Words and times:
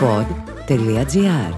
pod.gr 0.00 1.54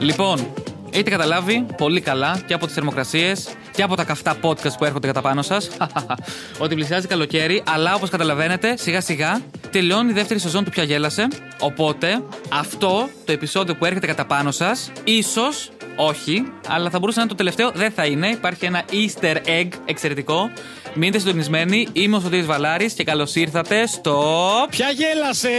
Λοιπόν, 0.00 0.46
έχετε 0.90 1.10
καταλάβει 1.10 1.66
πολύ 1.76 2.00
καλά 2.00 2.42
και 2.46 2.54
από 2.54 2.64
τις 2.64 2.74
θερμοκρασίες 2.74 3.48
και 3.72 3.82
από 3.82 3.96
τα 3.96 4.04
καυτά 4.04 4.36
podcast 4.42 4.72
που 4.78 4.84
έρχονται 4.84 5.06
κατά 5.06 5.20
πάνω 5.20 5.42
σας 5.42 5.70
ότι 6.62 6.74
πλησιάζει 6.74 7.06
καλοκαίρι, 7.06 7.62
αλλά 7.66 7.94
όπως 7.94 8.10
καταλαβαίνετε, 8.10 8.76
σιγά 8.76 9.00
σιγά 9.00 9.40
τελειώνει 9.70 10.10
η 10.10 10.14
δεύτερη 10.14 10.40
σεζόν 10.40 10.64
του 10.64 10.70
Πια 10.70 10.82
Γέλασε. 10.82 11.28
Οπότε, 11.60 12.22
αυτό 12.48 13.08
το 13.24 13.32
επεισόδιο 13.32 13.74
που 13.76 13.84
έρχεται 13.84 14.06
κατά 14.06 14.24
πάνω 14.24 14.50
σας, 14.50 14.92
ίσως 15.04 15.70
όχι, 15.96 16.52
αλλά 16.68 16.90
θα 16.90 16.98
μπορούσε 16.98 17.18
να 17.18 17.24
είναι 17.24 17.30
το 17.32 17.38
τελευταίο. 17.38 17.70
Δεν 17.70 17.90
θα 17.90 18.04
είναι. 18.04 18.28
Υπάρχει 18.28 18.64
ένα 18.64 18.82
Easter 18.90 19.36
egg 19.36 19.68
εξαιρετικό. 19.84 20.50
Μείνετε 20.94 21.18
συντονισμένοι. 21.18 21.88
Είμαι 21.92 22.16
ο 22.16 22.20
Σωτήρης 22.20 22.46
Βαλάρης 22.46 22.92
και 22.92 23.04
καλώς 23.04 23.34
ήρθατε 23.34 23.86
στο. 23.86 24.42
Ποια 24.70 24.90
γέλασε! 24.90 25.50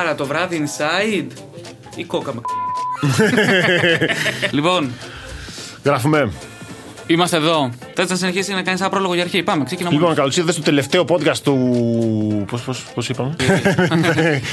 Άρα 0.00 0.14
το 0.14 0.26
βράδυ 0.26 0.64
inside 0.66 1.26
ή 1.94 2.04
κόκα 2.04 2.34
με. 2.34 2.40
λοιπόν, 4.56 4.92
Γράφουμε. 5.84 6.32
Είμαστε 7.06 7.36
εδώ. 7.36 7.70
Θες 7.94 8.08
να 8.10 8.16
συνεχίσει 8.16 8.52
να 8.52 8.62
κάνεις 8.62 8.80
ένα 8.80 8.88
πρόλογο 8.90 9.14
για 9.14 9.22
αρχή. 9.22 9.42
Πάμε, 9.42 9.64
ξεκινάμε. 9.64 9.96
Λοιπόν, 9.96 10.14
καλώς 10.14 10.36
ήρθατε 10.36 10.52
στο 10.52 10.62
τελευταίο 10.62 11.04
podcast 11.08 11.36
του. 11.42 12.44
Πώς 12.50 12.62
πώς, 12.62 12.84
πώς 12.94 13.08
είπαμε; 13.08 13.36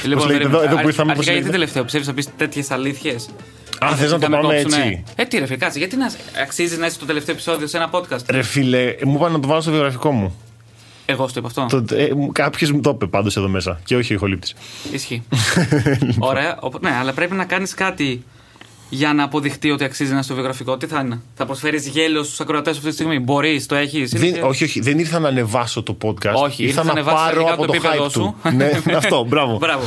Λοιπόν, 0.04 0.18
Πώς 0.18 0.26
λέγεται 0.26 0.44
εδώ, 0.44 0.62
εδώ 0.62 0.76
που 0.76 0.86
ήρθαμε, 0.88 1.14
πώς 1.14 1.28
Αρχικά 1.28 1.32
γιατί 1.32 1.32
λέγεται; 1.32 1.50
τελευταίο, 1.50 1.84
ψεύει 1.84 2.06
να 2.06 2.14
πεις 2.14 2.28
τέτοιες 2.36 2.70
αλήθειες; 2.70 3.28
Α, 3.84 3.94
θες 3.96 4.10
να 4.10 4.18
το 4.18 4.28
πάμε 4.28 4.56
έτσι; 4.56 5.04
Ε, 5.16 5.24
τι 5.24 5.38
ρε, 5.38 5.44
φίλε, 5.46 5.56
κάτσε, 5.56 5.78
γιατί 5.78 5.96
να 5.96 6.10
αξίζει 6.42 6.76
να 6.76 6.86
είσαι 6.86 6.98
το 6.98 7.06
τελευταίο 7.06 7.34
επεισόδιο 7.34 7.66
σε 7.66 7.76
ένα 7.76 7.90
podcast; 7.92 8.24
Ρε 8.30 8.42
φίλε, 8.42 8.94
μου 9.04 9.14
είπαν 9.14 9.32
να 9.32 9.40
το 9.40 9.48
βάλω 9.48 9.60
στο 9.60 9.70
βιογραφικό 9.70 10.10
μου. 10.10 10.34
Εγώ 11.06 11.28
στο 11.28 11.38
είπα 11.38 11.48
αυτό. 11.48 11.84
Κάποιο 12.32 12.68
μου 12.74 12.80
το 12.80 12.90
είπε 12.94 13.06
πάντως 13.06 13.36
εδώ 13.36 13.48
μέσα. 13.48 13.80
Και 13.84 13.96
όχι 13.96 14.12
ο 14.12 14.16
ηχολήπτη. 14.16 14.52
Ισχύει. 14.92 15.22
Ωραία. 16.18 16.56
Οπο- 16.60 16.78
Ναι, 16.82 16.90
αλλά 17.00 17.12
πρέπει 17.12 17.34
να 17.34 17.44
κάνεις 17.44 17.74
κάτι 17.74 18.24
για 18.90 19.12
να 19.12 19.22
αποδειχτεί 19.24 19.70
ότι 19.70 19.84
αξίζει 19.84 20.10
να 20.10 20.14
είσαι 20.16 20.24
στο 20.24 20.34
βιογραφικό. 20.34 20.76
Τι 20.76 20.86
θα 20.86 21.00
είναι, 21.00 21.20
Θα 21.34 21.46
προσφέρεις 21.46 21.86
γέλιο 21.88 22.22
στους 22.22 22.40
ακροατές 22.40 22.76
αυτή 22.76 22.88
τη 22.88 22.94
στιγμή; 22.94 23.18
Μπορείς, 23.18 23.66
το 23.66 23.74
έχεις; 23.74 24.12
Όχι, 24.44 24.64
όχι, 24.64 24.80
δεν 24.80 24.98
ήρθα 24.98 25.18
να 25.18 25.28
ανεβάσω 25.28 25.82
το 25.82 25.96
podcast. 26.04 26.34
Όχι, 26.34 26.62
ήρθα 26.62 26.62
ήρθες 26.62 26.76
να 26.76 26.84
να 26.84 26.90
ανεβάσεις 26.90 27.20
πάρω 27.26 27.36
αρχικά 27.40 27.52
από 27.52 27.60
το 27.66 27.66
το 27.66 27.72
επίπεδο 27.74 28.04
hype 28.06 28.10
σου. 28.10 28.34
του. 28.42 28.50
ναι, 28.56 28.70
αυτό, 29.02 29.24
μπράβο. 29.24 29.56
Μπράβο. 29.58 29.84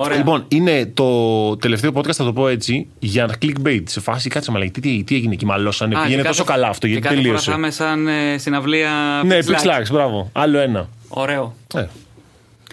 Ωραία. 0.00 0.16
Λοιπόν, 0.16 0.44
είναι 0.48 0.86
το 0.94 1.56
τελευταίο 1.56 1.90
podcast, 1.94 2.12
θα 2.12 2.24
το 2.24 2.32
πω 2.32 2.48
έτσι, 2.48 2.86
για 2.98 3.30
clickbait. 3.42 3.82
Σε 3.84 4.00
φάση, 4.00 4.28
κάτσε 4.28 4.50
μα 4.50 4.60
τι, 4.60 4.70
τι, 4.80 5.04
τι 5.04 5.14
έγινε 5.14 5.32
εκεί, 5.32 5.44
μαλώσανε. 5.46 5.98
Α, 5.98 6.02
Πήγαινε 6.02 6.22
και 6.22 6.28
τόσο 6.28 6.44
κάθε- 6.44 6.58
καλά 6.58 6.68
αυτό, 6.70 6.86
και 6.86 6.92
γιατί 6.92 7.08
κάθε 7.08 7.16
φορά 7.20 7.26
τελείωσε. 7.28 7.50
θα 7.50 7.56
είμαι 7.56 7.70
σαν 7.70 8.08
ε, 8.08 8.38
συναυλία. 8.38 8.90
Ναι, 9.24 9.38
Pixlax. 9.38 9.80
Pixlax, 9.80 9.84
μπράβο. 9.92 10.30
Άλλο 10.32 10.58
ένα. 10.58 10.88
Ωραίο. 11.08 11.54
Ε. 11.74 11.84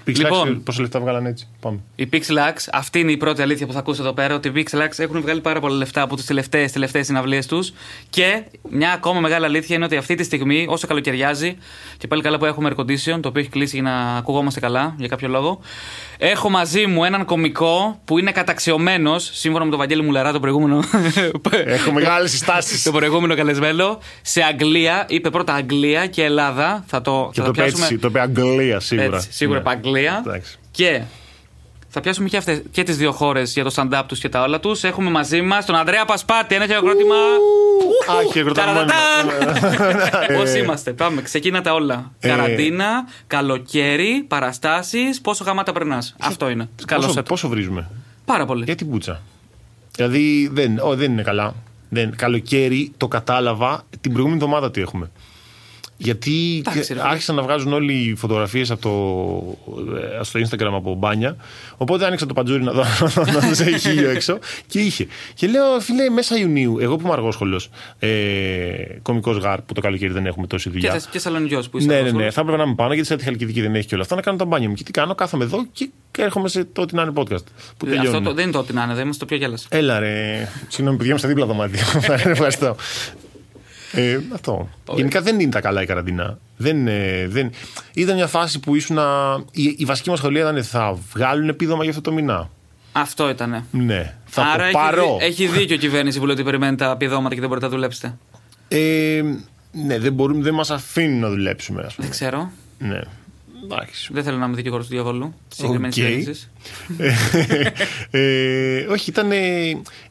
Pixlax, 0.08 0.16
Λοιπόν. 0.16 0.64
πόσα 0.64 0.82
λεφτά 0.82 1.00
βγάλανε 1.00 1.30
έτσι; 1.30 1.48
Πάμε. 1.60 1.80
Η 1.96 2.10
Pixelax, 2.12 2.54
αυτή 2.72 3.00
είναι 3.00 3.12
η 3.12 3.18
πρώτη 3.18 3.42
αλήθεια 3.42 3.66
που 3.66 3.74
θα 3.74 3.80
ακούσω 3.80 4.02
εδώ 4.02 4.14
πέρα, 4.14 4.36
ότι 4.36 4.48
οι 4.48 4.52
Pixelax 4.56 4.90
έχουν 4.98 5.22
βγάλει 5.22 5.42
πάρα 5.42 5.60
πολλά 5.60 5.76
λεφτά 5.76 6.02
από 6.02 6.16
τις 6.16 6.26
τελευταίες 6.26 6.72
τελευταίες 6.72 7.06
συναυλίες 7.06 7.48
τους. 7.48 7.74
Και 8.10 8.44
μια 8.70 8.92
ακόμα 8.92 9.20
μεγάλη 9.20 9.46
αλήθεια 9.46 9.76
είναι 9.76 9.86
ότι 9.86 9.96
αυτή 9.98 10.16
τη 10.16 10.24
στιγμή, 10.24 10.66
όσο 10.70 10.88
καλοκαιριάζει, 10.88 11.58
και 11.98 12.08
πάλι 12.08 12.22
καλά 12.22 12.38
που 12.38 12.46
έχουμε 12.46 12.74
air 12.76 12.80
condition, 12.80 13.20
το 13.22 13.28
οποίο 13.28 13.42
έχει 13.42 13.50
κλείσει 13.50 13.76
για 13.80 13.90
να 13.90 14.18
ακουγόμαστε 14.18 14.60
καλά 14.60 14.96
για 14.98 15.08
κάποιο 15.08 15.28
λόγο, 15.28 15.60
έχω 16.18 16.50
μαζί 16.50 16.86
μου 16.86 17.04
έναν 17.04 17.26
κωμικό 17.26 18.02
που 18.06 18.20
είναι 18.20 18.32
καταξιωμένος, 18.32 19.30
σύμφωνα 19.34 19.64
με 19.64 19.70
τον 19.70 19.80
Βαγγέλη 19.80 20.02
Μουλαρά, 20.04 20.32
το 20.32 20.40
προηγούμενο. 20.40 20.80
Έχω 21.66 21.92
μεγάλες 21.92 22.32
συστάσεις. 22.32 22.84
το 22.84 22.92
προηγούμενο 22.92 23.36
καλεσμένο, 23.36 24.00
σε 24.22 24.42
Αγγλία. 24.42 25.06
Είπε 25.10 25.30
πρώτα 25.30 25.54
Αγγλία 25.54 26.08
και 26.08 26.24
Ελλάδα. 26.24 26.84
Θα 26.88 27.02
το, 27.02 27.30
Και 27.34 27.42
θα 27.42 27.46
το 27.48 27.52
το 27.52 27.62
είπε 27.62 27.70
έτσι, 27.70 27.76
πιάσουμε. 27.78 28.00
το 28.00 28.08
είπε 28.08 28.20
Αγγλία 28.20 28.80
σίγουρα. 28.80 29.16
Έτσι, 29.16 29.28
σίγουρα 29.32 29.58
Ναι. 29.58 29.64
Είπα 30.00 30.12
Αγγλία. 30.14 30.32
Εντάξει. 30.34 30.58
Και 30.72 31.02
θα 31.88 32.02
πιάσουμε 32.02 32.30
και, 32.30 32.38
αυτές, 32.38 32.62
και 32.72 32.84
τις 32.84 32.98
δύο 32.98 33.12
χώρες 33.12 33.54
για 33.54 33.64
το 33.64 33.72
stand-up 33.76 34.04
τους 34.08 34.20
και 34.20 34.30
τα 34.30 34.42
όλα 34.42 34.60
τους. 34.60 34.84
Έχουμε 34.84 35.10
μαζί 35.10 35.42
μας 35.42 35.66
τον 35.66 35.76
Ανδρέα 35.76 36.06
Πασπάτη. 36.06 36.56
Ένα 36.56 36.66
χειροκρότημα. 36.66 37.16
Α, 37.16 38.32
χειροκρότημα. 38.32 38.66
Ταρατατάν! 38.74 40.36
Πώς 40.38 40.54
Ε, 40.54 40.58
είμαστε. 40.58 40.94
Πάμε, 40.94 41.22
ξεκίνα 41.22 41.62
τα 41.62 41.74
όλα. 41.74 42.12
Ε. 42.20 42.28
Καραντίνα, 42.28 43.08
καλοκαίρι, 43.28 44.26
παραστάσεις. 44.28 45.22
Πόσο 45.22 45.44
γαμάτα 45.44 45.72
περνάς. 45.72 46.16
Αυτό 46.20 46.50
είναι. 46.50 46.70
Καλώς 46.86 47.06
Πόσο, 47.06 47.20
έτω. 47.20 47.30
πόσο 47.30 47.48
βρίζουμε; 47.50 47.90
Πάρα 48.26 48.46
πολύ. 48.46 48.64
Για 48.64 48.76
την 48.76 48.90
πουτσα. 48.90 49.22
Δηλαδή 49.96 50.50
δεν, 50.54 50.80
ό, 50.80 50.96
δεν 50.96 51.12
είναι 51.12 51.22
καλά. 51.24 51.54
Δεν, 51.90 52.16
καλοκαίρι 52.16 52.92
το 52.98 53.08
κατάλαβα 53.08 53.84
την 54.02 54.12
προηγούμενη 54.12 54.42
εβδομάδα 54.44 54.72
τι 54.72 54.82
έχουμε; 54.82 55.12
Γιατί 55.98 56.56
Εντάξει, 56.60 56.80
ρε 56.80 56.86
φίλε. 56.86 57.02
άρχισαν 57.04 57.36
να 57.36 57.42
βγάζουν 57.42 57.74
όλοι 57.74 57.94
οι 57.94 58.16
φωτογραφίες 58.16 58.72
από 58.72 58.82
το, 58.82 59.96
ε, 60.20 60.24
στο 60.24 60.40
Instagram 60.40 60.72
από 60.74 60.94
μπάνια. 60.96 61.36
Οπότε 61.78 62.06
άνοιξα 62.06 62.26
το 62.26 62.34
παντζούρι 62.34 62.64
να 62.64 62.72
δω 62.72 62.82
αν 63.42 63.54
δεν 63.54 63.74
έχει 63.74 63.90
ήλιο 63.90 64.10
έξω. 64.10 64.40
Και 64.68 64.80
είχε. 64.80 65.08
Και 65.34 65.48
λέω, 65.48 65.80
φίλε, 65.80 66.10
μέσα 66.10 66.38
Ιουνίου, 66.38 66.78
εγώ 66.80 66.96
που 66.96 67.02
είμαι 67.04 67.14
αργόσχολο, 67.14 67.62
ε, 68.00 68.10
κωμικό 69.02 69.32
γάρ 69.32 69.62
που 69.62 69.74
το 69.74 69.82
καλοκαίρι 69.82 70.14
δεν 70.14 70.26
έχουμε 70.26 70.48
τόση 70.48 70.64
Και, 70.64 70.70
δουλειά. 70.70 70.92
θες- 70.92 71.08
και 71.12 71.20
Σαλονικιός 71.20 71.70
που 71.70 71.78
είσαι. 71.78 71.88
Ναι, 71.88 71.94
ναι, 71.94 72.00
αυτός. 72.00 72.14
ναι. 72.22 72.30
Θα 72.32 72.42
έπρεπε 72.42 72.58
να 72.58 72.64
είμαι 72.64 72.76
πάνω 72.76 72.94
γιατί 72.94 73.08
σε 73.08 73.18
Χαλκιδική 73.24 73.62
δεν 73.62 73.76
έχει 73.76 73.88
και 73.88 73.94
όλα 73.94 74.04
αυτά. 74.04 74.16
Να 74.16 74.22
κάνω 74.22 74.38
τα 74.38 74.46
μπάνια 74.46 74.70
μου. 74.70 74.76
Και 74.76 74.84
τι 74.84 74.92
κάνω, 74.92 75.16
κάθομαι 75.16 75.44
εδώ 75.44 75.66
και 75.72 75.90
έρχομαι 76.18 76.48
σε 76.48 76.64
το 76.64 76.82
ότι 76.82 76.96
να 76.96 77.02
είναι 77.02 77.12
podcast. 77.16 77.44
Που 77.78 77.86
Ε, 77.86 77.90
τελειώνει. 77.90 78.08
Αυτό 78.08 78.22
το, 78.22 78.34
δεν 78.34 78.44
είναι 78.44 78.52
το 78.54 78.60
ότι 78.60 78.74
να 78.74 78.84
είναι, 78.84 78.94
δεν 78.94 79.04
είμαστε 79.04 79.26
το 79.26 79.36
πιο 79.36 79.38
γέλασε. 79.46 79.68
Έλα 79.70 80.00
ρε. 80.00 80.48
Συγγνώμη, 80.68 80.98
παιδιά 80.98 81.12
μου 81.14 81.20
στα 81.20 81.28
δίπλα 81.28 81.46
δωμάτια. 81.46 81.84
Ευχαριστώ. 82.34 82.76
Ε, 83.96 84.20
αυτό. 84.34 84.70
Γενικά 84.96 85.22
δεν 85.22 85.40
είναι 85.40 85.52
τα 85.52 85.62
καλά 85.62 85.82
η 85.82 85.86
καραντίνα. 85.86 86.38
Δεν, 86.58 86.88
ε, 86.88 87.28
δεν... 87.28 87.52
Ήταν 87.94 88.16
μια 88.16 88.28
φάση 88.28 88.60
που 88.60 88.76
ήσουν. 88.76 88.98
Η, 89.52 89.76
η 89.78 89.86
βασική 89.86 90.10
μας 90.10 90.18
σχολεία 90.20 90.42
ήταν 90.42 90.64
θα 90.64 90.98
βγάλουν 91.14 91.50
επίδομα 91.50 91.82
για 91.82 91.90
αυτό 91.90 92.02
το 92.02 92.12
μήνα. 92.12 92.50
Αυτό 92.92 93.30
ήτανε. 93.30 93.66
Ναι. 93.72 94.16
Θα 94.26 94.42
Άρα 94.42 94.58
το 94.58 94.64
έχει, 94.64 94.72
πάρω. 94.74 95.18
δι- 95.20 95.22
έχει 95.28 95.48
δίκιο 95.48 95.76
η 95.76 95.80
κυβέρνηση 95.80 96.20
που 96.20 96.26
λέει 96.26 96.36
ότι 96.36 96.44
περιμένει 96.44 96.76
τα 96.76 96.92
επιδόματα 96.92 97.34
και 97.34 97.40
δεν 97.40 97.50
μπορείτε 97.50 97.66
να 97.68 97.72
δουλέψετε. 97.72 98.18
Ε, 98.68 99.22
ναι, 99.72 100.00
δεν, 100.00 100.14
μπορούμε, 100.14 100.42
δεν 100.44 100.54
μας 100.54 100.70
αφήνουν 100.72 101.20
να 101.20 101.30
δουλέψουμε, 101.30 101.82
ας 101.86 101.96
πούμε. 101.96 102.08
Δεν 102.08 102.10
ξέρω. 102.10 102.52
Ναι. 102.80 103.02
Εντάξει. 103.72 104.10
Δεν 104.14 104.24
θέλω 104.24 104.38
να 104.38 104.46
είμαι 104.46 104.56
δικηγόρο 104.56 104.82
του 104.82 104.90
διαβόλου. 104.90 105.34
Συγκεκριμένη 105.48 105.94
Οκ. 105.98 106.04
περίπτωση. 106.04 106.50
ε, 108.12 108.86
όχι, 108.90 109.10
ήταν, 109.10 109.30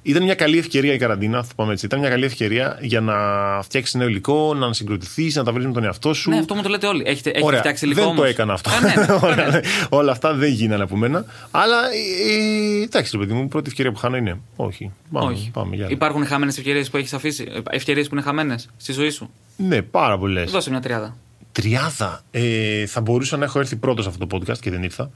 ήταν 0.03 0.23
μια 0.23 0.35
καλή 0.35 0.59
ευκαιρία 0.59 0.93
η 0.93 0.99
καραντίνα, 0.99 1.43
θα 1.43 1.49
το 1.49 1.53
πάμε 1.57 1.73
έτσι. 1.73 1.87
Ήταν 1.87 1.99
μια 1.99 2.09
καλή 2.09 2.25
ευκαιρία 2.25 2.79
για 2.81 3.01
να 3.01 3.15
φτιάξεις 3.63 3.95
νέο 3.95 4.09
υλικό, 4.09 4.55
να 4.55 4.73
συγκροτηθείς, 4.73 5.35
να 5.35 5.45
τα 5.45 5.53
βρεις 5.53 5.67
με 5.67 5.73
τον 5.73 5.85
εαυτό 5.85 6.15
σου. 6.15 6.31
Ναι, 6.31 6.39
αυτό 6.39 6.55
μου 6.55 6.63
το 6.63 6.69
λέτε 6.69 6.87
όλοι. 6.87 7.03
Έχετε, 7.07 7.31
έχετε 7.31 7.45
Ωραία, 7.47 7.59
φτιάξει 7.59 7.85
υλικό 7.85 8.01
δεν 8.01 8.09
όμως. 8.09 8.21
το 8.23 8.27
έκανα 8.29 8.53
αυτό. 8.53 8.71
Α, 8.71 8.81
ναι, 8.81 8.95
Ωραία, 9.33 9.47
ναι. 9.47 9.51
ναι. 9.51 9.61
Όλα 9.89 10.13
αυτά 10.13 10.35
δεν 10.35 10.53
γίνανε 10.53 10.83
από 10.83 10.97
μένα. 10.97 11.25
Αλλά 11.51 11.77
ε, 11.77 12.79
ε, 12.81 12.83
εντάξει, 12.83 13.17
ρε 13.17 13.19
παιδί 13.27 13.33
μου, 13.39 13.49
πρώτη 13.49 13.69
ευκαιρία 13.69 13.93
που 13.93 13.99
χάνω 13.99 14.17
είναι. 14.17 14.41
Όχι. 14.57 14.93
Πάμε, 15.13 15.33
Όχι. 15.33 15.51
πάμε 15.53 15.75
για 15.75 15.85
άλλα. 15.85 15.95
Υπάρχουν 15.95 16.27
χαμένες 16.27 16.59
ευκαιρίες 16.59 16.91
που 16.91 16.97
έχεις 16.97 17.13
αφήσει. 17.13 17.47
Ευκαιρίες 17.71 18.09
που 18.09 18.15
είναι 18.15 18.25
χαμένες 18.25 18.69
στη 18.77 18.93
ζωή 18.93 19.11
σου; 19.11 19.31
Ναι, 19.57 19.83
πάρα 19.83 20.19
πολλές. 20.19 20.51
Δώσε 20.51 20.71
μια 20.71 20.81
τριάδα. 20.81 21.17
Τριάδα. 21.55 22.21
Ε, 22.31 22.87
θα 22.87 23.01
μπορούσα 23.01 23.37
να 23.37 23.45
έχω 23.45 23.59
έρθει 23.59 23.77
πρώτος 23.77 24.05
σε 24.05 24.11
αυτό 24.11 24.27
το 24.27 24.37
podcast 24.37 24.59
και 24.59 24.71
δεν 24.71 24.83
ήρθα. 24.83 25.11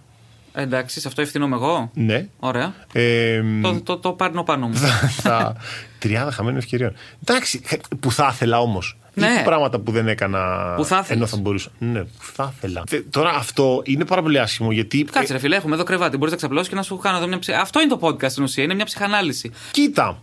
Ε, 0.53 0.63
εντάξει, 0.63 1.01
σε 1.01 1.09
αυτό 1.09 1.23
ευθυνόμαι 1.23 1.55
εγώ. 1.57 1.91
Ναι. 1.95 2.27
Ωραία. 2.39 2.75
Ε, 2.93 3.43
Το, 3.63 3.81
το, 3.81 3.97
το 3.99 4.13
πάρνω 4.13 4.43
πάνω 4.43 4.67
μου. 4.69 4.75
θα, 5.23 5.57
τριάδα 5.99 6.31
χαμένων 6.31 6.59
ευκαιριών. 6.59 6.93
Εντάξει, 7.23 7.61
που 8.01 8.13
θα 8.13 8.31
ήθελα 8.33 8.61
όμως. 8.61 8.99
Ναι. 9.15 9.43
πράγματα 9.45 9.79
που 9.79 9.91
δεν 9.93 10.09
έκανα. 10.09 10.73
Που 10.77 10.85
θα 10.85 10.97
ήθελες. 10.97 11.11
Ενώ 11.17 11.27
θα 11.27 11.37
μπορούσα. 11.37 11.71
Ναι, 11.79 12.01
που 12.01 12.25
θα 12.33 12.53
ήθελα. 12.57 12.83
Θε- 12.89 13.05
Τώρα 13.11 13.31
αυτό 13.31 13.83
είναι 13.85 14.05
πάρα 14.05 14.23
πολύ 14.23 14.39
άσχημο 14.39 14.73
γιατί. 14.73 15.05
Κάτσε, 15.05 15.33
ρε 15.33 15.39
φίλε, 15.39 15.57
έχουμε 15.57 15.75
εδώ 15.75 15.85
κρεβάτι. 15.85 16.17
Μπορείς 16.17 16.31
να 16.33 16.37
ξαπλώσει 16.39 16.69
και 16.69 16.75
να 16.75 16.83
σου 16.83 16.97
κάνω 16.97 17.17
εδώ 17.17 17.27
μια 17.27 17.39
ψυχ... 17.39 17.55
Αυτό 17.57 17.81
είναι 17.81 17.97
το 17.97 17.99
podcast 18.03 18.31
στην 18.31 18.43
ουσία. 18.43 18.65
Είναι 18.65 18.75
μια 18.75 18.85
ψυχανάλυση. 18.85 19.51
Κοίτα. 19.71 20.23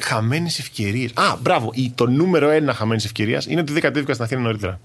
Χαμένες 0.00 0.58
ευκαιρίες. 0.58 1.10
Α, 1.14 1.36
μπράβο. 1.40 1.70
Η, 1.74 1.92
το 1.94 2.06
νούμερο 2.06 2.48
ένα 2.50 2.74
χαμένης 2.74 3.04
ευκαιρίας 3.04 3.46
είναι 3.46 3.60
ότι 3.60 3.72
δεν 3.72 3.82
κατέβηκα 3.82 4.12
στην 4.12 4.24
Αθήνα 4.24 4.40
νωρίτερα. 4.40 4.80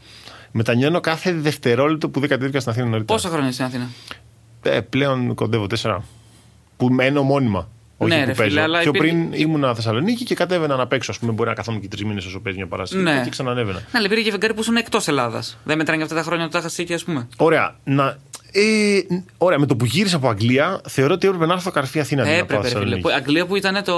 Μετανιώνω 0.52 1.00
κάθε 1.00 1.34
δευτερόλεπτο 1.34 2.10
που 2.10 2.20
δεν 2.20 2.30
κατέβηκα 2.30 2.60
στην 2.60 2.72
Αθήνα 2.72 2.86
νωρίτερα. 2.86 3.14
Πόσα 3.14 3.30
χρόνια 3.30 3.48
είσαι 3.50 3.64
στην 3.64 3.66
Αθήνα; 3.66 3.90
Ε, 4.76 4.82
πλέον 4.82 5.34
κοντεύω 5.36 5.68
τέσσερα. 5.68 6.04
Που 6.78 6.88
μένω 6.90 7.24
μόνιμα. 7.24 7.70
Όχι 8.00 8.12
Ναι, 8.14 8.20
που 8.20 8.26
ρε 8.28 8.34
παίζω. 8.34 8.50
φίλε, 8.50 8.62
αλλά 8.62 8.80
Πιο 8.80 8.92
υπήρχε- 8.96 9.16
πριν 9.30 9.34
ήμουνα 9.42 9.76
Θεσσαλονίκη 9.76 10.24
και 10.24 10.36
κατέβαινα 10.36 10.76
να 10.76 10.88
παίξω. 10.88 11.12
Α 11.12 11.16
πούμε, 11.20 11.32
μπορεί 11.32 11.50
να 11.50 11.56
καθόμουν 11.56 11.82
και 11.82 11.88
τρεις 11.88 12.04
μήνες 12.04 12.26
όσο 12.26 12.40
παίζει 12.40 12.58
μια 12.58 12.68
παράσταση. 12.68 13.02
Ναι. 13.04 13.22
Και 13.24 13.30
ξανανέβαινα. 13.30 13.78
Ναι, 13.80 13.86
αλλά 13.94 14.06
υπήρχε 14.06 14.24
και 14.24 14.32
φεγγάρι 14.32 14.54
που 14.54 14.60
ήσουν 14.62 14.76
εκτός 14.76 15.08
Ελλάδας. 15.08 15.58
Δεν 15.64 15.78
μετράνε 15.78 15.98
και 15.98 16.04
αυτά 16.04 16.16
τα 16.16 16.24
χρόνια 16.24 16.46
που 16.46 16.52
τα 16.52 16.58
είχα 16.58 16.70
εκεί, 16.78 16.94
ας 16.94 17.04
πούμε. 17.04 17.28
Ωραία. 17.38 17.76
Να, 17.84 18.18
ε, 18.52 18.62
ωραία, 19.38 19.60
με 19.60 19.66
το 19.66 19.76
που 19.76 19.86
γύρισα 19.86 20.16
από 20.16 20.30
Αγγλία, 20.30 20.82
θεωρώ 20.88 21.14
ότι 21.14 21.28
έπρεπε 21.28 21.46
να 21.46 21.54
έρθω 21.54 21.72
καρφί 21.72 22.00
Αθήνα. 22.00 22.22
αντί 22.22 22.30
να 22.30 22.36
πάω 22.36 22.44
Έπρεπε, 22.44 22.62
ρε 22.62 22.68
φίλε. 22.68 22.80
Θεσσαλονίκη. 22.80 23.02
Που- 23.08 23.14
Αγγλία 23.16 23.46
που 23.46 23.56
ήταν 23.56 23.84
το. 23.84 23.96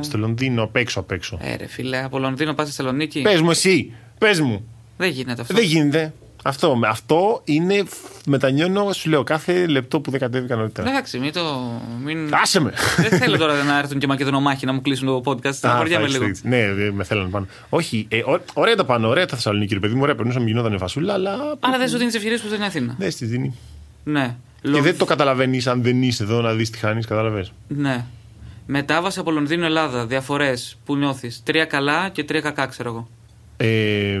Στο 0.00 0.18
Λονδίνο, 0.18 0.62
απ' 0.62 0.76
έξω, 0.76 1.00
απ' 1.00 1.10
έξω. 1.10 1.38
Ε, 1.42 1.56
ρε 1.56 1.66
φίλε, 1.66 2.02
από 2.04 2.18
Λονδίνο 2.18 2.54
πας 2.54 2.66
στη 2.68 2.76
Θεσσαλονίκη. 2.76 3.20
Πες 3.20 3.40
μου, 3.40 3.50
εσύ, 3.50 3.92
πες 4.18 4.40
μου. 4.40 4.64
Δεν 4.98 5.10
γίνεται 5.10 5.40
αυτό. 5.42 5.54
Δεν 5.54 5.64
γίνεται. 5.64 6.12
Αυτό, 6.42 6.76
με- 6.76 6.88
αυτό 6.88 7.40
είναι. 7.44 7.82
Μετανιώνω, 8.26 8.92
σου 8.92 9.08
λέω, 9.10 9.22
κάθε 9.22 9.66
λεπτό 9.66 10.00
που 10.00 10.10
δεν 10.10 10.20
κατέβηκα 10.20 10.56
νωρίτερα. 10.56 10.88
Εντάξει, 10.90 11.18
μην 11.18 11.32
το. 11.32 11.70
Μην... 12.04 12.34
Άσε 12.34 12.60
με! 12.60 12.72
Δεν 13.08 13.18
θέλω 13.18 13.36
τώρα 13.38 13.62
να 13.62 13.78
έρθουν 13.78 13.98
και 13.98 14.06
μακεδονομάχοι 14.06 14.66
να 14.66 14.72
μου 14.72 14.80
κλείσουν 14.80 15.06
το 15.06 15.22
podcast. 15.32 15.46
Α, 15.46 15.52
Στεναχωριέμαι 15.52 16.06
θα 16.06 16.10
λίγο. 16.12 16.24
έχεις 16.24 16.40
δίκιο. 16.40 16.56
Ναι, 16.56 16.82
ε, 16.84 16.90
με 16.90 17.04
θέλανε 17.04 17.28
πάνω. 17.28 17.46
Όχι, 17.68 18.06
ε, 18.10 18.18
ω- 18.18 18.40
ωραία 18.54 18.74
τα 18.76 18.84
πάνω, 18.84 19.08
ωραία 19.08 19.26
τα 19.26 19.34
Θεσσαλονίκη, 19.36 19.74
ρε 19.74 19.80
παιδί 19.80 19.94
μου, 19.94 20.00
ωραία, 20.02 20.14
περνούσαμε, 20.14 20.46
γινόταν 20.46 20.78
φασούλα, 20.78 21.12
αλλά. 21.12 21.56
Άρα 21.60 21.78
δεν 21.78 21.88
σου 21.88 21.98
δίνεις 21.98 22.14
ευκαιρίες 22.14 22.40
που 22.40 22.48
δεν 22.48 22.56
είναι 22.56 22.66
Αθήνα. 22.66 22.94
Ναι, 22.98 23.10
στη 23.10 23.24
δίνει. 23.24 23.54
Ναι. 24.04 24.36
Και 24.62 24.68
Λο- 24.68 24.80
δεν 24.80 24.98
το 24.98 25.04
καταλαβαίνεις 25.04 25.66
αν 25.66 25.82
δεν 25.82 26.02
είσαι 26.02 26.22
εδώ 26.22 26.40
να 26.40 26.52
δεις 26.52 26.70
τι 26.70 26.78
χάνεις, 26.78 27.06
κατάλαβε. 27.06 27.46
Ναι. 27.68 28.04
Μετάβαση 28.66 29.18
από 29.20 29.30
Λονδίνο 29.30 29.64
Ελλάδα. 29.64 30.06
Διαφορές 30.06 30.78
που 30.84 30.96
νιώθεις. 30.96 31.42
Τρία 31.44 31.64
καλά 31.64 32.08
και 32.08 32.24
τρία 32.24 32.40
κακά, 32.40 32.66
ξέρω 32.66 32.88
εγώ. 32.90 33.08
Ε, 33.56 34.20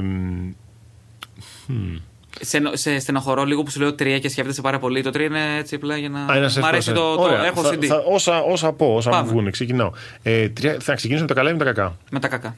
Σε, 2.40 2.60
σε 2.72 2.98
στενοχωρώ 2.98 3.44
λίγο 3.44 3.62
που 3.62 3.70
σου 3.70 3.80
λέω 3.80 3.94
τρία 3.94 4.18
και 4.18 4.28
σκέφτεσαι 4.28 4.60
πάρα 4.60 4.78
πολύ. 4.78 5.02
Το 5.02 5.10
τρία 5.10 5.26
είναι 5.26 5.56
έτσι 5.58 5.74
απλά 5.74 5.96
για 5.96 6.08
να. 6.08 6.20
Α, 6.24 6.36
ένας 6.36 6.56
Μ' 6.58 6.64
αρέσει 6.64 6.90
εύκολος, 6.90 7.16
το. 7.16 7.22
ε. 7.22 7.26
το 7.26 7.32
Ωραία. 7.34 7.46
έχω 7.46 7.62
Θα- 7.62 7.70
CD. 7.74 7.84
θα- 7.84 8.02
όσα, 8.08 8.40
όσα 8.40 8.72
πω, 8.72 8.94
όσα 8.94 9.10
Πάμε. 9.10 9.22
μου 9.22 9.28
βγουν, 9.28 9.50
ξεκινάω. 9.50 9.90
Ε, 10.22 10.48
τρία, 10.48 10.76
θα 10.80 10.94
ξεκινήσω 10.94 11.22
με 11.24 11.28
τα 11.28 11.34
καλά 11.34 11.50
ή 11.50 11.52
με 11.52 11.58
τα 11.58 11.64
κακά; 11.64 11.96
Με 12.10 12.20
τα 12.20 12.28
κακά. 12.28 12.56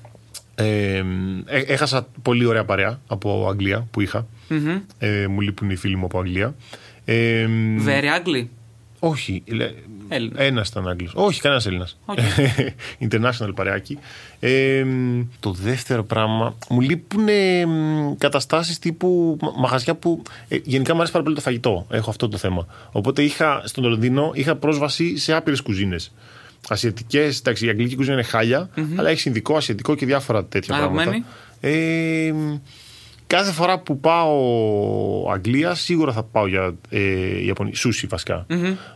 Ε, 0.54 0.96
ε, 1.46 1.58
έχασα 1.66 2.06
πολύ 2.22 2.44
ωραία 2.44 2.64
παρέα 2.64 3.00
από 3.06 3.46
Αγγλία 3.48 3.86
που 3.90 4.00
είχα. 4.00 4.26
Μμμ. 4.48 4.78
Ε, 4.98 5.26
μου 5.26 5.40
λείπουν 5.40 5.70
οι 5.70 5.76
φίλοι 5.76 5.96
μου 5.96 6.04
από 6.04 6.18
Αγγλία. 6.18 6.54
Ε, 7.04 7.46
Very 7.86 8.26
ugly. 8.26 8.46
Όχι, 9.00 9.42
Έλληνας. 10.08 10.38
ένας 10.40 10.68
ήταν 10.68 10.88
Άγγλος. 10.88 11.12
Όχι, 11.14 11.40
κανένας 11.40 11.66
Έλληνας. 11.66 11.98
Οκ. 12.06 12.18
International 13.10 13.50
παρεάκι. 13.54 13.98
Ε, 14.40 14.84
το 15.40 15.52
δεύτερο 15.52 16.04
πράγμα, 16.04 16.54
μου 16.68 16.80
λείπουν 16.80 17.26
καταστάσεις 18.18 18.78
τύπου 18.78 19.38
μα- 19.40 19.52
μαγαζιά 19.56 19.94
που. 19.94 20.22
ε, 20.48 20.58
γενικά 20.64 20.92
μου 20.92 20.98
αρέσει 20.98 21.12
πάρα 21.12 21.24
πολύ 21.24 21.36
το 21.36 21.42
φαγητό. 21.42 21.86
Έχω 21.90 22.10
αυτό 22.10 22.28
το 22.28 22.36
θέμα. 22.36 22.66
Οπότε 22.92 23.22
είχα 23.22 23.62
στον 23.64 23.84
Λονδίνο 23.84 24.30
είχα 24.34 24.56
πρόσβαση 24.56 25.16
σε 25.16 25.32
άπειρες 25.34 25.60
κουζίνες. 25.60 26.12
Ασιατικές, 26.68 27.38
εντάξει, 27.38 27.66
η 27.66 27.68
αγγλική 27.68 27.96
κουζίνα 27.96 28.14
είναι 28.14 28.22
χάλια, 28.22 28.68
αλλά 28.96 29.08
έχεις 29.10 29.20
ινδικό, 29.20 29.56
ασιατικό 29.56 29.94
και 29.94 30.06
διάφορα 30.06 30.44
τέτοια 30.44 30.74
Αγαπημένη; 30.74 31.04
πράγματα. 31.10 31.26
Ε, 31.60 32.34
κάθε 33.30 33.52
φορά 33.52 33.78
που 33.78 34.00
πάω 34.00 34.36
Αγγλία, 35.32 35.74
σίγουρα 35.74 36.12
θα 36.12 36.22
πάω 36.22 36.46
για 36.46 36.74
ε, 36.88 37.44
Ιαπωνία. 37.44 37.74
Σούσι 37.74 38.06
βασικά. 38.06 38.46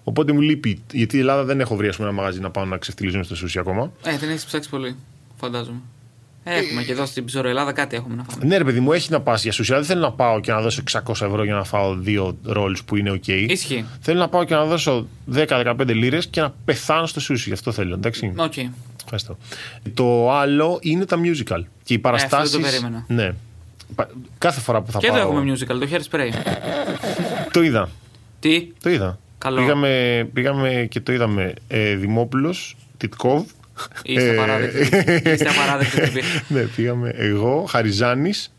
Οπότε 0.04 0.32
μου 0.32 0.40
λείπει, 0.40 0.82
γιατί 0.92 1.16
η 1.16 1.20
Ελλάδα 1.20 1.44
δεν 1.44 1.60
έχω 1.60 1.76
βρει 1.76 1.88
ας 1.88 1.96
πούμε, 1.96 2.08
ένα 2.08 2.16
μαγαζί 2.16 2.40
να 2.40 2.50
πάω 2.50 2.64
να 2.64 2.76
ξεφτιλίζομαι 2.76 3.24
στο 3.24 3.36
σούσι 3.36 3.58
ακόμα. 3.58 3.92
Ε, 4.04 4.18
δεν 4.18 4.28
έχεις 4.28 4.44
ψάξει 4.44 4.68
πολύ. 4.68 4.96
Φαντάζομαι. 5.36 5.80
Έχουμε 6.44 6.82
και 6.82 6.92
εδώ 6.92 7.06
στην 7.06 7.24
Ψωρο 7.24 7.48
Ελλάδα 7.48 7.72
κάτι 7.72 7.96
έχουμε 7.96 8.14
να 8.14 8.24
φάμε. 8.28 8.44
Ναι, 8.44 8.56
ρε 8.56 8.64
παιδί 8.64 8.80
μου, 8.80 8.92
έχει 8.92 9.10
να 9.10 9.20
πας 9.20 9.42
για 9.42 9.52
σούσι. 9.52 9.72
αλλά 9.72 9.80
Δεν 9.80 9.90
θέλω 9.90 10.00
να 10.06 10.12
πάω 10.12 10.40
και 10.40 10.52
να 10.52 10.60
δώσω 10.60 10.82
600 10.92 11.08
ευρώ 11.08 11.44
για 11.44 11.54
να 11.54 11.64
φάω 11.64 11.94
δύο 11.94 12.36
roll 12.42 12.76
που 12.84 12.96
είναι 12.96 13.10
OK. 13.10 13.28
Ισχύει. 13.28 13.84
Θέλω 14.00 14.18
να 14.18 14.28
πάω 14.28 14.44
και 14.44 14.54
να 14.54 14.64
δώσω 14.64 15.06
10-15 15.34 15.74
λίρες 15.86 16.26
και 16.26 16.40
να 16.40 16.54
πεθάνω 16.64 17.06
στο 17.06 17.20
σούσι. 17.20 17.48
Γι' 17.48 17.54
αυτό 17.54 17.72
θέλω. 17.72 17.94
Εντάξει. 17.94 18.32
Οκ. 18.36 18.54
Ευχαριστώ. 19.02 19.36
Το 19.94 20.32
άλλο 20.32 20.78
είναι 20.80 21.04
τα 21.04 21.16
musical. 21.24 21.62
Και 21.82 21.94
οι 21.94 21.98
παραστάσει. 21.98 22.56
Ε, 22.56 22.60
δεν 22.60 22.70
το 22.70 22.76
περίμενα. 22.76 23.04
Ναι. 23.08 23.34
Πα- 23.94 24.10
Κάθε 24.38 24.60
φορά 24.60 24.80
που 24.82 24.92
θα 24.92 24.98
Και 24.98 25.06
πάω. 25.08 25.16
εδώ 25.16 25.28
έχουμε 25.32 25.52
musical, 25.52 25.66
το 25.80 25.88
hairspray. 25.90 26.30
Το 27.52 27.62
είδα. 27.62 27.88
Τι; 28.40 28.72
Το 28.82 28.90
είδα. 28.90 29.18
Καλό. 29.38 29.60
Πήγαμε, 29.60 30.24
πήγαμε 30.32 30.86
και 30.90 31.00
το 31.00 31.12
είδαμε 31.12 31.52
ε, 31.68 31.94
Δημόπουλος, 31.94 32.76
Τιτκόβ. 32.96 33.44
Είστε 34.02 34.28
Ε, 34.28 34.32
απαράδεκτοι. 34.38 34.78
Είστε 35.30 35.48
απαράδεκτοι 35.48 36.00
τύποι. 36.00 36.22
ναι, 36.48 36.60
πήγαμε 36.62 37.08
εγώ, 37.16 37.64
Χαριζάνης. 37.68 38.52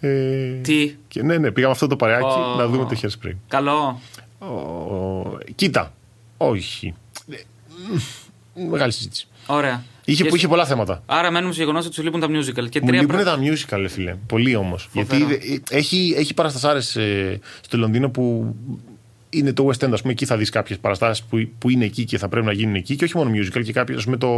Ε, 0.00 0.52
Τι; 0.62 0.94
Και, 1.08 1.22
ναι, 1.22 1.38
ναι, 1.38 1.50
πήγαμε 1.50 1.72
αυτό 1.72 1.86
το 1.86 1.96
παρεάκι 1.96 2.24
Ω. 2.24 2.54
να 2.56 2.66
δούμε 2.66 2.84
το 2.94 3.00
hairspray. 3.02 3.32
Καλό. 3.48 4.00
Ο, 4.38 5.38
κοίτα. 5.54 5.92
Όχι. 6.36 6.94
Ε, 7.30 7.36
μ, 8.54 8.68
Μεγάλη 8.70 8.92
συζήτηση. 8.92 9.26
Ωραία. 9.46 9.82
Είχε, 10.04 10.22
Και 10.22 10.28
που 10.28 10.36
είχε 10.36 10.48
πολλά 10.48 10.66
θέματα. 10.66 11.02
Άρα 11.06 11.30
μένουμε 11.30 11.52
στο 11.52 11.62
γεγονός 11.62 11.86
ότι 11.86 11.94
σου 11.94 12.02
λείπουν 12.02 12.20
τα 12.20 12.26
musical. 12.26 12.68
Και 12.68 12.80
Μου 12.80 12.86
τρία 12.88 13.00
λείπουν 13.00 13.16
προ- 13.16 13.24
τα 13.24 13.38
musical, 13.38 13.78
ρε 13.80 13.88
φίλε. 13.88 14.14
Πολύ 14.26 14.56
όμως. 14.56 14.88
Φοβερό. 14.92 15.26
Γιατί 15.26 15.34
δε- 15.70 15.76
έχει, 15.76 16.14
έχει 16.16 16.34
παραστασάρες 16.34 16.98
στο 17.60 17.76
Λονδίνο 17.78 18.10
που 18.10 18.54
είναι 19.32 19.52
το 19.52 19.66
West 19.66 19.84
End, 19.84 19.92
ας 19.92 20.00
πούμε. 20.00 20.12
Εκεί 20.12 20.24
θα 20.24 20.36
δεις 20.36 20.50
κάποιες 20.50 20.78
παραστάσεις 20.78 21.24
που, 21.24 21.48
που 21.58 21.70
είναι 21.70 21.84
εκεί 21.84 22.04
και 22.04 22.18
θα 22.18 22.28
πρέπει 22.28 22.46
να 22.46 22.52
γίνουν 22.52 22.74
εκεί. 22.74 22.96
Και 22.96 23.04
όχι 23.04 23.16
μόνο 23.16 23.30
musical, 23.34 23.62
και 23.64 23.72
κάποιες, 23.72 23.98
ας 23.98 24.04
πούμε, 24.04 24.16
το. 24.16 24.28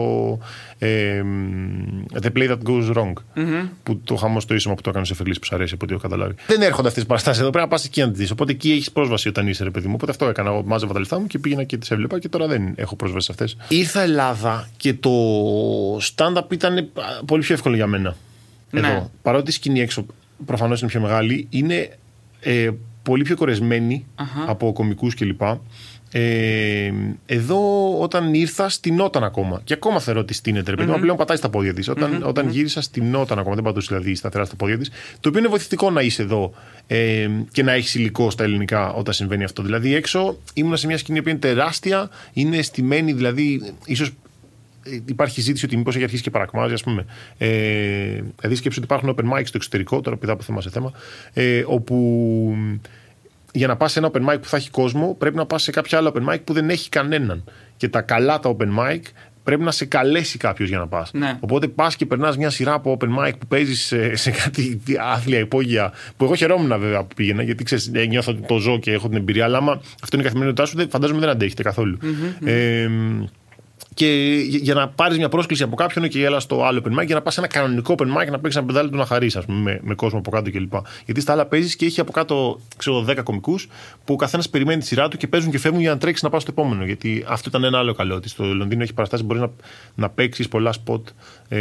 Ε, 0.78 1.22
the 2.20 2.28
Play 2.36 2.50
That 2.50 2.58
Goes 2.66 2.94
Wrong. 2.94 3.12
Που 3.82 4.00
το 4.04 4.16
χαμό 4.16 4.38
το 4.46 4.54
ίσωμα 4.54 4.74
που 4.74 4.80
το 4.80 4.90
έκανε 4.90 5.04
σε 5.04 5.14
Φελή 5.14 5.34
που 5.40 5.44
σου 5.44 5.54
αρέσει, 5.54 5.74
από 5.74 5.84
ό,τι 5.84 5.92
έχω 5.92 6.02
καταλάβει. 6.02 6.34
Δεν 6.46 6.62
έρχονται 6.62 6.88
αυτές 6.88 6.92
τις 6.92 7.06
παραστάσεις 7.06 7.40
εδώ. 7.40 7.50
Πρέπει 7.50 7.64
να 7.64 7.70
πας 7.70 7.84
εκεί 7.84 8.00
να 8.00 8.08
τις 8.08 8.18
δεις. 8.18 8.30
Οπότε 8.30 8.52
εκεί 8.52 8.70
έχεις 8.70 8.92
πρόσβαση 8.92 9.28
όταν 9.28 9.48
είσαι, 9.48 9.64
ρε 9.64 9.70
παιδί 9.70 9.86
μου. 9.86 9.92
Οπότε 9.94 10.10
αυτό 10.10 10.26
έκανα. 10.26 10.50
Εγώ 10.50 10.62
μάζευα 10.64 10.92
τα 10.92 10.98
λεφτά 10.98 11.20
μου 11.20 11.26
και 11.26 11.38
πήγαινα 11.38 11.64
και 11.64 11.76
τις 11.76 11.90
έβλεπα 11.90 12.18
και 12.18 12.28
τώρα 12.28 12.46
δεν 12.46 12.72
έχω 12.76 12.96
πρόσβαση 12.96 13.26
σε 13.26 13.32
αυτές. 13.32 13.56
Ήρθα 13.68 14.00
Ελλάδα 14.00 14.68
και 14.76 14.94
το 14.94 15.10
stand-up 15.96 16.52
ήταν 16.52 16.88
πολύ 17.26 17.42
πιο 17.42 17.54
εύκολο 17.54 17.74
για 17.74 17.86
μένα. 17.86 18.16
Ναι. 18.70 18.88
Εδώ. 18.88 19.10
Παρότι 19.22 19.50
η 19.50 19.52
σκηνή 19.52 19.80
έξω 19.80 20.06
προφανώς 20.46 20.80
είναι 20.80 20.90
πιο 20.90 21.00
μεγάλη, 21.00 21.46
είναι 21.50 21.98
ε, 22.40 22.70
πολύ 23.04 23.22
πιο 23.22 23.36
κορεσμένη 23.36 24.06
Αχα. 24.14 24.44
από 24.46 24.72
κομικούς 24.72 25.14
κλπ. 25.14 25.42
Ε, 26.16 26.92
εδώ 27.26 27.98
όταν 28.00 28.34
ήρθα 28.34 28.68
στηνόταν 28.68 29.24
ακόμα. 29.24 29.60
Και 29.64 29.74
ακόμα 29.74 30.00
θεωρώ 30.00 30.20
ότι 30.20 30.34
στείνεται. 30.34 30.70
Ρε 30.70 30.76
παιδί 30.76 30.90
μου, 30.90 31.00
πλέον 31.00 31.16
πατάει 31.16 31.36
στα 31.36 31.48
πόδια 31.48 31.74
της. 31.74 31.88
Όταν, 31.88 32.22
όταν 32.26 32.48
γύρισα 32.48 32.80
στηνόταν 32.80 33.38
ακόμα. 33.38 33.54
Δεν 33.54 33.64
πατούσε 33.64 33.86
δηλαδή 33.90 34.14
σταθερά 34.14 34.44
στα 34.44 34.56
πόδια 34.56 34.78
της. 34.78 34.90
Το 35.20 35.28
οποίο 35.28 35.40
είναι 35.40 35.48
βοηθητικό 35.48 35.90
να 35.90 36.00
είσαι 36.00 36.22
εδώ 36.22 36.52
ε, 36.86 37.28
και 37.52 37.62
να 37.62 37.72
έχεις 37.72 37.94
υλικό 37.94 38.30
στα 38.30 38.44
ελληνικά 38.44 38.92
όταν 38.92 39.14
συμβαίνει 39.14 39.44
αυτό. 39.44 39.62
Δηλαδή 39.62 39.94
έξω 39.94 40.36
ήμουν 40.54 40.76
σε 40.76 40.86
μια 40.86 40.98
σκηνή 40.98 41.22
που 41.22 41.28
είναι 41.28 41.38
τεράστια, 41.38 42.10
είναι 42.32 42.62
στημένη 42.62 43.12
δηλαδή 43.12 43.74
ίσως 43.84 44.08
ε, 44.08 44.12
υπάρχει 45.06 45.40
ζήτηση 45.40 45.64
ότι 45.64 45.76
μήπως 45.76 45.94
έχει 45.94 46.04
αρχίσει 46.04 46.22
και 46.22 46.30
παρακμάζει, 46.30 46.72
ας 46.72 46.82
πούμε. 46.82 47.04
Ε, 47.38 47.48
δηλαδή, 48.38 48.54
σκέψου 48.54 48.80
ότι 48.82 48.92
υπάρχουν 48.92 49.14
open 49.16 49.38
mic 49.38 49.42
στο 49.44 49.56
εξωτερικό, 49.56 50.00
τώρα 50.00 50.16
πηδά 50.16 50.32
από 50.32 50.42
θέμα 50.42 50.60
σε 50.60 50.70
θέμα, 50.70 50.92
ε, 51.32 51.62
όπου 51.66 52.56
για 53.52 53.66
να 53.66 53.76
πας 53.76 53.92
σε 53.92 53.98
ένα 53.98 54.10
open 54.12 54.20
mic 54.32 54.36
που 54.40 54.48
θα 54.48 54.56
έχει 54.56 54.70
κόσμο, 54.70 55.14
πρέπει 55.18 55.36
να 55.36 55.46
πας 55.46 55.62
σε 55.62 55.70
κάποια 55.70 55.98
άλλα 55.98 56.12
open 56.14 56.32
mic 56.34 56.38
που 56.44 56.52
δεν 56.52 56.70
έχει 56.70 56.88
κανέναν. 56.88 57.44
Και 57.76 57.88
τα 57.88 58.00
καλά 58.00 58.38
τα 58.40 58.56
open 58.56 58.68
mic 58.78 59.00
πρέπει 59.42 59.62
να 59.62 59.70
σε 59.70 59.84
καλέσει 59.84 60.38
κάποιος 60.38 60.68
για 60.68 60.78
να 60.78 60.86
πας. 60.86 61.10
Ναι. 61.12 61.36
Οπότε 61.40 61.68
πας 61.68 61.96
και 61.96 62.06
περνάς 62.06 62.36
μια 62.36 62.50
σειρά 62.50 62.72
από 62.72 62.96
open 63.00 63.08
mic 63.26 63.32
που 63.38 63.46
παίζεις 63.46 63.84
σε, 63.84 64.16
σε 64.16 64.30
κάτι 64.30 64.80
άθλια 65.00 65.38
υπόγεια. 65.38 65.92
Που 66.16 66.24
εγώ 66.24 66.34
χαιρόμουν 66.34 66.78
βέβαια 66.80 67.00
που 67.04 67.14
πήγαινα, 67.14 67.42
γιατί 67.42 67.64
ξέρεις, 67.64 67.90
ε, 67.94 68.04
νιώθω 68.06 68.32
ότι 68.32 68.42
το 68.46 68.58
ζω 68.58 68.78
και 68.78 68.92
έχω 68.92 69.08
την 69.08 69.16
εμπειρία. 69.16 69.44
Αλλά 69.44 69.56
άμα 69.58 69.72
αυτό 69.72 70.08
είναι 70.16 70.20
η 70.20 70.24
καθημερινότητά 70.24 70.66
σου, 70.66 70.76
δεν- 70.76 70.88
φαντάζομαι 70.88 71.20
δεν 71.20 71.28
αντέχετε 71.28 71.62
καθόλου. 71.62 71.98
Ε, 72.44 72.88
και 73.94 74.06
για- 74.48 74.58
για 74.62 74.74
να 74.74 74.88
πάρεις 74.88 75.16
μια 75.18 75.28
πρόσκληση 75.28 75.62
από 75.62 75.76
κάποιον 75.76 76.08
και 76.08 76.24
έλα 76.24 76.40
στο 76.40 76.64
άλλο 76.64 76.82
open 76.84 77.00
mic 77.02 77.06
για 77.06 77.14
να 77.14 77.22
πας 77.22 77.34
σε 77.34 77.40
ένα 77.40 77.48
κανονικό 77.48 77.94
open 77.98 78.02
mic 78.06 78.30
να 78.30 78.38
παίξεις 78.38 78.56
ένα 78.56 78.66
πεντάλεπτο 78.66 78.96
να 78.96 79.06
χαρίσει, 79.06 79.38
ας 79.38 79.44
πούμε, 79.44 79.60
με, 79.60 79.80
με 79.82 79.94
κόσμο 79.94 80.18
από 80.18 80.30
κάτω 80.30 80.50
κλπ. 80.50 80.72
Γιατί 81.04 81.20
στα 81.20 81.32
άλλα 81.32 81.46
παίζεις 81.46 81.76
και 81.76 81.86
έχει 81.86 82.00
από 82.00 82.12
κάτω, 82.12 82.60
ξέρω, 82.76 83.00
10 83.04 83.22
κομικούς 83.22 83.68
που 84.04 84.12
ο 84.12 84.16
καθένας 84.16 84.48
περιμένει 84.50 84.80
τη 84.80 84.86
σειρά 84.86 85.08
του 85.08 85.16
και 85.16 85.26
παίζουν 85.26 85.50
και 85.50 85.58
φεύγουν 85.58 85.80
για 85.80 85.90
να 85.90 85.98
τρέξεις 85.98 86.22
να 86.22 86.30
πάει 86.30 86.40
στο 86.40 86.50
επόμενο. 86.52 86.84
Γιατί 86.84 87.24
αυτό 87.28 87.48
ήταν 87.48 87.64
ένα 87.64 87.78
άλλο 87.78 87.92
καλό. 87.94 88.14
Ότι 88.14 88.28
στο 88.28 88.44
Λονδίνο 88.44 88.82
έχει 88.82 88.94
παραστάσει 88.94 89.22
μπορείς 89.24 89.42
να, 89.42 89.50
να 89.94 90.10
παίξεις 90.10 90.48
πολλά 90.48 90.72
σποτ. 90.72 91.08
Ε, 91.48 91.58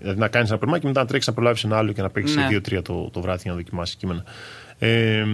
δηλαδή 0.00 0.18
να 0.18 0.28
κάνεις 0.28 0.50
ένα 0.50 0.58
open 0.62 0.74
mic 0.74 0.78
και 0.80 0.86
μετά 0.86 1.00
να 1.00 1.06
τρέξεις 1.06 1.28
να 1.28 1.34
προλάβεις 1.34 1.64
ένα 1.64 1.76
άλλο 1.76 1.92
και 1.92 2.02
να 2.02 2.10
παίξεις 2.10 2.36
Ναι. 2.36 2.42
σε 2.42 2.48
2-3 2.48 2.82
το, 2.82 3.10
το 3.12 3.20
βράδυ 3.20 3.40
για 3.42 3.50
να 3.50 3.56
δοκιμάσεις 3.56 3.94
κείμενα. 3.96 4.24
Ε, 4.78 5.24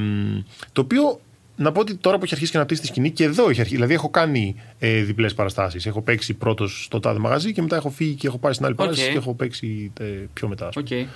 το 0.73 0.81
οποίο 0.81 1.21
να 1.57 1.73
πω 1.73 1.81
ότι 1.81 1.95
τώρα 1.95 2.19
που 2.19 2.25
έχει 2.25 2.35
αρχίσει 2.35 2.53
και 2.53 2.59
αναπτύσσεται 2.59 2.81
η 2.81 2.87
σκηνή 2.87 3.11
και 3.11 3.25
εδώ 3.25 3.43
έχει 3.43 3.61
αρχίσει. 3.61 3.75
Δηλαδή 3.75 3.95
έχω 3.95 4.11
κάνει 4.11 4.57
ε, 4.79 5.03
διπλές 5.03 5.35
παραστάσεις. 5.35 5.87
Έχω 5.87 6.01
παίξει 6.03 6.35
πρώτος 6.35 6.85
στο 6.85 7.01
τάδε 7.01 7.19
μαγαζί 7.19 7.53
και 7.53 7.63
μετά 7.63 7.77
έχω 7.77 7.91
φύγει 7.91 8.15
και 8.15 8.27
έχω 8.27 8.39
πάει 8.39 8.53
στην 8.53 8.65
άλλη 8.67 8.75
παράσταση 8.75 9.07
Οκ. 9.07 9.13
και 9.13 9.19
έχω 9.19 9.35
παίξει 9.35 9.93
ε, 10.01 10.05
πιο 10.33 10.49
μετά. 10.49 10.67
ας 10.67 10.75
πούμε. 10.75 11.01
Οκ. 11.01 11.07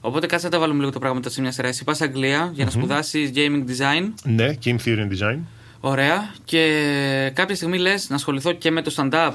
Οπότε 0.00 0.26
κάτσε 0.26 0.46
να 0.46 0.52
τα 0.52 0.58
βάλουμε 0.58 0.78
λίγο 0.78 0.90
τα 0.92 0.98
πράγματα 0.98 1.30
σε 1.30 1.40
μια 1.40 1.52
σειρά. 1.52 1.68
Εσύ 1.68 1.84
πας 1.84 2.00
Αγγλία 2.00 2.50
για 2.54 2.64
να 2.64 2.70
σπουδάσεις 2.70 3.30
gaming 3.34 3.64
design. 3.68 4.12
Ναι, 4.24 4.50
Game 4.64 4.76
Theory 4.84 4.98
and 4.98 5.10
Design. 5.10 5.38
Ωραία. 5.80 6.34
Και 6.44 7.30
κάποια 7.34 7.54
στιγμή 7.54 7.78
λες 7.78 8.08
να 8.08 8.14
ασχοληθώ 8.14 8.52
και 8.52 8.70
με 8.70 8.82
το 8.82 8.94
stand-up. 8.96 9.32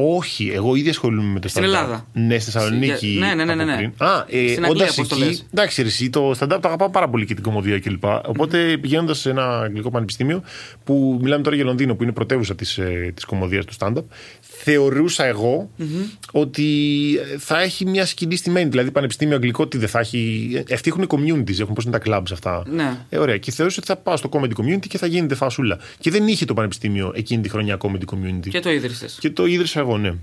Όχι, 0.00 0.50
εγώ 0.54 0.74
ήδη 0.74 0.88
ασχολούμαι 0.88 1.32
με 1.32 1.40
το 1.40 1.48
Στην 1.48 1.62
stand-up. 1.62 1.66
Ελλάδα. 1.66 2.06
Ναι, 2.12 2.38
στη 2.38 2.50
Θεσσαλονίκη. 2.50 3.16
Ναι, 3.20 3.26
ναι, 3.26 3.44
ναι, 3.44 3.54
ναι, 3.54 3.62
από 3.62 3.70
ναι. 3.70 3.76
πριν. 3.76 3.92
Α, 3.96 4.24
ε, 4.28 4.48
Στην 4.48 4.64
Αγγλία, 4.64 4.68
όντας 4.68 4.94
πώς 4.94 5.08
το 5.08 5.16
εκεί. 5.16 5.24
λες; 5.24 5.46
Εντάξει, 5.52 5.82
ρε, 5.82 5.88
εσύ, 5.88 6.10
το 6.10 6.30
stand-up 6.30 6.58
το 6.60 6.68
αγαπάω 6.68 6.90
πάρα 6.90 7.08
πολύ 7.08 7.24
και 7.26 7.34
την 7.34 7.42
κωμωδία 7.42 7.78
κλπ. 7.80 8.04
Οπότε 8.04 8.78
πηγαίνοντας 8.80 9.18
σε 9.18 9.30
ένα 9.30 9.60
αγγλικό 9.60 9.90
πανεπιστήμιο, 9.90 10.42
που 10.84 11.18
μιλάμε 11.22 11.42
τώρα 11.42 11.56
για 11.56 11.64
Λονδίνο, 11.64 11.94
που 11.94 12.02
είναι 12.02 12.12
πρωτεύουσα 12.12 12.54
της 12.54 12.78
ε, 12.78 13.12
της 13.14 13.24
κομμωδίας 13.24 13.64
του 13.64 13.74
stand-up, 13.78 14.04
θεωρούσα 14.40 15.24
εγώ 15.24 15.70
ότι 16.32 16.64
θα 17.38 17.60
έχει 17.60 17.86
μια 17.86 18.06
σκηνή 18.06 18.36
στημένη. 18.36 18.68
Δηλαδή, 18.70 18.90
πανεπιστήμιο 18.90 19.34
αγγλικό 19.34 19.66
τι 19.68 19.78
δεν 19.78 19.88
θα 19.88 19.98
έχει. 19.98 20.50
ε, 20.68 20.74
Αυτοί 20.74 20.88
έχουν 20.90 21.06
communities, 21.08 21.60
έχουν 21.60 21.74
πώς 21.74 21.84
είναι 21.84 21.98
τα 21.98 22.18
clubs 22.18 22.32
αυτά. 22.32 22.62
Ναι. 22.66 22.96
Ε, 23.08 23.18
ωραία. 23.18 23.36
Και 23.36 23.50
θεωρούσα 23.50 23.76
ότι 23.78 23.86
θα 23.92 23.96
πάω 23.96 24.16
στο 24.16 24.28
comedy 24.32 24.52
community 24.60 24.86
και 24.88 24.98
θα 24.98 25.06
γίνεται 25.06 25.34
φασούλα. 25.34 25.78
Και 25.98 26.10
δεν 26.10 26.26
είχε 26.26 26.44
το 26.44 26.54
πανεπιστήμιο 26.54 27.12
εκείνη 27.14 27.42
τη 27.42 27.48
χρονιά 27.48 27.76
comedy 27.80 28.14
community. 28.14 28.48
Και 28.50 28.60
το 28.60 28.70
ίδρυσες. 28.70 29.16
Και 29.20 29.30
το 29.30 29.46
ίδρυσα 29.46 29.84
εγώ, 29.88 29.98
ναι. 29.98 30.14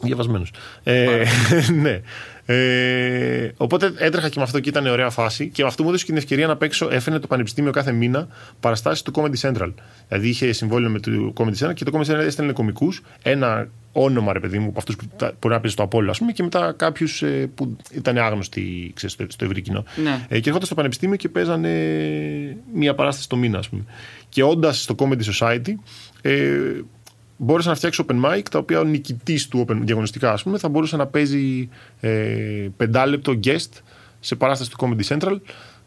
Διαβασμένος. 0.00 0.50
Ε, 0.82 1.24
ναι. 1.82 2.00
Ε, 2.46 3.52
οπότε 3.56 3.92
έτρεχα 3.96 4.28
και 4.28 4.34
με 4.36 4.42
αυτό 4.42 4.60
και 4.60 4.68
ήταν 4.68 4.86
ωραία 4.86 5.10
φάση. 5.10 5.48
Και 5.48 5.62
αυτό 5.62 5.82
μου 5.82 5.88
έδωσε 5.88 6.04
και 6.04 6.10
την 6.10 6.20
ευκαιρία 6.20 6.46
να 6.46 6.56
παίξω. 6.56 6.88
Έφερε 6.90 7.18
το 7.18 7.26
Πανεπιστήμιο 7.26 7.70
κάθε 7.70 7.92
μήνα 7.92 8.28
παραστάσεις 8.60 9.02
του 9.02 9.12
Comedy 9.14 9.50
Central. 9.50 9.72
Δηλαδή 10.08 10.28
είχε 10.28 10.52
συμβόλαιο 10.52 10.90
με 10.90 11.00
το 11.00 11.32
Comedy 11.36 11.66
Central 11.66 11.74
και 11.74 11.84
το 11.84 11.98
Comedy 11.98 12.12
Central 12.12 12.24
έστελνε 12.24 12.52
κομικούς. 12.52 13.02
Ένα 13.22 13.68
όνομα, 13.92 14.32
ρε 14.32 14.40
παιδί 14.40 14.58
μου, 14.58 14.68
από 14.68 14.78
αυτούς 14.78 14.96
που 14.96 15.04
μπορεί 15.16 15.54
να 15.54 15.60
παίζει 15.60 15.68
στο 15.68 15.82
Απόλυτο, 15.82 16.10
ας 16.10 16.18
πούμε, 16.18 16.32
και 16.32 16.42
μετά 16.42 16.74
κάποιους 16.76 17.22
ε, 17.22 17.50
που 17.54 17.76
ήταν 17.92 18.18
άγνωστοι 18.18 18.92
ξέρεις, 18.94 19.14
στο, 19.14 19.26
στο 19.28 19.44
ευρύ 19.44 19.60
κοινό. 19.60 19.84
Ναι. 20.02 20.10
Ε, 20.28 20.34
και 20.34 20.46
έρχονταν 20.46 20.66
στο 20.66 20.74
Πανεπιστήμιο 20.74 21.16
και 21.16 21.28
παίζανε 21.28 21.70
μία 22.74 22.94
παράσταση 22.94 23.28
το 23.28 23.36
μήνα, 23.36 23.58
ας 23.58 23.68
πούμε. 23.68 23.82
Και 24.28 24.42
όντας 24.42 24.82
στο 24.82 24.94
Comedy 24.98 25.22
Society, 25.32 25.72
ε, 26.22 26.58
μπόρεσα 27.44 27.68
να 27.68 27.74
φτιάξω 27.74 28.04
open 28.08 28.24
mic, 28.24 28.42
τα 28.50 28.58
οποία 28.58 28.80
ο 28.80 28.84
νικητής 28.84 29.48
του 29.48 29.64
open 29.68 29.76
διαγωνιστικά, 29.80 30.32
ας 30.32 30.42
πούμε, 30.42 30.58
θα 30.58 30.68
μπορούσε 30.68 30.96
να 30.96 31.06
παίζει 31.06 31.68
ε, 32.00 32.68
πεντάλεπτο 32.76 33.38
guest 33.44 33.80
σε 34.20 34.34
παράσταση 34.34 34.70
του 34.70 34.76
Comedy 34.80 35.16
Central. 35.16 35.36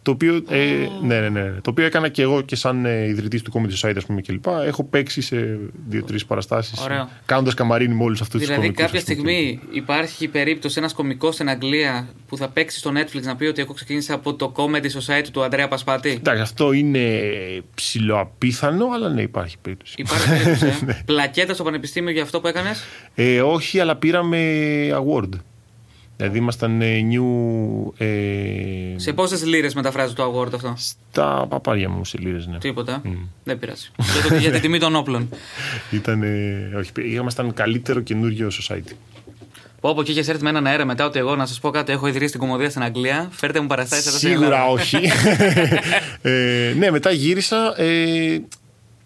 Το 0.07 0.13
οποίο, 0.13 0.43
ε, 0.49 0.87
ναι, 1.01 1.19
ναι, 1.19 1.29
ναι, 1.29 1.51
το 1.61 1.69
οποίο 1.69 1.85
έκανα 1.85 2.09
και 2.09 2.21
εγώ 2.21 2.41
και 2.41 2.55
σαν 2.55 2.85
ε, 2.85 3.07
ιδρυτής 3.07 3.41
του 3.41 3.51
Comedy 3.53 3.87
Society, 3.87 3.93
ας 3.97 4.05
πούμε, 4.05 4.21
κλπ. 4.21 4.45
Έχω 4.65 4.83
παίξει 4.83 5.21
σε 5.21 5.59
δύο-τρεις 5.87 6.25
παραστάσεις. 6.25 6.79
Ωραίο. 6.81 7.09
Κάνοντας 7.25 7.53
καμαρίνι 7.53 7.95
με 7.95 8.03
όλους 8.03 8.21
αυτούς 8.21 8.39
τους 8.39 8.49
Δηλαδή, 8.49 8.71
κάποια 8.71 8.99
στιγμή 8.99 9.59
υπάρχει 9.71 10.27
περίπτωση 10.27 10.79
ένας 10.79 10.93
κωμικό 10.93 11.31
στην 11.31 11.49
Αγγλία 11.49 12.07
που 12.27 12.37
θα 12.37 12.49
παίξει 12.49 12.77
στο 12.77 12.91
Netflix 12.95 13.21
να 13.21 13.35
πει 13.35 13.45
ότι 13.45 13.61
εγώ 13.61 13.73
ξεκίνησα 13.73 14.13
από 14.13 14.33
το 14.33 14.53
Comedy 14.55 14.85
Society 14.99 15.27
του 15.31 15.43
Αντρέα 15.43 15.67
Πασπάτη. 15.67 16.09
Εντάξει, 16.09 16.41
αυτό 16.41 16.71
είναι 16.71 17.21
ψηλοαπίθανο, 17.75 18.85
αλλά 18.93 19.09
ναι, 19.09 19.21
υπάρχει 19.21 19.57
περίπτωση. 19.61 19.93
Υπάρχει 19.97 20.27
περίπτωση. 20.29 20.65
ε. 20.87 21.01
Πλακέτα 21.05 21.53
στο 21.53 21.63
πανεπιστήμιο 21.63 22.11
για 22.11 22.23
αυτό 22.23 22.41
που 22.41 22.47
έκανες; 22.47 22.83
Ε, 23.15 23.41
όχι, 23.41 23.79
αλλά 23.79 23.95
πήραμε 23.95 24.37
award. 24.93 25.29
Δηλαδή 26.17 26.37
ήμασταν 26.37 26.81
ε, 26.81 26.99
new. 27.11 27.23
Ε, 27.97 28.07
Σε 28.95 29.13
πόσες 29.13 29.45
λίρες 29.45 29.73
μεταφράζει 29.73 30.13
το 30.13 30.23
award 30.33 30.53
αυτό; 30.53 30.73
Στα 30.77 31.45
παπάρια 31.49 31.89
μου 31.89 32.05
σε 32.05 32.17
λίρες, 32.17 32.47
ναι. 32.47 32.57
Τίποτα. 32.57 33.01
Δεν 33.43 33.59
πειράζει. 33.59 33.89
για, 33.97 34.29
το, 34.29 34.35
για 34.35 34.51
την 34.51 34.61
τιμή 34.61 34.79
των 34.79 34.95
όπλων. 34.95 35.29
Ήταν, 35.91 36.23
ε, 36.23 36.71
όχι, 36.77 36.91
ήμασταν 37.13 37.53
καλύτερο 37.53 37.99
καινούριο 37.99 38.47
society. 38.61 38.91
Πω 39.81 39.89
από 39.89 40.01
εκεί 40.01 40.11
είχες 40.11 40.27
έρθει 40.27 40.43
με 40.43 40.49
έναν 40.49 40.67
αέρα 40.67 40.85
μετά 40.85 41.05
ότι 41.05 41.19
εγώ 41.19 41.35
να 41.35 41.45
σας 41.45 41.59
πω 41.59 41.69
κάτι. 41.69 41.91
Έχω 41.91 42.07
ιδρύσει 42.07 42.31
την 42.31 42.39
κομμωδία 42.39 42.69
στην 42.69 42.81
Αγγλία. 42.83 43.29
Φέρτε 43.31 43.59
μου 43.59 43.67
παραστάσεις 43.67 44.07
εδώ 44.07 44.17
στην 44.17 44.29
Σίγουρα 44.29 44.47
Ελλάδα. 44.47 44.65
όχι. 44.71 44.97
ε, 46.21 46.73
ναι, 46.77 46.91
μετά 46.91 47.11
γύρισα. 47.11 47.81
Ε, 47.81 48.39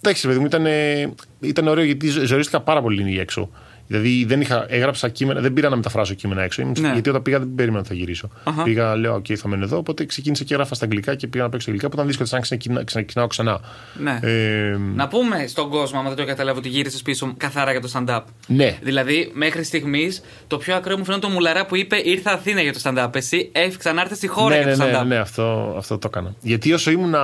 εντάξει, 0.01 0.27
παιδί 0.27 0.39
μου, 0.39 0.45
ήταν, 0.45 0.65
ε, 0.65 1.13
ήταν 1.39 1.67
ωραίο 1.67 1.83
γιατί 1.83 2.07
ζω- 2.07 2.23
ζορίστηκα 2.25 2.61
πάρα 2.61 2.81
πολύ 2.81 3.01
εκεί 3.09 3.19
έξω. 3.19 3.49
Δηλαδή 3.91 4.25
δεν 4.25 4.41
είχα, 4.41 4.65
έγραψα 4.69 5.10
κείμενα, 5.10 5.41
δεν 5.41 5.53
πήρα 5.53 5.69
να 5.69 5.75
μεταφράσω 5.75 6.13
κείμενα 6.13 6.41
έξω. 6.43 6.62
Ήμουν- 6.62 6.79
Ναι. 6.79 6.91
Γιατί 6.93 7.10
όταν 7.10 7.21
πήγα 7.21 7.39
δεν 7.39 7.55
περίμενα 7.55 7.79
ότι 7.79 7.88
θα 7.89 7.93
γυρίσω. 7.95 8.29
Αχα. 8.43 8.63
Πήγα, 8.63 8.95
λέω, 8.95 9.15
OK, 9.15 9.33
θα 9.33 9.48
μένω 9.48 9.63
εδώ. 9.63 9.77
Οπότε 9.77 10.05
ξεκίνησα 10.05 10.43
και 10.43 10.53
έγραφα 10.53 10.75
στα 10.75 10.86
αγγλικά 10.86 11.15
και 11.15 11.27
πήγα 11.27 11.43
να 11.43 11.50
παίξω 11.50 11.62
στα 11.62 11.71
αγγλικά. 11.71 11.89
Που 11.89 11.95
ήταν 11.95 12.07
δύσκολο 12.07 12.27
σαν 12.27 12.38
να 12.39 12.43
ξεκινά- 12.45 12.83
ξεκινάω 12.83 13.27
ξανά. 13.27 13.60
Ναι. 14.00 14.19
Ε, 14.21 14.77
Να 14.95 15.07
πούμε 15.07 15.45
στον 15.48 15.69
κόσμο, 15.69 16.00
άμα 16.00 16.07
δεν 16.10 16.17
το 16.17 16.25
καταλάβω, 16.25 16.57
ότι 16.57 16.69
γύρισες 16.69 17.01
πίσω 17.01 17.33
καθαρά 17.38 17.71
για 17.71 17.81
το 17.81 17.89
stand-up. 17.93 18.21
ναι. 18.48 18.77
Δηλαδή, 18.81 19.31
μέχρι 19.33 19.63
στιγμής, 19.63 20.21
το 20.48 20.57
πιο 20.57 20.75
ακραίο 20.75 20.98
μου 20.98 21.05
φαίνεται 21.05 21.27
το 21.27 21.33
μουλαρά 21.33 21.65
που 21.65 21.75
είπε 21.75 21.95
Ήρθα 22.03 22.31
Αθήνα 22.31 22.62
για 22.62 22.74
το 22.74 22.79
stand-up. 22.83 23.15
Εσύ 23.15 23.50
έφυγε 23.51 23.91
να 23.91 24.01
έρθει 24.01 24.15
στη 24.15 24.27
χώρα 24.27 24.55
ναι, 24.55 24.62
για 24.63 24.77
το 24.77 24.83
ναι, 24.86 24.91
stand-up. 24.91 24.98
ναι, 24.98 25.03
ναι, 25.15 25.17
αυτό, 25.17 25.75
αυτό 25.77 25.98
το 25.98 26.07
έκανα. 26.12 26.36
Γιατί 26.41 26.74
όσο 26.74 26.91
ήμουνα. 26.91 27.19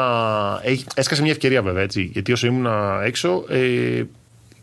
έχει- 0.63 0.85
Έσκασε 0.95 1.21
μια 1.21 1.31
ευκαιρία 1.31 1.61
βέβαια, 1.61 1.83
έτσι. 1.83 2.09
Γιατί 2.13 2.31
όσο 2.31 2.47
ήμουνα 2.47 3.01
έξω, 3.03 3.43
ε, 3.49 4.03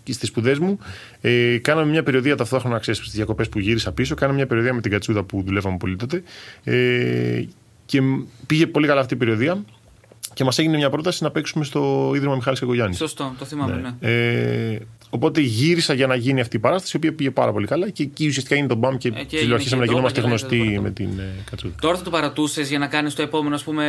και 0.02 0.12
στις 0.12 0.28
σπουδές 0.28 0.58
μου, 0.58 0.78
ε, 1.26 1.58
κάναμε 1.58 1.90
μια 1.90 2.02
περιοδία 2.02 2.36
ταυτόχρονα, 2.36 2.78
ξέρεις, 2.78 3.00
στις 3.00 3.12
διακοπές 3.12 3.48
που 3.48 3.58
γύρισα 3.58 3.92
πίσω. 3.92 4.14
Κάναμε 4.14 4.36
μια 4.38 4.46
περιοδία 4.46 4.74
με 4.74 4.80
την 4.80 4.90
Κατσούδα 4.90 5.22
που 5.22 5.42
δουλεύαμε 5.46 5.76
πολύ 5.76 5.96
τότε. 5.96 6.22
Ε, 6.64 7.44
και 7.86 8.00
μ- 8.00 8.24
πήγε 8.46 8.66
πολύ 8.66 8.86
καλά 8.86 9.00
αυτή 9.00 9.14
η 9.14 9.16
περιοδία. 9.16 9.64
Και 10.34 10.44
μας 10.44 10.58
έγινε 10.58 10.76
μια 10.76 10.90
πρόταση 10.90 11.22
να 11.22 11.30
παίξουμε 11.30 11.64
στο 11.64 12.12
Ίδρυμα 12.14 12.34
Μιχάλης 12.34 12.60
Κακογιάννη. 12.60 12.94
Σωστό, 12.94 13.34
το 13.38 13.44
θυμάμαι, 13.44 13.96
ναι. 14.00 14.08
Ε, 14.10 14.78
οπότε 15.10 15.40
γύρισα 15.40 15.94
για 15.94 16.06
να 16.06 16.14
γίνει 16.14 16.40
αυτή 16.40 16.56
η 16.56 16.58
παράσταση, 16.58 16.92
η 16.94 16.96
οποία 16.96 17.12
πήγε 17.16 17.30
πάρα 17.30 17.52
πολύ 17.52 17.66
καλά 17.66 17.90
και 17.90 18.02
εκεί 18.02 18.26
ουσιαστικά 18.26 18.56
είναι 18.56 18.66
το 18.66 18.74
μπαμ 18.74 18.96
και 18.96 19.08
Ε, 19.08 19.24
και 19.24 19.36
ε, 19.36 19.40
αρχίσαμε 19.40 19.56
να 19.56 19.60
έγινε 19.60 19.84
γινόμαστε 19.84 20.20
και 20.20 20.26
το, 20.28 20.34
και 20.34 20.56
γνωστοί 20.56 20.74
το, 20.74 20.82
με 20.82 20.90
την 20.90 21.08
ε, 21.18 21.42
Κατσούδα. 21.50 21.74
Τώρα 21.80 21.96
θα 21.96 22.02
το 22.02 22.10
παρατούσες 22.10 22.68
για 22.68 22.78
να 22.78 22.86
κάνεις 22.86 23.14
το 23.14 23.22
επόμενο, 23.22 23.54
ας 23.54 23.64
πούμε, 23.64 23.84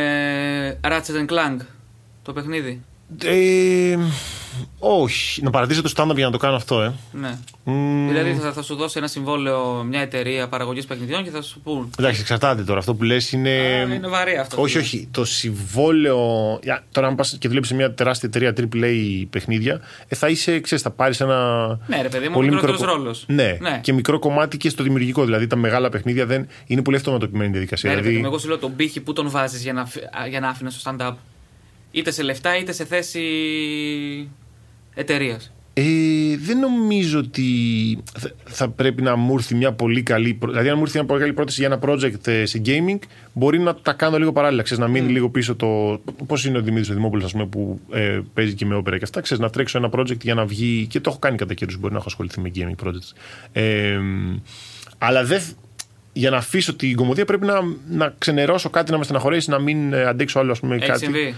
Ratchet 0.80 1.26
Clank. 1.32 1.56
Το 2.22 2.32
παιχνίδι. 2.32 2.82
Ε, 3.24 3.96
όχι. 4.78 5.42
Να 5.42 5.50
παρατήσω 5.50 5.82
το 5.82 5.92
stand-up 5.96 6.14
για 6.14 6.24
να 6.26 6.30
το 6.30 6.38
κάνω 6.38 6.56
αυτό, 6.56 6.82
ε. 6.82 6.92
Ναι. 7.12 7.38
Μ, 7.64 8.06
Δηλαδή 8.08 8.34
θα, 8.34 8.52
θα 8.52 8.62
σου 8.62 8.74
δώσει 8.74 8.98
ένα 8.98 9.06
συμβόλαιο 9.06 9.84
μια 9.88 10.00
εταιρεία 10.00 10.48
παραγωγής 10.48 10.84
παιχνιδιών 10.86 11.24
και 11.24 11.30
θα 11.30 11.42
σου 11.42 11.60
πούν. 11.60 11.90
Εντάξει, 11.98 12.20
εξαρτάται 12.20 12.62
τώρα. 12.62 12.78
Αυτό 12.78 12.94
που 12.94 13.02
λες 13.02 13.32
είναι. 13.32 13.50
Α, 13.50 13.94
είναι 13.94 14.08
βαρύ 14.08 14.36
αυτό. 14.36 14.60
όχι, 14.62 14.78
όχι. 14.78 15.08
Το 15.10 15.24
συμβόλαιο. 15.24 16.58
Για, 16.62 16.84
τώρα, 16.92 17.06
αν 17.06 17.14
πας 17.14 17.36
και 17.38 17.48
δουλέψεις 17.48 17.72
σε 17.76 17.78
μια 17.82 17.94
τεράστια 17.94 18.28
εταιρεία 18.34 18.52
AAA 18.74 19.26
παιχνίδια, 19.30 19.80
ε, 20.08 20.14
θα 20.14 20.28
είσαι, 20.28 20.60
ξέρεις, 20.60 20.84
θα 20.84 20.90
πάρεις 20.90 21.20
ένα. 21.20 21.66
Ναι, 21.86 22.02
ρε 22.02 22.08
παιδί 22.08 22.28
μου, 22.28 22.34
πολύ 22.34 22.48
μικρότερος 22.48 22.80
κο- 22.80 22.86
ρόλος. 22.86 23.24
Ναι. 23.28 23.56
Ναι. 23.60 23.78
και 23.82 23.92
μικρό 23.92 24.18
κομμάτι 24.18 24.56
και 24.56 24.68
στο 24.68 24.82
δημιουργικό. 24.82 25.24
Δηλαδή 25.24 25.46
τα 25.46 25.56
μεγάλα 25.56 25.88
παιχνίδια 25.88 26.26
δεν 26.26 26.46
είναι 26.66 26.82
πολύ 26.82 26.96
αυτοματοποιημένη 26.96 27.50
διαδικασία. 27.50 27.90
Ναι, 27.90 27.96
ρε 27.96 28.02
παιδί 28.02 28.14
δηλαδή, 28.14 28.28
μου, 28.28 28.32
εγώ 28.34 28.42
σου 28.42 28.48
λέω 28.48 28.58
τον 28.58 28.76
πύχη 28.76 29.00
που 29.00 29.12
τον 29.12 29.30
βάζεις 29.30 29.62
για 29.62 29.72
να, 29.72 29.84
φ- 29.86 29.96
α, 30.22 30.26
για 30.28 30.40
να 30.40 30.48
άφηνες 30.48 30.74
στο 30.74 30.90
stand-up. 30.98 31.12
Είτε 31.96 32.10
σε 32.10 32.22
λεφτά 32.22 32.56
είτε 32.58 32.72
σε 32.72 32.84
θέση 32.84 33.22
εταιρείας. 34.94 35.50
Ε, 35.72 35.82
δεν 36.38 36.58
νομίζω 36.58 37.18
ότι 37.18 37.42
θα, 38.18 38.30
θα 38.44 38.68
πρέπει 38.68 39.02
να 39.02 39.16
μου 39.16 39.34
έρθει 39.34 39.54
μια 39.54 39.72
πολύ 39.72 40.02
καλή. 40.02 40.34
πρό- 40.34 40.50
Δηλαδή, 40.50 40.68
αν 40.68 40.76
μου 40.76 40.82
έρθει 40.82 40.96
μια 40.98 41.06
πολύ 41.06 41.20
καλή 41.20 41.32
πρόταση 41.32 41.60
για 41.60 41.68
ένα 41.68 41.78
project 41.82 42.26
ε, 42.26 42.44
σε 42.44 42.62
gaming, 42.66 42.98
μπορεί 43.32 43.58
να 43.58 43.74
τα 43.74 43.92
κάνω 43.92 44.18
λίγο 44.18 44.32
παράλληλα. 44.32 44.62
Ξέρεις, 44.62 44.82
να 44.84 44.90
μείνει 44.90 45.12
λίγο 45.12 45.30
πίσω 45.30 45.54
το. 45.56 46.00
Πώς 46.26 46.44
είναι 46.44 46.58
ο 46.58 46.60
Δημήτρης 46.60 46.94
Δημόπουλος, 46.94 47.24
ας 47.24 47.32
πούμε, 47.32 47.46
που 47.46 47.80
ε, 47.92 48.20
παίζει 48.34 48.54
και 48.54 48.66
με 48.66 48.74
όπερα 48.74 48.98
και 48.98 49.04
αυτά. 49.04 49.20
Ξέρεις, 49.20 49.42
να 49.42 49.50
τρέξω 49.50 49.78
ένα 49.78 49.88
project 49.92 50.20
για 50.22 50.34
να 50.34 50.44
βγει. 50.44 50.86
Και 50.90 51.00
το 51.00 51.10
έχω 51.10 51.18
κάνει 51.18 51.36
κατά 51.36 51.54
καιρούς. 51.54 51.76
Μπορεί 51.78 51.92
να 51.92 51.98
έχω 51.98 52.08
ασχοληθεί 52.08 52.40
με 52.40 52.50
gaming 52.54 52.86
projects. 52.86 53.12
Ε, 53.52 53.98
αλλά 54.98 55.24
δεν. 55.24 55.42
Για 56.12 56.30
να 56.30 56.36
αφήσω 56.36 56.74
την 56.76 56.96
κομμωδία 56.96 57.24
πρέπει 57.24 57.46
να, 57.46 57.60
να 57.90 58.14
ξενερώσω 58.18 58.70
κάτι 58.70 58.90
να 58.90 58.98
με 58.98 59.04
στεναχωρήσει, 59.04 59.50
να 59.50 59.58
μην 59.58 59.92
ε, 59.92 60.04
αντέξω 60.04 60.38
άλλο, 60.38 60.52
ας 60.52 60.60
πούμε, 60.60 60.74
Έχει 60.74 60.86
κάτι. 60.86 60.98
συμβεί. 60.98 61.34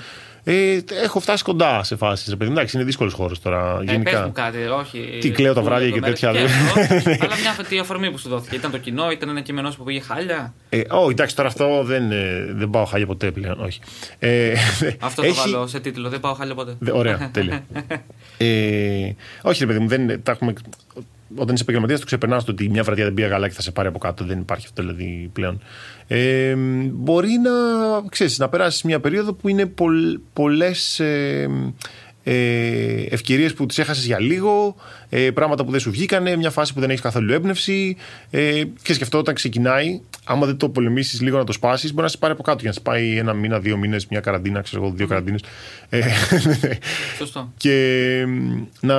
Ε, 0.50 0.78
έχω 1.02 1.20
φτάσει 1.20 1.42
κοντά 1.44 1.82
σε 1.82 1.96
φάσεις. 1.96 2.32
Εντάξει, 2.40 2.76
είναι 2.76 2.84
δύσκολος 2.86 3.12
χώρος 3.12 3.40
τώρα. 3.40 3.78
Ε, 3.80 3.84
γενικά. 3.84 4.10
πες 4.10 4.20
μου 4.20 4.32
κάτι, 4.32 4.58
όχι. 4.66 5.18
Τι, 5.20 5.30
κλαίω 5.30 5.52
τα 5.54 5.60
που 5.60 5.66
βράδια 5.66 5.90
και 5.90 6.00
λεπτομέρειες 6.00 6.20
τέτοια, 6.20 6.40
και 6.40 6.46
δεν- 6.74 7.06
αυτό, 7.16 7.24
Αλλά 7.24 7.36
μια 7.40 7.50
αυτή 7.50 7.78
αφορμή 7.78 8.10
που 8.10 8.18
σου 8.18 8.28
δόθηκε. 8.28 8.56
Ήταν 8.56 8.70
το 8.70 8.78
κοινό, 8.78 9.10
ήταν 9.10 9.28
ένα 9.28 9.40
κείμενό 9.40 9.70
σου 9.70 9.76
που 9.76 9.84
πήγε 9.84 10.00
χάλια; 10.00 10.54
Ε, 10.68 10.82
όχι, 10.88 11.10
εντάξει, 11.10 11.36
τώρα 11.36 11.48
αυτό 11.48 11.82
δεν, 11.84 12.10
ε, 12.12 12.46
δεν 12.52 12.70
πάω 12.70 12.84
χάλια 12.84 13.06
ποτέ 13.06 13.30
πλέον. 13.30 13.60
Όχι. 13.60 13.80
Ε, 14.18 14.52
Αυτό 15.00 15.22
έχει- 15.22 15.34
το 15.44 15.50
βάλω 15.50 15.66
σε 15.66 15.80
τίτλο. 15.80 16.08
Δεν 16.08 16.20
πάω 16.20 16.32
χάλια 16.34 16.54
ποτέ. 16.54 16.74
Δε- 16.78 16.90
Ωραία, 16.92 17.30
τέλεια. 17.32 17.64
ε, 18.38 18.46
όχι, 19.42 19.60
ρε 19.60 19.66
παιδί 19.66 19.78
μου, 19.78 19.88
δεν, 19.88 20.22
τα 20.22 20.32
έχουμε, 20.32 20.52
όταν 21.34 21.54
είσαι 21.54 21.62
επαγγελματίας, 21.62 22.00
το 22.00 22.06
ξεπερνάς 22.06 22.44
το 22.44 22.50
ότι 22.50 22.68
μια 22.68 22.82
βραδιά 22.82 23.04
δεν 23.04 23.14
πήγα 23.14 23.28
καλά 23.28 23.48
και 23.48 23.54
θα 23.54 23.62
σε 23.62 23.70
πάρει 23.70 23.88
από 23.88 23.98
κάτω. 23.98 24.24
Δεν 24.24 24.38
υπάρχει 24.38 24.66
αυτό 24.66 24.82
δηλαδή 24.82 25.30
πλέον. 25.32 25.62
Ε, 26.06 26.54
μπορεί 26.92 27.30
να, 27.42 27.50
ξέρεις, 28.08 28.38
να 28.38 28.48
περάσεις 28.48 28.82
μια 28.82 29.00
περίοδο 29.00 29.32
που 29.32 29.48
είναι 29.48 29.66
πολλ, 29.66 30.18
πολλές 30.32 31.00
ε, 31.00 31.48
ε, 32.30 33.06
ευκαιρίες 33.10 33.54
που 33.54 33.66
τις 33.66 33.78
έχασες 33.78 34.04
για 34.04 34.20
λίγο, 34.20 34.76
ε, 35.08 35.30
πράγματα 35.30 35.64
που 35.64 35.70
δεν 35.70 35.80
σου 35.80 35.90
βγήκανε, 35.90 36.36
μια 36.36 36.50
φάση 36.50 36.74
που 36.74 36.80
δεν 36.80 36.90
έχεις 36.90 37.02
καθόλου 37.02 37.32
έμπνευση. 37.32 37.96
Ε, 38.30 38.62
και 38.82 38.94
σκεφτώ 38.94 39.18
όταν 39.18 39.34
ξεκινάει, 39.34 40.00
άμα 40.24 40.46
δεν 40.46 40.56
το 40.56 40.68
πολεμήσεις 40.68 41.20
λίγο 41.20 41.38
να 41.38 41.44
το 41.44 41.52
σπάσεις, 41.52 41.90
μπορεί 41.90 42.02
να 42.02 42.08
σε 42.08 42.18
πάρει 42.18 42.32
από 42.32 42.42
κάτω 42.42 42.58
για 42.58 42.68
να 42.68 42.74
σε 42.74 42.80
πάει 42.80 43.16
ένα 43.16 43.32
μήνα, 43.32 43.58
δύο 43.58 43.76
μήνες, 43.76 44.06
μια 44.06 44.20
καραντίνα, 44.20 44.60
ξέρω 44.60 44.84
εγώ, 44.84 44.92
δύο 44.92 45.06
καραντίνες. 45.06 45.40
Ε, 45.88 46.00
Σωστό. 47.18 47.52
και 47.56 48.24
μ, 48.26 48.62
να. 48.80 48.96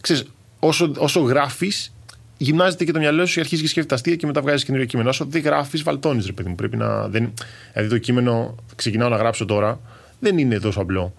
Ξέρεις, 0.00 0.24
όσο, 0.66 0.92
όσο 0.98 1.20
γράφεις, 1.20 1.94
γυμνάζεται 2.36 2.84
και 2.84 2.92
το 2.92 2.98
μυαλό 2.98 3.26
σου 3.26 3.34
και 3.34 3.40
αρχίζεις 3.40 3.62
και 3.62 3.68
σκέφτεται 3.68 3.94
αστεία 3.94 4.16
και 4.16 4.26
μετά 4.26 4.40
βγάζεις 4.40 4.64
καινούριο 4.64 4.86
κείμενο. 4.86 5.08
Όσο 5.08 5.24
δεν 5.24 5.42
γράφεις, 5.42 5.82
βαλτώνεις, 5.82 6.26
ρε 6.26 6.32
παιδί 6.32 6.48
μου. 6.48 6.54
Πρέπει 6.54 6.76
να. 6.76 7.08
Δεν, 7.08 7.32
δηλαδή 7.72 7.90
το 7.90 7.98
κείμενο 7.98 8.54
ξεκινάω 8.76 9.08
να 9.08 9.16
γράψω 9.16 9.44
τώρα, 9.44 9.80
δεν 10.20 10.38
είναι 10.38 10.58
τόσο 10.58 10.80
απλό. 10.80 11.14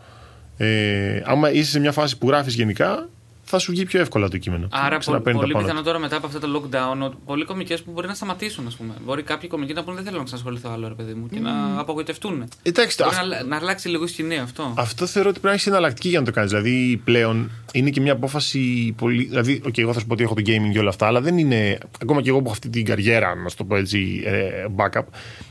Ε, 0.58 1.22
άμα 1.26 1.52
είσαι 1.52 1.72
σε 1.72 1.80
μια 1.80 1.92
φάση 1.92 2.18
που 2.18 2.28
γράφεις 2.28 2.54
γενικά, 2.54 3.10
θα 3.48 3.60
σου 3.60 3.72
βγει 3.72 3.86
πιο 3.86 4.00
εύκολα 4.00 4.28
το 4.30 4.38
κείμενο. 4.38 4.68
Άρα, 4.72 4.90
πο- 4.90 4.98
Ξαναπαίρνει 4.98 5.34
τα 5.40 5.44
πολύ 5.44 5.54
πάνω 5.54 5.64
πιθανό 5.66 5.82
του. 5.82 5.86
τώρα 5.88 6.00
μετά 6.00 6.16
από 6.16 6.28
αυτά 6.28 6.40
τα 6.40 6.48
lockdown, 6.48 7.06
ότι 7.06 7.16
πολλοί 7.26 7.46
κομικές 7.46 7.82
που 7.84 7.92
μπορεί 7.92 8.08
να 8.08 8.14
σταματήσουν, 8.14 8.68
ας 8.68 8.76
πούμε. 8.76 8.94
Μπορεί 9.06 9.24
κάποιοι 9.24 9.50
κομικοί 9.50 9.74
να 9.74 9.84
πούνε 9.84 9.96
Δεν 9.96 10.06
θέλω 10.06 10.18
να 10.18 10.24
ξανασχοληθώ 10.24 10.70
άλλο, 10.72 10.88
ρε 10.88 10.94
παιδί 10.94 11.14
μου, 11.14 11.28
και 11.30 11.40
να 11.40 11.52
απογοητευτούν. 11.80 12.44
Εντάξει, 12.64 12.98
Μπορεί 13.04 13.16
αυ- 13.16 13.28
να, 13.28 13.44
να 13.44 13.56
αλλάξει 13.58 13.90
λίγο 13.90 14.04
η 14.04 14.08
σκηνή 14.08 14.38
αυτό. 14.38 14.74
Αυτό 14.78 15.06
θεωρώ 15.06 15.30
ότι 15.30 15.40
πρέπει 15.40 15.48
να 15.48 15.54
έχεις 15.54 15.68
εναλλακτική 15.68 16.10
για 16.10 16.20
να 16.20 16.26
το 16.26 16.32
κάνεις. 16.32 16.50
Δηλαδή, 16.52 17.02
πλέον 17.04 17.52
είναι 17.74 17.90
και 17.90 18.02
μια 18.02 18.12
απόφαση 18.14 18.94
πολύ. 18.98 19.24
Δηλαδή, 19.24 19.62
okay, 19.66 19.78
εγώ 19.80 19.94
θα 19.94 20.00
σου 20.00 20.06
πω 20.06 20.14
ότι 20.14 20.24
έχω 20.24 20.34
το 20.34 20.42
gaming 20.46 20.70
και 20.72 20.80
όλα 20.80 20.90
αυτά, 20.90 21.08
αλλά 21.08 21.22
δεν 21.22 21.38
είναι. 21.38 21.78
Ακόμα 22.02 22.22
και 22.22 22.30
εγώ 22.30 22.38
που 22.38 22.44
έχω 22.44 22.54
αυτή 22.54 22.70
την 22.70 22.86
καριέρα, 22.86 23.36
να 23.36 23.50
σου 23.50 23.56
το 23.56 23.64
πω 23.64 23.76
έτσι, 23.76 24.22
ε, 24.26 24.66
backup, 24.76 25.04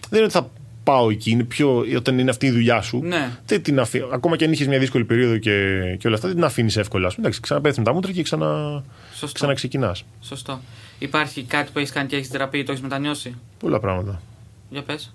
δεν 0.09 0.19
είναι 0.19 0.23
ότι 0.23 0.33
θα 0.33 0.51
πάω 0.85 1.11
εκεί. 1.11 1.31
Είναι 1.31 1.45
πιο, 1.45 1.85
όταν 1.97 2.19
είναι 2.19 2.31
αυτή 2.31 2.47
η 2.47 2.51
δουλειά 2.51 2.81
σου. 2.81 3.01
Ναι. 3.03 3.31
Δεν 3.47 3.63
την 3.63 3.81
αφή... 3.81 4.03
Ακόμα 4.13 4.37
και 4.37 4.45
αν 4.45 4.53
είχες 4.53 4.67
μια 4.67 4.79
δύσκολη 4.79 5.05
περίοδο 5.05 5.37
και, 5.39 5.51
και 5.99 6.07
όλα 6.07 6.17
αυτά, 6.17 6.27
δεν 6.29 6.37
την 6.37 6.45
αφήνεις 6.45 6.77
εύκολα. 6.77 7.07
Ας 7.07 7.15
πούμε. 7.15 7.27
Εντάξει, 7.27 7.43
ξαναπέφτουν 7.43 7.85
τα 7.85 7.93
μούτρα 7.93 8.13
και 8.13 8.23
ξανα... 8.23 8.83
Σωστό. 9.11 9.35
ξαναξεκινάς. 9.35 10.05
Σωστό. 10.21 10.61
Υπάρχει 10.99 11.43
κάτι 11.43 11.71
που 11.73 11.79
έχεις 11.79 11.91
κάνει 11.93 12.09
και 12.09 12.17
έχεις 12.17 12.29
θεραπεία 12.29 12.61
ή 12.61 12.63
το 12.65 12.71
έχεις 12.73 12.83
μετανιώσει; 12.83 13.35
Πολλά 13.59 13.81
πράγματα. 13.81 14.23
Για 14.71 14.83
πες. 14.83 15.15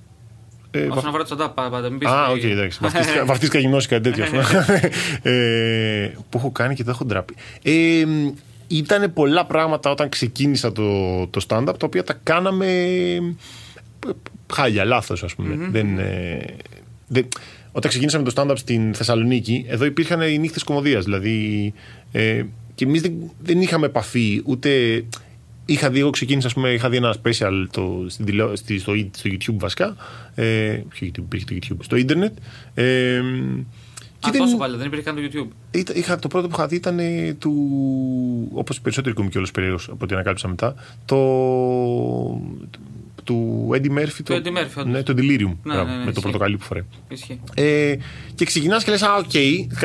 Ε, 0.71 0.85
Όσον 0.85 1.07
αφορά 1.07 1.23
το 1.23 1.35
stand-up, 1.39 1.51
πάντα. 1.71 1.89
Μην 1.89 1.99
πεις 1.99 2.07
Α, 2.09 2.27
ότι- 2.29 2.45
οκ, 2.45 2.51
εντάξει. 2.51 2.79
Βαφτίστηκα 3.25 3.59
γυμνός 3.63 3.85
ή 3.85 3.87
κάτι 3.87 4.11
τέτοιο. 4.11 4.23
ας 4.23 4.29
πούμε. 4.29 4.79
ε, 5.35 6.11
που 6.29 6.37
έχω 6.37 6.51
κάνει 6.51 6.75
και 6.75 6.83
δεν 6.83 6.93
έχω 6.93 7.05
ντραπεί. 7.05 7.35
Ε, 7.63 8.03
ήταν 8.67 9.13
πολλά 9.13 9.45
πράγματα 9.45 9.91
όταν 9.91 10.09
ξεκίνησα 10.09 10.71
το, 10.71 11.27
το 11.27 11.45
stand-up 11.47 11.73
τα 11.79 11.85
οποία 11.85 12.03
τα 12.03 12.13
κάναμε 12.23 12.65
ε, 12.67 13.19
χάλια, 14.53 14.85
λάθος, 14.85 15.23
ας 15.23 15.35
πούμε. 15.35 15.67
Δεν, 15.71 15.97
ε, 15.97 16.45
δεν, 17.07 17.27
όταν 17.71 17.89
ξεκινήσαμε 17.89 18.29
το 18.29 18.31
stand-up 18.35 18.57
στην 18.57 18.93
Θεσσαλονίκη, 18.93 19.65
εδώ 19.67 19.85
υπήρχαν 19.85 20.21
οι 20.21 20.37
νύχτες 20.37 20.63
κωμωδίας. 20.63 21.03
Δηλαδή. 21.03 21.73
Ε, 22.11 22.43
και 22.75 22.85
εμείς 22.85 23.01
δεν, 23.01 23.13
δεν 23.41 23.61
είχαμε 23.61 23.85
επαφή 23.85 24.41
ούτε. 24.45 25.03
Είχα 25.65 25.89
δει, 25.89 25.99
εγώ 25.99 26.09
ξεκίνησα, 26.09 26.47
ας 26.47 26.53
πούμε, 26.53 26.69
είχα 26.69 26.89
δει 26.89 26.97
ένα 26.97 27.15
special 27.23 27.65
το, 27.71 28.05
στην 28.07 28.25
τηλεό- 28.25 28.55
στη- 28.55 28.79
στο, 28.79 28.93
στο 29.11 29.29
YouTube 29.33 29.55
βασικά. 29.59 29.95
Ε, 30.35 30.81
ποιο 30.89 31.07
YouTube, 31.07 31.17
υπήρχε 31.17 31.45
το 31.45 31.55
YouTube, 31.61 31.77
στο 31.83 31.95
ίντερνετ. 31.95 32.33
Ε, 32.73 33.21
Α, 34.21 34.29
τόσο 34.37 34.57
παλιά, 34.57 34.77
δεν 34.77 34.85
υπήρχε 34.87 35.03
καν 35.05 35.15
το 35.15 35.21
YouTube. 35.21 35.77
Ήταν- 35.79 35.95
είχα, 35.97 36.19
το 36.19 36.27
πρώτο 36.27 36.47
που 36.47 36.53
είχα 36.57 36.67
δει 36.67 36.75
ήταν 36.75 36.99
ε, 36.99 37.33
του. 37.39 37.53
Όπως 38.53 38.77
οι 38.77 38.81
περισσότεροι 38.81 39.15
κωμικοί 39.15 39.37
όλο 39.37 39.47
περίεργο 39.53 39.79
από 39.87 39.97
ό,τι 40.01 40.13
ανακάλυψα 40.13 40.47
μετά. 40.47 40.75
Το. 41.05 41.17
Του 43.33 43.69
Eddie 43.73 43.97
Murphy. 43.99 44.21
Του 44.23 44.33
Eddie 44.43 44.47
Murphy, 44.57 44.77
όντως. 44.77 44.93
ναι, 44.93 45.03
το 45.03 45.13
Delirious. 45.17 45.55
Ναι, 45.63 45.73
μπράβο, 45.73 45.83
ναι, 45.89 45.91
ναι, 45.91 45.97
με 45.97 46.03
το 46.03 46.09
ισχύει. 46.09 46.21
πορτοκαλί 46.21 46.57
που 46.57 46.63
φοράει. 46.65 46.83
Ισχύει. 47.09 47.39
Ε, 47.53 47.95
και 48.35 48.45
ξεκινάς 48.45 48.83
και 48.83 48.91
λες: 48.91 49.01
Α, 49.01 49.15
οκ. 49.15 49.33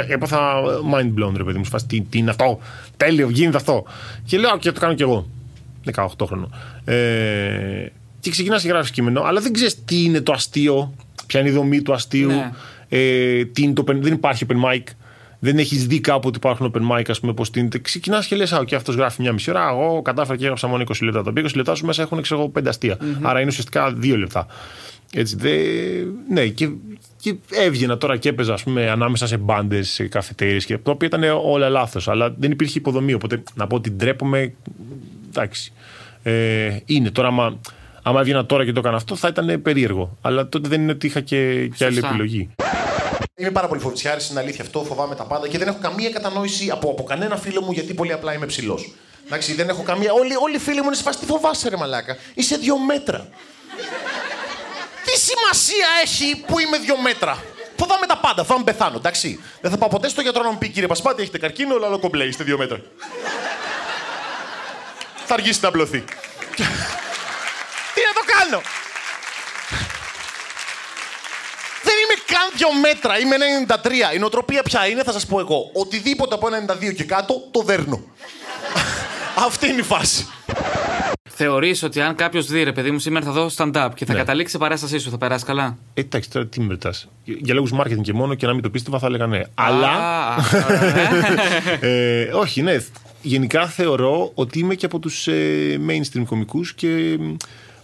Έπαθα 0.08 0.62
mind 0.94 1.20
blown, 1.22 1.32
ρε 1.36 1.44
παιδί 1.44 1.58
μου. 1.58 1.64
Σφάς, 1.64 1.86
τι, 1.86 2.00
τι 2.00 2.18
είναι 2.18 2.30
αυτό; 2.30 2.58
Τέλειο, 2.96 3.28
γίνεται 3.30 3.56
αυτό. 3.56 3.84
Και 4.24 4.38
λέω: 4.38 4.50
«Α, 4.50 4.58
Και 4.58 4.72
το 4.72 4.80
κάνω 4.80 4.94
κι 4.94 5.02
εγώ. 5.02 5.26
18 5.94 6.06
χρόνο. 6.26 6.50
Ε, 6.84 7.86
και 8.20 8.30
ξεκινάς 8.30 8.62
και 8.62 8.68
γράφεις 8.68 8.90
κείμενο, 8.90 9.22
αλλά 9.22 9.40
δεν 9.40 9.52
ξέρεις 9.52 9.84
τι 9.84 10.04
είναι 10.04 10.20
το 10.20 10.32
αστείο, 10.32 10.94
ποια 11.26 11.40
είναι 11.40 11.48
η 11.48 11.52
δομή 11.52 11.82
του 11.82 11.92
αστείου. 11.92 12.28
Ναι. 12.28 12.50
Ε, 12.88 13.44
τι 13.44 13.62
είναι 13.62 13.72
το, 13.72 13.84
open- 13.86 13.98
δεν 14.00 14.12
υπάρχει 14.12 14.46
open 14.48 14.70
mic. 14.72 14.82
Δεν 15.44 15.58
έχεις 15.58 15.86
δει 15.86 16.00
κάπου 16.00 16.28
ότι 16.28 16.36
υπάρχουν 16.36 16.72
open 16.74 16.96
mic, 16.96 17.04
ας 17.08 17.20
πούμε, 17.20 17.32
πώς 17.32 17.50
τίνεται. 17.50 17.78
Ξεκινάς 17.78 18.26
και 18.26 18.36
λες: 18.36 18.52
Α, 18.52 18.64
και 18.64 18.74
αυτός 18.74 18.94
γράφει 18.94 19.22
μια 19.22 19.32
μισή 19.32 19.50
ώρα. 19.50 19.68
Εγώ 19.68 20.02
κατάφερα 20.02 20.36
και 20.36 20.42
έγραψα 20.42 20.66
μόνο 20.66 20.84
20 20.88 20.94
λεπτά. 21.00 21.22
Τα 21.22 21.30
οποία 21.30 21.42
20 21.42 21.54
λεπτά 21.54 21.74
σου 21.74 21.86
μέσα 21.86 22.02
έχουν, 22.02 22.22
ξέρω 22.22 22.40
εγώ, 22.40 22.52
5 22.58 22.66
αστεια 22.66 22.98
Άρα 23.22 23.40
είναι 23.40 23.48
ουσιαστικά 23.48 23.96
2 24.02 24.14
λεπτά. 24.18 24.46
Έτσι, 25.12 25.36
δε... 25.36 25.50
Ναι, 26.30 26.46
και, 26.46 26.68
και 27.20 27.34
έβγαινα 27.50 27.98
τώρα 27.98 28.16
και 28.16 28.28
έπαιζα 28.28 28.52
ας 28.52 28.62
πούμε, 28.62 28.90
ανάμεσα 28.90 29.26
σε 29.26 29.36
μπάντες, 29.36 29.88
σε 29.88 30.08
καφετέρειες 30.08 30.64
και 30.64 30.78
το 30.78 30.90
οποίο 30.90 31.06
ήταν 31.06 31.22
όλα 31.44 31.68
λάθος. 31.68 32.08
Αλλά 32.08 32.34
δεν 32.38 32.50
υπήρχε 32.50 32.78
υποδομή. 32.78 33.12
Οπότε 33.12 33.42
να 33.54 33.66
πω 33.66 33.76
ότι 33.76 33.90
ντρέπομαι. 33.90 34.54
Εντάξει. 35.28 35.72
Ε, 36.22 36.76
είναι 36.84 37.10
τώρα, 37.10 37.28
άμα, 37.28 37.60
άμα 38.02 38.20
έβγαινα 38.20 38.46
τώρα 38.46 38.64
και 38.64 38.72
το 38.72 38.80
έκανα 38.80 38.96
αυτό, 38.96 39.16
θα 39.16 39.28
ήταν 39.28 39.62
περίεργο. 39.62 40.16
Αλλά 40.20 40.48
τότε 40.48 40.68
δεν 40.68 40.80
είναι 40.80 40.92
ότι 40.92 41.06
είχα 41.06 41.20
και, 41.20 41.68
και 41.76 41.84
άλλη 41.84 41.94
Σωστά. 41.94 42.08
επιλογή. 42.08 42.50
Είμαι 43.36 43.50
πάρα 43.50 43.68
πολύ 43.68 43.80
φοβητσιάρη, 43.80 44.26
είναι 44.30 44.40
αλήθεια 44.40 44.64
αυτό, 44.64 44.84
φοβάμαι 44.84 45.14
τα 45.14 45.24
πάντα 45.24 45.48
και 45.48 45.58
δεν 45.58 45.68
έχω 45.68 45.78
καμία 45.80 46.10
κατανόηση 46.10 46.70
από, 46.70 46.90
από 46.90 47.02
κανένα 47.02 47.36
φίλο 47.36 47.60
μου 47.60 47.72
γιατί 47.72 47.94
πολύ 47.94 48.12
απλά 48.12 48.32
είμαι 48.32 48.46
ψηλός. 48.46 48.92
Εντάξει, 49.26 49.54
δεν 49.54 49.68
έχω 49.68 49.82
καμία. 49.82 50.12
Όλοι, 50.12 50.36
όλοι 50.36 50.56
οι 50.56 50.58
φίλοι 50.58 50.80
μου 50.80 50.86
είναι 50.86 50.94
σε 50.94 51.02
φάση 51.02 51.18
τι 51.18 51.26
φοβάσαι, 51.26 51.68
ρε 51.68 51.76
Μαλάκα. 51.76 52.16
Είσαι 52.34 52.56
δύο 52.56 52.78
μέτρα. 52.78 53.28
τι 55.04 55.18
σημασία 55.18 55.86
έχει 56.02 56.44
που 56.46 56.58
είμαι 56.58 56.78
δύο 56.78 56.96
μέτρα; 56.96 57.42
Φοβάμαι 57.76 58.06
τα 58.06 58.18
πάντα, 58.18 58.44
φοβάμαι 58.44 58.64
πεθάνω, 58.64 58.96
εντάξει. 58.96 59.40
Δεν 59.60 59.70
θα 59.70 59.76
πάω 59.76 59.88
ποτέ 59.88 60.08
στο 60.08 60.20
γιατρό 60.20 60.42
να 60.42 60.50
μου 60.50 60.58
πει 60.58 60.68
κύριε 60.68 60.88
Πασπάτη, 60.88 61.22
έχετε 61.22 61.38
καρκίνο, 61.38 61.74
αλλά 61.74 61.86
άλλο 61.86 61.98
κομπλέ, 61.98 62.24
είστε 62.24 62.44
δύο 62.44 62.58
μέτρα. 62.58 62.80
θα 65.26 65.34
αργήσει 65.34 65.58
να 65.62 65.68
απλωθεί. 65.68 66.04
τι 67.94 68.00
να 68.08 68.12
το 68.18 68.22
κάνω; 68.38 68.62
Δεν 71.82 71.94
είμαι 72.02 72.16
καν 72.26 72.43
δύο 72.56 72.68
μέτρα, 72.80 73.18
είμαι 73.18 73.36
93. 74.12 74.14
Η 74.14 74.18
νοοτροπία 74.18 74.62
ποια 74.62 74.86
είναι, 74.86 75.02
θα 75.02 75.12
σας 75.12 75.26
πω 75.26 75.40
εγώ. 75.40 75.70
Οτιδήποτε 75.72 76.34
από 76.34 76.46
92 76.90 76.94
και 76.94 77.04
κάτω 77.04 77.34
το 77.50 77.62
δέρνω. 77.62 78.00
Αυτή 79.46 79.68
είναι 79.68 79.80
η 79.80 79.82
φάση. 79.82 80.26
Θεωρείς 81.36 81.82
ότι 81.82 82.00
αν 82.00 82.14
κάποιος 82.14 82.46
δει, 82.46 82.62
ρε 82.62 82.72
παιδί 82.72 82.90
μου, 82.90 82.98
σήμερα 82.98 83.24
θα 83.24 83.32
δω 83.32 83.50
stand-up 83.56 83.88
και 83.94 84.04
θα 84.04 84.12
Ναι. 84.12 84.18
καταλήξει 84.18 84.52
σε 84.52 84.58
παράστασή 84.58 84.98
σου, 84.98 85.10
θα 85.10 85.18
περάσει 85.18 85.44
καλά; 85.44 85.78
Ε, 85.94 86.00
εντάξει, 86.00 86.30
τώρα 86.30 86.46
τι 86.46 86.60
με 86.60 86.66
ρωτάς. 86.68 87.08
Για 87.24 87.54
λόγους 87.54 87.72
marketing 87.78 88.00
και 88.02 88.12
μόνο 88.12 88.34
και 88.34 88.46
να 88.46 88.52
μην 88.52 88.62
το 88.62 88.70
πίστευα 88.70 88.98
θα 88.98 89.06
έλεγα 89.06 89.26
ναι. 89.26 89.40
Αλλά. 89.54 89.88
Α, 89.88 90.36
ωραία. 90.64 91.78
ε, 91.90 92.30
όχι, 92.32 92.62
ναι. 92.62 92.76
Γενικά 93.22 93.66
θεωρώ 93.66 94.30
ότι 94.34 94.58
είμαι 94.58 94.74
και 94.74 94.86
από 94.86 94.98
τους 94.98 95.26
ε, 95.26 95.80
mainstream 95.88 96.22
κομικούς 96.26 96.74
και 96.74 97.16
μ, 97.18 97.34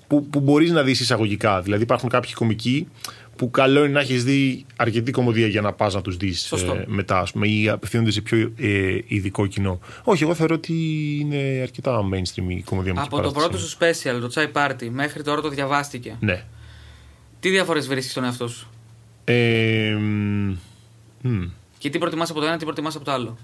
που, 0.07 0.25
που 0.27 0.41
μπορείς 0.41 0.71
να 0.71 0.83
δεις 0.83 1.01
εισαγωγικά. 1.01 1.61
Δηλαδή 1.61 1.83
υπάρχουν 1.83 2.09
κάποιοι 2.09 2.33
κομικοί 2.33 2.89
που 3.41 3.51
καλό 3.51 3.81
είναι 3.85 3.93
να 3.93 4.01
έχεις 4.01 4.25
δει 4.25 4.65
αρκετή 4.77 5.11
κομμωδία 5.11 5.47
για 5.47 5.61
να 5.61 5.73
πας 5.73 5.95
να 5.95 6.01
τους 6.03 6.17
δεις 6.17 6.41
Σωστό. 6.47 6.83
μετά, 6.87 7.19
ας 7.19 7.33
πούμε, 7.33 7.49
ή 7.49 7.69
απευθύνονται 7.69 8.11
σε 8.11 8.21
πιο 8.21 8.53
ε, 8.59 8.99
ειδικό 9.07 9.47
κοινό. 9.47 9.81
Όχι, 10.05 10.23
εγώ 10.23 10.35
θεωρώ 10.35 10.55
ότι 10.55 10.73
είναι 11.21 11.59
αρκετά 11.63 12.01
mainstream 12.13 12.45
η 12.49 12.63
κομμωδία 12.63 12.95
με 12.95 13.01
Από 13.01 13.21
το 13.21 13.33
πρώτο 13.33 13.59
σου 13.59 13.77
special, 13.79 14.19
το 14.21 14.31
Chai 14.35 14.47
Party, 14.53 14.89
μέχρι 14.91 15.23
τώρα 15.23 15.41
το 15.41 15.49
διαβάστηκε. 15.49 16.17
Ναι. 16.21 16.43
Τι 17.41 17.49
διαφορές 17.51 17.87
βρίσκεις 17.87 18.11
στον 18.11 18.25
εαυτό 18.25 18.49
σου; 18.49 18.69
Ε, 19.25 19.95
μ, 20.01 20.57
μ. 21.21 21.43
Και 21.79 21.91
τι 21.91 21.99
προτιμάς 21.99 22.31
από 22.31 22.41
το 22.41 22.47
ένα, 22.47 22.57
τι 22.57 22.65
προτιμάς 22.65 22.97
από 22.97 23.05
το 23.05 23.11
άλλο; 23.13 23.39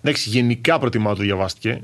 Εντάξει, 0.00 0.28
γενικά 0.28 0.78
προτιμάω 0.78 1.14
το 1.14 1.22
διαβάστηκε. 1.22 1.80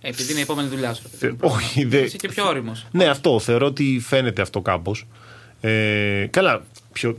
Ε, 0.00 0.08
Επειδή 0.08 0.30
είναι 0.30 0.40
η 0.40 0.42
επόμενη 0.42 0.68
δουλειά 0.68 0.94
σου. 0.94 1.02
ρε 1.02 1.08
παιδί 1.18 1.32
μου. 1.32 1.38
Θε- 1.50 1.52
όχι, 1.52 1.84
δε- 1.84 2.00
Είσαι 2.02 2.16
και 2.16 2.28
πιο 2.28 2.46
όριμος. 2.46 2.86
Ναι, 2.90 3.04
αυτό. 3.04 3.38
Θεωρώ 3.38 3.66
ότι 3.66 4.00
φαίνεται 4.06 4.42
αυτό 4.42 4.60
κάπως. 4.60 5.06
Ε, 5.64 6.26
καλά. 6.30 6.64
Πιο... 6.92 7.16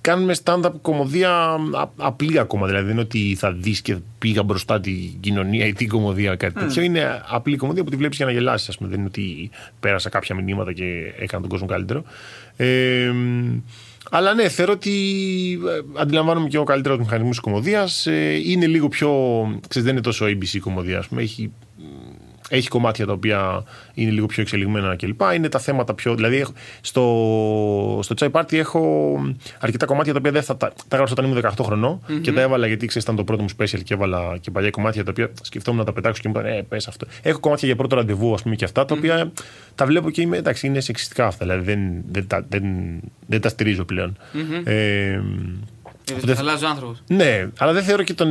Κάνουμε 0.00 0.34
stand-up 0.44 0.72
κομμωδία 0.82 1.30
α- 1.30 1.90
απλή 1.96 2.38
ακόμα. 2.38 2.66
Δηλαδή 2.66 2.84
δεν 2.84 2.92
είναι 2.92 3.02
ότι 3.02 3.36
θα 3.38 3.52
δεις 3.52 3.80
και 3.80 3.96
πήγα 4.18 4.42
μπροστά 4.42 4.80
την 4.80 5.20
κοινωνία 5.20 5.66
ή 5.66 5.72
την 5.72 5.88
κομμωδία 5.88 6.36
κάτι 6.36 6.54
τέτοιο. 6.54 6.82
Είναι 6.82 7.22
απλή 7.28 7.56
κομμωδία 7.56 7.84
που 7.84 7.90
τη 7.90 7.96
βλέπεις 7.96 8.16
για 8.16 8.26
να 8.26 8.32
γελάσεις. 8.32 8.76
Δεν 8.80 8.98
είναι 8.98 9.06
ότι 9.06 9.50
πέρασα 9.80 10.08
κάποια 10.08 10.34
μηνύματα 10.34 10.72
και 10.72 11.12
έκανα 11.18 11.40
τον 11.40 11.50
κόσμο 11.50 11.66
καλύτερο. 11.66 12.04
Ε, 12.56 13.12
αλλά 14.10 14.34
ναι, 14.34 14.48
θεωρώ 14.48 14.72
ότι 14.72 14.92
ε, 15.68 16.00
αντιλαμβάνομαι 16.00 16.48
και 16.48 16.56
εγώ 16.56 16.64
καλύτερα 16.64 16.94
τους 16.94 17.04
μηχανισμούς 17.04 17.36
της 17.36 17.44
κομμωδίας. 17.44 18.06
Ε, 18.06 18.40
είναι 18.44 18.66
λίγο 18.66 18.88
πιο. 18.88 19.10
Ξέρεις, 19.68 19.86
δεν 19.86 19.96
είναι 19.96 20.00
τόσο 20.00 20.26
ABC 20.26 20.54
η 20.54 20.58
κομμωδία. 20.58 20.98
Ας 20.98 21.06
πούμε. 21.06 21.22
Έχει 21.22 21.50
έχει 22.54 22.68
κομμάτια 22.68 23.06
τα 23.06 23.12
οποία 23.12 23.64
είναι 23.94 24.10
λίγο 24.10 24.26
πιο 24.26 24.42
εξελιγμένα 24.42 24.96
κλπ. 24.96 25.20
Είναι 25.34 25.48
τα 25.48 25.58
θέματα 25.58 25.94
πιο. 25.94 26.14
Δηλαδή, 26.14 26.36
έχω- 26.36 26.52
στο, 26.80 27.98
στο 28.02 28.14
Chai 28.18 28.30
Party 28.30 28.52
έχω 28.54 29.18
αρκετά 29.60 29.86
κομμάτια 29.86 30.12
τα 30.12 30.18
οποία 30.18 30.30
δεν 30.32 30.42
θα 30.42 30.56
τα, 30.56 30.68
τα 30.68 30.84
έγραψα 30.90 31.14
όταν 31.18 31.30
ήμουν 31.30 31.42
18 31.58 31.64
χρονών 31.64 32.00
και 32.22 32.32
τα 32.32 32.40
έβαλα 32.40 32.66
γιατί 32.66 32.86
ξέρεις, 32.86 33.04
ήταν 33.04 33.16
το 33.16 33.24
πρώτο 33.24 33.42
μου 33.42 33.48
special 33.58 33.82
και 33.84 33.94
έβαλα 33.94 34.36
και 34.40 34.50
παλιά 34.50 34.70
κομμάτια 34.70 35.04
τα 35.04 35.10
οποία 35.10 35.30
σκεφτόμουν 35.42 35.80
να 35.80 35.86
τα 35.86 35.92
πετάξω 35.92 36.22
και 36.22 36.28
μου 36.28 36.34
είπαν 36.38 36.52
Ε, 36.52 36.62
πες 36.68 36.88
αυτό. 36.88 37.06
Έχω 37.22 37.40
κομμάτια 37.40 37.68
για 37.68 37.76
πρώτο 37.76 37.96
ραντεβού, 37.96 38.34
ας 38.34 38.42
πούμε, 38.42 38.54
και 38.54 38.64
αυτά 38.64 38.84
τα 38.84 38.94
οποία 38.98 39.32
τα 39.74 39.86
βλέπω 39.86 40.10
και 40.10 40.20
είμαι. 40.20 40.36
Εντάξει, 40.36 40.66
είναι 40.66 40.80
σεξιστικά 40.80 41.26
αυτά. 41.26 41.46
Δηλαδή, 41.46 41.64
δεν, 41.64 41.80
δεν, 42.10 42.26
τα, 42.26 42.44
δεν, 42.48 42.64
δεν 43.26 43.40
τα 43.40 43.48
στηρίζω 43.48 43.84
πλέον. 43.84 44.16
Ε, 44.64 45.20
Δεν 46.20 46.38
αλλάζει 46.38 46.64
ο 46.64 46.68
άνθρωπος. 46.68 47.02
ναι, 47.06 47.48
αλλά 47.58 47.72
δεν 47.72 47.82
θεωρώ 47.82 48.02
και 48.02 48.14
τον, 48.14 48.28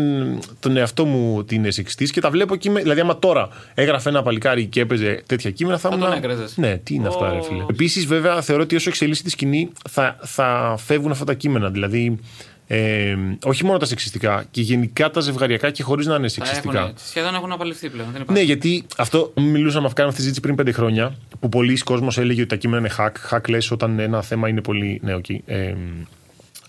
τον 0.60 0.78
εαυτό 0.78 1.06
μου 1.06 1.36
ότι 1.38 1.56
είναι 1.56 1.72
σεξιστή 1.72 2.06
και 2.06 2.22
τα 2.22 2.30
βλέπω 2.30 2.56
και 2.56 2.70
είμαι. 2.70 2.82
Δηλαδή, 2.82 3.00
άμα 3.00 3.20
τώρα 3.20 3.50
έγραφε 3.74 4.10
ένα 4.10 4.24
παλικάρι 4.24 4.66
και 4.66 4.80
έπαιζε 4.82 5.24
τέτοια 5.26 5.52
κείμενα, 5.52 5.78
θα, 5.78 5.90
Θα 5.90 5.96
ήμουν. 5.96 6.08
τον 6.10 6.18
έκραζες. 6.18 6.58
Ναι, 6.58 6.78
τι 6.78 6.94
είναι 6.96 7.08
αυτά, 7.08 7.30
Ω. 7.32 7.34
ρε 7.34 7.42
φίλε. 7.42 7.66
Επίσης, 7.70 8.06
βέβαια, 8.06 8.42
θεωρώ 8.42 8.64
ότι 8.64 8.76
όσο 8.76 8.90
εξελίσσεται 8.90 9.28
η 9.28 9.32
σκηνή, 9.32 9.70
θα, 9.90 10.18
θα 10.22 10.76
φεύγουν 10.86 11.12
αυτά 11.12 11.26
τα 11.26 11.34
κείμενα. 11.34 11.70
Δηλαδή, 11.70 12.20
ε, 12.68 13.16
όχι 13.44 13.66
μόνο 13.66 13.78
τα 13.78 13.86
σεξιστικά, 13.86 14.46
και 14.52 14.62
γενικά 14.62 15.10
τα 15.10 15.20
ζευγαριακά 15.20 15.72
και 15.72 15.84
χωρίς 15.84 16.06
να 16.06 16.14
είναι 16.16 16.24
Τα 16.24 16.30
σεξιστικά. 16.30 16.80
έχουν, 16.80 16.94
σχεδόν 17.08 17.36
έχουν 17.36 17.52
απαλειφθεί 17.52 17.90
πλέον. 17.90 18.08
Δεν 18.12 18.18
Ναι, 18.18 18.24
υπάρχει. 18.24 18.44
γιατί 18.46 18.86
αυτό 18.98 19.34
μιλούσαμε, 19.36 19.88
κάναμε 19.88 19.88
αυτή 19.96 20.10
τη 20.10 20.16
συζήτηση 20.22 20.40
πριν 20.42 20.56
πέντε 20.56 20.72
χρόνια, 20.72 21.14
που 21.40 21.50
πολύς 21.50 21.78
κόσμος 21.78 22.18
έλεγε 22.18 22.40
ότι 22.40 22.50
τα 22.50 22.56
κείμενα 22.56 22.80
είναι 22.88 22.96
hack. 22.98 23.36
Hack 23.38 23.50
λες 23.50 23.72
όταν 23.72 24.00
ένα 24.00 24.22
θέμα 24.22 24.48
είναι 24.48 24.62
πολύ. 24.62 25.00
Ναι, 25.04 25.14
οκ. 25.14 25.30
ε, 25.30 25.76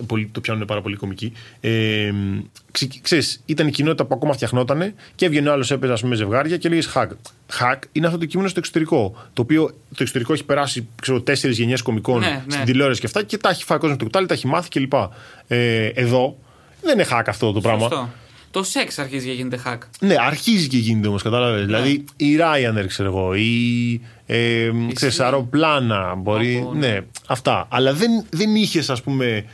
πολύ, 0.07 0.29
το 0.33 0.41
πιάνουν 0.41 0.65
πάρα 0.65 0.81
πολύ 0.81 0.97
κωμικοί. 0.97 1.33
Ε, 1.61 2.13
ξε, 2.71 2.89
ξέρεις, 3.03 3.43
ήταν 3.47 3.67
η 3.67 3.71
κοινότητα 3.71 4.05
που 4.05 4.15
ακόμα 4.15 4.33
φτιαχνόταν 4.33 4.95
και 5.15 5.27
έβγαινε 5.27 5.49
ο 5.49 5.53
άλλος, 5.53 5.71
έπαιζε 5.71 5.93
ας 5.93 6.01
πούμε, 6.01 6.15
ζευγάρια 6.15 6.57
και 6.57 6.67
έλεγες 6.67 6.93
hack. 6.95 7.09
Hack 7.61 7.79
είναι 7.93 8.07
αυτό 8.07 8.19
το 8.19 8.25
κείμενο 8.25 8.49
στο 8.49 8.59
εξωτερικό. 8.59 9.15
Το 9.33 9.43
οποίο 9.43 9.67
το 9.67 9.99
εξωτερικό 9.99 10.33
έχει 10.33 10.45
περάσει 10.45 10.89
τέσσερις 11.25 11.59
γενιές 11.59 11.83
κωμικών 11.83 12.21
Ναι, 12.21 12.27
ναι. 12.27 12.53
στην 12.53 12.65
τηλεόραση 12.65 13.01
και 13.01 13.07
αυτά 13.07 13.23
και 13.23 13.37
τα 13.37 13.49
έχει 13.49 13.65
φάει 13.65 13.77
ο 13.77 13.81
κόσμος 13.81 13.99
το 13.99 14.05
κουτάλι, 14.05 14.27
τα 14.27 14.35
έχει 14.35 14.47
μάθει 14.47 14.69
κλπ. 14.69 14.93
Ε, 15.47 15.87
εδώ 15.87 16.37
δεν 16.83 16.99
είναι 16.99 17.07
hack 17.11 17.25
αυτό 17.27 17.53
το 17.53 17.61
πράγμα. 17.61 17.81
Σωστό. 17.81 18.09
Το 18.51 18.63
σεξ 18.63 18.99
αρχίζει 18.99 19.27
και 19.27 19.33
γίνεται 19.33 19.61
hack. 19.67 19.79
Ναι, 20.01 20.15
αρχίζει 20.19 20.69
και 20.69 20.77
γίνεται 20.77 21.09
όμως, 21.09 21.23
κατάλαβες. 21.23 21.65
Δηλαδή 21.65 22.05
η 22.17 22.37
Ryanair, 22.39 22.87
ξέρω 22.87 23.09
εγώ, 23.09 23.35
ή. 23.35 24.01
Ε, 24.27 24.71
ξέρεις, 24.93 25.21
αεροπλάνα, 25.21 26.15
μπορεί. 26.15 26.59
Από, 26.59 26.75
ναι, 26.75 26.99
αυτά. 27.27 27.67
Αλλά 27.71 27.93
δεν, 27.93 28.25
δεν 28.31 28.55
είχες, 28.55 28.91
ας 28.91 29.03
πούμε, 29.03 29.45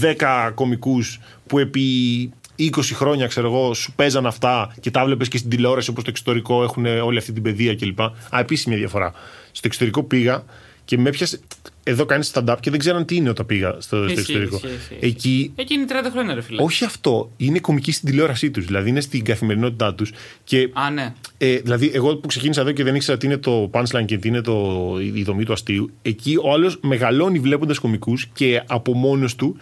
10 0.00 0.52
κομικούς 0.54 1.20
που 1.46 1.58
επί 1.58 2.32
20 2.58 2.68
χρόνια, 2.94 3.26
ξέρω 3.26 3.46
εγώ, 3.46 3.74
σου 3.74 3.92
παίζαν 3.92 4.26
αυτά 4.26 4.74
και 4.80 4.90
τα 4.90 5.04
βλέπεις 5.04 5.28
και 5.28 5.38
στην 5.38 5.50
τηλεόραση 5.50 5.90
όπως 5.90 6.04
το 6.04 6.10
εξωτερικό 6.10 6.62
έχουν 6.62 6.86
όλη 6.86 7.18
αυτή 7.18 7.32
την 7.32 7.42
παιδεία 7.42 7.74
κλπ. 7.74 8.00
Α, 8.00 8.38
επίσης 8.38 8.66
μια 8.66 8.76
διαφορά. 8.76 9.12
Στο 9.52 9.66
εξωτερικό 9.66 10.02
πήγα 10.02 10.44
και 10.84 10.98
με 10.98 11.08
έπιασε. 11.08 11.40
Εδώ 11.84 12.04
κάνει 12.04 12.24
stand-up 12.32 12.56
και 12.60 12.70
δεν 12.70 12.78
ξέραν 12.78 13.04
τι 13.04 13.16
είναι 13.16 13.28
όταν 13.28 13.46
πήγα 13.46 13.70
στο, 13.70 13.80
στο 13.80 14.04
Ισχύει, 14.04 14.18
εξωτερικό. 14.20 14.56
ισχύει, 14.56 14.74
ισχύει. 14.78 14.96
Εκεί 15.06 15.52
Εκεί 15.56 15.74
είναι 15.74 15.84
30 15.88 15.92
χρόνια, 16.12 16.34
ρε 16.34 16.40
φίλε. 16.40 16.62
όχι 16.62 16.84
αυτό. 16.84 17.30
Είναι 17.36 17.58
κομική 17.58 17.92
στην 17.92 18.08
τηλεόρασή 18.08 18.50
τους. 18.50 18.64
Δηλαδή 18.66 18.88
είναι 18.88 19.00
στην 19.00 19.24
καθημερινότητά 19.24 19.94
τους. 19.94 20.12
Και 20.44 20.70
Α, 20.72 20.90
ναι. 20.90 21.14
ε, 21.38 21.56
δηλαδή, 21.56 21.90
εγώ 21.94 22.16
που 22.16 22.26
ξεκίνησα 22.28 22.60
εδώ 22.60 22.72
και 22.72 22.84
δεν 22.84 22.94
ήξερα 22.94 23.18
τι 23.18 23.26
είναι 23.26 23.36
το 23.36 23.70
punchline 23.72 24.04
και 24.04 24.18
τι 24.18 24.28
είναι 24.28 24.40
το, 24.40 24.80
η 25.14 25.22
δομή 25.22 25.44
του 25.44 25.52
αστείου, 25.52 25.90
εκεί 26.02 26.36
ο 26.42 26.52
άλλος 26.52 26.78
μεγαλώνει 26.82 27.38
βλέποντας 27.38 27.78
κομικούς 27.78 28.26
και 28.32 28.62
από 28.66 28.94
μόνος 28.94 29.36
του 29.36 29.56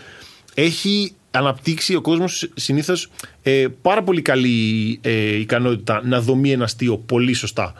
έχει 0.54 1.12
αναπτύξει 1.30 1.94
ο 1.94 2.00
κόσμος 2.00 2.50
συνήθως 2.54 3.10
ε, 3.42 3.66
πάρα 3.82 4.02
πολύ 4.02 4.22
καλή 4.22 4.98
ε, 5.02 5.36
ικανότητα 5.36 6.00
να 6.04 6.20
δομεί 6.20 6.50
ένα 6.52 6.64
αστείο 6.64 6.96
πολύ 6.98 7.32
σωστά. 7.32 7.74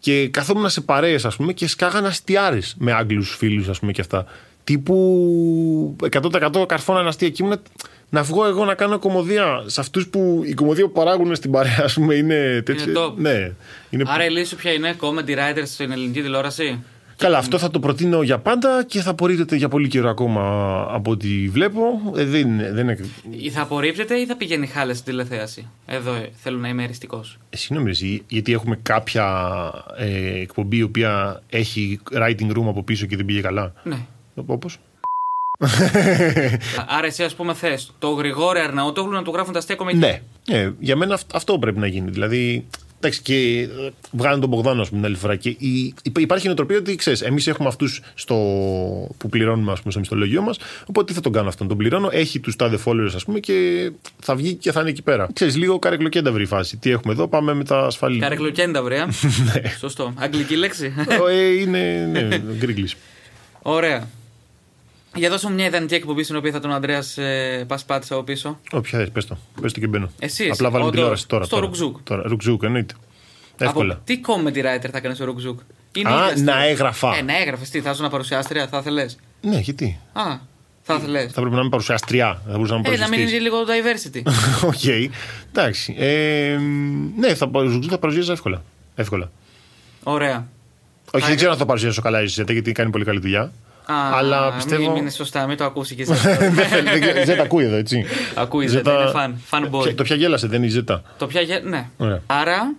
Και 0.00 0.28
καθόμουν 0.28 0.68
σε 0.68 0.80
παρέες 0.80 1.24
ας 1.24 1.36
πούμε 1.36 1.52
και 1.52 1.68
σκάγαν 1.68 2.06
αστιάρες 2.06 2.74
με 2.78 2.92
Άγγλους 2.92 3.36
φίλους 3.36 3.68
ας 3.68 3.78
πούμε 3.78 3.92
και 3.92 4.00
αυτά. 4.00 4.26
Τύπου 4.64 5.96
100% 6.10 6.64
καρφώναν 6.68 7.06
αστεία 7.06 7.28
και 7.28 7.42
ήμουν 7.42 7.60
να 8.10 8.22
βγω 8.22 8.46
εγώ 8.46 8.64
να 8.64 8.74
κάνω 8.74 8.98
κομμωδία 8.98 9.62
σε 9.66 9.80
αυτούς 9.80 10.08
που 10.08 10.42
η 10.46 10.54
κομμωδία 10.54 10.84
που 10.84 10.92
παράγουν 10.92 11.34
στην 11.34 11.50
παρέα 11.50 11.80
ας 11.82 11.94
πούμε 11.94 12.14
είναι 12.14 12.62
τέτοια. 12.64 12.92
top. 12.96 13.14
Ναι. 13.16 13.52
Είναι... 13.90 14.04
Άρα 14.06 14.24
η 14.24 14.30
λύση 14.30 14.44
σου 14.44 14.56
ποια 14.56 14.72
είναι, 14.72 14.96
comedy 15.00 15.30
writers 15.30 15.62
στην 15.64 15.90
ελληνική 15.90 16.22
τηλεόραση; 16.22 16.84
Καλά, 17.18 17.38
αυτό 17.38 17.58
θα 17.58 17.70
το 17.70 17.80
προτείνω 17.80 18.22
για 18.22 18.38
πάντα 18.38 18.84
και 18.84 19.00
θα 19.00 19.10
απορρίπτεται 19.10 19.56
για 19.56 19.68
πολύ 19.68 19.88
καιρό 19.88 20.10
ακόμα 20.10 20.42
από 20.90 21.10
ό,τι 21.10 21.48
βλέπω. 21.48 21.82
Ε, 22.16 22.24
δεν, 22.24 22.40
είναι- 22.48 22.72
δεν 22.72 22.88
είναι... 22.88 22.98
Ή 23.30 23.50
θα 23.50 23.62
απορρίπτεται 23.62 24.14
ή 24.14 24.26
θα 24.26 24.36
πηγαίνει 24.36 24.66
χάλια 24.66 24.94
στην 24.94 25.04
τηλεθέαση. 25.06 25.68
Εδώ 25.86 26.14
ε, 26.14 26.28
θέλω 26.42 26.58
να 26.58 26.68
είμαι 26.68 26.82
εριστικός. 26.82 27.38
Ε, 27.50 27.56
Συγγνώμη, 27.56 27.90
εσύ, 27.90 28.22
γιατί 28.28 28.52
έχουμε 28.52 28.78
κάποια 28.82 29.26
ε, 29.96 30.40
εκπομπή 30.40 30.76
η 30.76 30.82
οποία 30.82 31.42
έχει 31.48 32.00
writing 32.12 32.50
room 32.56 32.64
από 32.66 32.82
πίσω 32.82 33.06
και 33.06 33.16
δεν 33.16 33.24
πήγε 33.24 33.40
καλά; 33.40 33.72
Ναι. 33.82 33.96
Όπως; 34.46 34.78
Άρα 36.96 37.06
εσύ, 37.06 37.22
ας 37.22 37.34
πούμε, 37.34 37.54
θες 37.54 37.92
το 37.98 38.08
Γρηγόρη 38.10 38.60
Αρναούτογλου 38.60 39.12
να 39.12 39.22
του 39.22 39.30
γράφουν 39.34 39.52
τα 39.52 39.58
αστεία 39.58 39.74
κομική. 39.76 39.96
Ναι. 39.98 40.20
Ε, 40.48 40.70
για 40.78 40.96
μένα 40.96 41.14
αυ- 41.14 41.34
αυτό 41.34 41.58
πρέπει 41.58 41.78
να 41.78 41.86
γίνει. 41.86 42.10
Δηλαδή, 42.10 42.66
εντάξει, 43.00 43.22
και 43.22 43.60
ε, 43.60 43.66
βγάλουν 44.12 44.40
τον 44.40 44.48
Μπογδάνο, 44.48 44.80
ας 44.80 44.88
πούμε, 44.88 45.00
την 45.00 45.10
άλλη 45.10 45.18
φορά. 45.18 45.36
Και 45.36 45.48
η, 45.48 45.94
υπά- 46.02 46.22
υπάρχει 46.22 46.44
η 46.44 46.46
νοοτροπία 46.46 46.76
ότι 46.78 46.96
ξέρεις, 46.96 47.20
εμείς 47.20 47.46
έχουμε 47.46 47.68
αυτούς 47.68 48.00
που 48.26 49.28
πληρώνουμε, 49.30 49.72
ας 49.72 49.78
πούμε, 49.78 49.90
στο 49.90 50.00
μισθολογείο 50.00 50.42
μας. 50.42 50.58
Οπότε 50.86 51.06
τι 51.06 51.12
θα 51.12 51.20
τον 51.20 51.32
κάνω 51.32 51.48
αυτόν. 51.48 51.68
Τον 51.68 51.76
πληρώνω, 51.76 52.08
έχει 52.12 52.40
τους 52.40 52.56
τάδε 52.56 52.78
followers, 52.84 53.12
ας 53.14 53.24
πούμε, 53.24 53.38
και 53.40 53.90
θα 54.22 54.34
βγει 54.34 54.54
και 54.54 54.72
θα 54.72 54.80
είναι 54.80 54.90
εκεί 54.90 55.02
πέρα. 55.02 55.28
Ξέρεις, 55.32 55.56
λίγο 55.56 55.78
καρεκλοκέντα 55.78 56.32
βρει 56.32 56.42
η 56.42 56.46
φάση. 56.46 56.76
Τι 56.76 56.90
έχουμε 56.90 57.12
εδώ, 57.12 57.28
πάμε 57.28 57.54
με 57.54 57.64
τα 57.64 57.78
ασφαλή. 57.78 58.18
Καρεκλοκέντα, 58.18 58.82
βρέα. 58.82 59.04
Ναι. 59.54 59.62
Σωστό. 59.78 60.12
Αγγλική 60.16 60.56
λέξη. 60.56 60.92
ε, 61.30 61.60
είναι. 61.60 62.08
Ναι, 62.12 62.38
γκρίγκλι. 62.58 62.88
Ωραία. 63.62 64.08
Για 65.18 65.30
δώσω 65.30 65.48
μου 65.48 65.54
μια 65.54 65.66
ιδανική 65.66 65.94
εκπομπή 65.94 66.22
στην 66.22 66.36
οποία 66.36 66.52
θα 66.52 66.60
τον 66.60 66.72
Αντρέα 66.72 67.02
ε, 67.16 67.64
πασπάτησα 67.66 68.14
από 68.14 68.22
πίσω. 68.22 68.58
Όποια 68.72 68.98
θε, 68.98 69.06
πες 69.06 69.26
το. 69.26 69.36
Πες 69.60 69.72
το 69.72 69.80
και 69.80 69.86
μπαίνω. 69.86 70.10
Εσύ, 70.18 70.42
εσύ. 70.42 70.50
Απλά 70.52 70.70
βάλουμε 70.70 70.80
Όντως. 70.88 70.90
τηλεόραση 70.96 71.26
τώρα. 71.28 71.44
Στο 71.44 71.54
τώρα. 71.54 71.66
Ρουκζούκ. 71.66 71.96
Τώρα. 72.02 72.22
Ρουκζούκ, 72.26 72.62
εννοείται. 72.62 72.94
Εύκολα. 73.58 73.92
Από 73.94 74.02
τι 74.04 74.20
comedy 74.26 74.58
writer 74.58 74.88
θα 74.90 74.96
έκανε 74.98 75.14
στο 75.14 75.24
Ρουκζούκ; 75.24 75.60
Είναι 75.96 76.08
Α, 76.08 76.12
ίδια 76.12 76.24
αστεία. 76.26 76.44
να 76.44 76.64
έγραφα. 76.64 77.16
Ε, 77.16 77.22
να 77.22 77.36
έγραφες. 77.40 77.70
Τι, 77.70 77.80
θα 77.80 77.90
ήσουν 77.90 78.08
παρουσιάστρια, 78.10 78.68
θα 78.68 78.78
ήθελες; 78.78 79.18
Ναι, 79.40 79.58
γιατί; 79.58 79.98
Α, 80.12 80.22
θα 80.82 80.94
ήθελες. 80.94 81.32
Θα 81.32 81.40
πρέπει 81.40 81.54
να 81.54 81.60
είμαι 81.60 81.68
παρουσιάστρια. 81.68 82.42
Θα 82.46 82.52
μπορούσα 82.52 82.72
να 82.72 82.78
είμαι 82.78 82.88
Ε, 82.88 82.98
να 82.98 83.08
μην 83.08 83.18
παρουσιαστής. 83.18 83.32
είναι 83.32 83.42
λίγο 83.42 83.58
diversity. 83.64 84.22
Οκ. 84.72 84.84
Εντάξει. 85.48 85.94
Ε, 85.98 86.56
ναι, 87.16 87.34
θα, 87.34 87.48
παρουσ- 87.48 87.90
θα 87.90 87.98
παρουσίαζα 87.98 88.32
εύκολα. 88.32 88.62
εύκολα. 88.94 89.30
Ωραία. 90.02 90.46
Όχι, 91.10 91.26
δεν 91.26 91.36
ξέρω 91.36 91.50
αν 91.52 91.58
θα 91.58 91.66
παρουσιάσω 91.66 92.02
καλά 92.02 92.22
η 92.22 92.26
Ζέτα 92.26 92.52
γιατί 92.52 92.72
κάνει 92.72 92.90
πολύ 92.90 93.04
καλή 93.04 93.20
δουλειά. 93.20 93.52
Α, 93.92 94.16
αλλά 94.16 94.52
πιστεύω. 94.52 94.80
Μην, 94.82 94.90
μην 94.90 95.00
είναι 95.00 95.10
σωστά, 95.10 95.46
μην 95.46 95.56
το 95.56 95.64
ακούσει 95.64 95.94
και 95.94 96.04
Δεν 96.50 96.66
θέλει, 96.66 96.90
δεν 96.90 97.00
ξέρω. 97.00 97.24
Ζέτα 97.24 97.42
ακούει 97.42 97.64
εδώ, 97.64 97.76
έτσι. 97.76 98.04
Ακούει, 98.34 98.66
Ζέτα, 98.66 98.92
είναι 99.02 99.10
fan, 99.10 99.40
fan 99.44 99.68
boy. 99.72 99.82
Ποια- 99.82 99.94
Το 99.94 100.02
ποια 100.02 100.16
γέλασε, 100.16 100.46
δεν 100.46 100.56
είναι 100.58 100.66
η 100.66 100.70
Ζέτα. 100.70 101.02
Το 101.18 101.26
ποια. 101.26 101.40
γε- 101.40 101.64
Ναι. 101.64 101.88
Ωραία. 101.96 102.22
Άρα, 102.26 102.74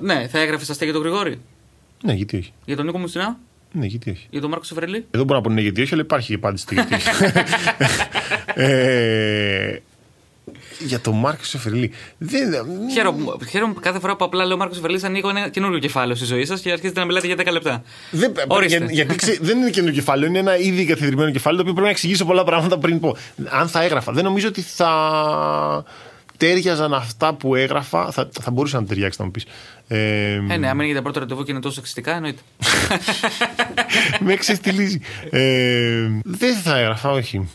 ναι, 0.00 0.26
θα 0.30 0.38
έγραφες 0.40 0.70
αστεία 0.70 0.86
για 0.86 0.94
τον 0.94 1.02
Γρηγόρη; 1.04 1.40
Ναι, 2.04 2.12
γιατί 2.12 2.36
όχι. 2.36 2.52
Για 2.64 2.76
τον 2.76 2.86
Νίκο 2.86 2.98
Μουτσινά; 2.98 3.36
Ναι, 3.72 3.86
γιατί 3.86 4.10
όχι. 4.10 4.26
Για 4.30 4.40
τον 4.40 4.50
Μάρκο 4.50 4.64
Σεφρελή; 4.64 5.06
Εδώ 5.10 5.24
μπορώ 5.24 5.38
να 5.38 5.44
πω 5.44 5.50
ναι, 5.54 5.60
γιατί 5.60 5.82
όχι, 5.82 5.92
αλλά 5.94 6.02
υπάρχει 6.02 6.32
η 6.32 6.34
απάντηση 6.34 6.62
στο 6.62 6.74
γιατί 6.74 6.94
όχι. 6.94 7.08
ε, 8.54 9.76
για 10.80 11.00
τον 11.00 11.14
Μάρκο 11.18 11.44
Σεφερλί. 11.44 11.92
Δεν, 12.18 12.52
Χαίρομαι, 12.92 13.24
χαίρομαι 13.50 13.74
κάθε 13.80 13.98
φορά 13.98 14.16
που 14.16 14.24
απλά 14.24 14.44
λέω 14.44 14.56
Μάρκο 14.56 14.74
Σεφρελή 14.74 15.00
ανοίγω 15.04 15.28
ένα 15.28 15.48
καινούριο 15.48 15.78
κεφάλαιο 15.78 16.14
στη 16.16 16.24
ζωή 16.24 16.44
σας 16.44 16.60
και 16.60 16.70
αρχίζετε 16.72 17.00
να 17.00 17.06
μιλάτε 17.06 17.26
για 17.26 17.36
10 17.38 17.52
λεπτά. 17.52 17.82
Δεν, 18.10 18.32
Ορίστε. 18.46 18.76
για, 18.76 18.86
γιατί 18.90 19.14
ξέ- 19.14 19.38
δεν 19.42 19.58
είναι 19.58 19.70
καινούργιο 19.70 19.98
κεφάλαιο, 19.98 20.28
είναι 20.28 20.38
ένα 20.38 20.56
ήδη 20.58 20.84
καθιδρυμένο 20.84 21.30
κεφάλαιο 21.30 21.56
το 21.56 21.62
οποίο 21.62 21.72
πρέπει 21.72 21.86
να 21.86 21.92
εξηγήσω 21.92 22.24
πολλά 22.24 22.44
πράγματα 22.44 22.78
πριν 22.78 23.00
πω. 23.00 23.16
Αν 23.48 23.68
θα 23.68 23.82
έγραφα, 23.82 24.12
δεν 24.12 24.24
νομίζω 24.24 24.48
ότι 24.48 24.60
θα 24.60 24.90
τέριαζαν 26.40 26.94
αυτά 26.94 27.34
που 27.34 27.54
έγραφα. 27.54 28.10
Θα, 28.10 28.28
θα 28.40 28.50
μπορούσαν 28.50 28.80
να 28.82 28.86
ταιριάξει, 28.86 29.18
να 29.20 29.24
μου 29.24 29.30
πεις. 29.30 29.44
Ε, 29.88 30.32
Ε, 30.48 30.56
ναι, 30.56 30.68
άμα 30.68 30.72
είναι 30.72 30.84
για 30.84 30.94
το 30.94 31.02
πρώτο 31.02 31.18
ραντεβού 31.18 31.42
και 31.42 31.50
είναι 31.50 31.60
τόσο 31.60 31.74
σεξιστικά, 31.74 32.14
εννοείται. 32.14 32.40
με 34.26 34.34
ξεστηλίζει. 34.34 35.00
Ε, 35.30 36.08
δεν 36.24 36.56
θα 36.56 36.78
έγραφα, 36.78 37.10
όχι. 37.10 37.48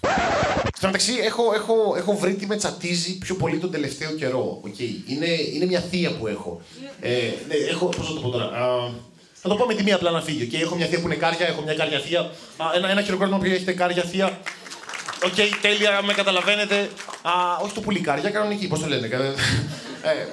Στο 0.78 0.86
μεταξύ, 0.86 1.12
έχω, 1.26 1.44
έχω, 1.56 1.74
έχω 1.98 2.18
βρει 2.18 2.34
τι 2.34 2.46
με 2.46 2.56
τσατίζει 2.56 3.18
πιο 3.18 3.36
πολύ 3.36 3.58
τον 3.58 3.72
τελευταίο 3.72 4.12
καιρό. 4.12 4.62
Okay. 4.66 5.10
Είναι, 5.12 5.28
είναι 5.54 5.66
μια 5.66 5.80
θεία 5.80 6.12
που 6.12 6.28
έχω. 6.28 6.62
Ε, 7.02 7.10
ναι, 7.48 7.56
έχω 7.70 7.86
πώς 7.86 8.08
θα 8.08 8.14
το 8.14 8.20
πω 8.20 8.30
τώρα. 8.30 8.46
Α, 8.46 8.90
θα 9.34 9.50
το 9.50 9.56
πω 9.56 9.66
με 9.66 9.74
τη 9.74 9.84
μία 9.84 9.96
απλά 9.96 10.12
να 10.12 10.22
φύγει. 10.22 10.50
Okay. 10.52 10.62
Έχω 10.62 10.76
μια 10.76 10.86
θεία 10.86 11.00
που 11.00 11.06
είναι 11.06 11.16
κάργια, 11.16 11.48
έχω 11.48 11.62
μια 11.62 11.74
κάργια 11.74 12.00
θεία. 12.00 12.20
Α, 12.58 12.66
ένα, 12.76 12.90
ένα 12.90 13.02
χειροκρότημα 13.02 13.38
που 13.38 13.46
έχετε 13.46 13.74
κάργια 13.74 14.04
θεία. 14.04 14.40
Οκ, 15.26 15.62
τέλεια, 15.62 16.02
με 16.04 16.14
καταλαβαίνετε. 16.14 16.76
Α, 17.22 17.32
όχι 17.64 17.74
το 17.74 17.82
πουλί 17.82 18.00
κάργια, 18.00 18.30
κανονική, 18.30 18.68
πώς 18.68 18.80
το 18.80 18.88
λένε. 18.88 19.08
κα- 19.08 19.18
Ε, 19.24 20.28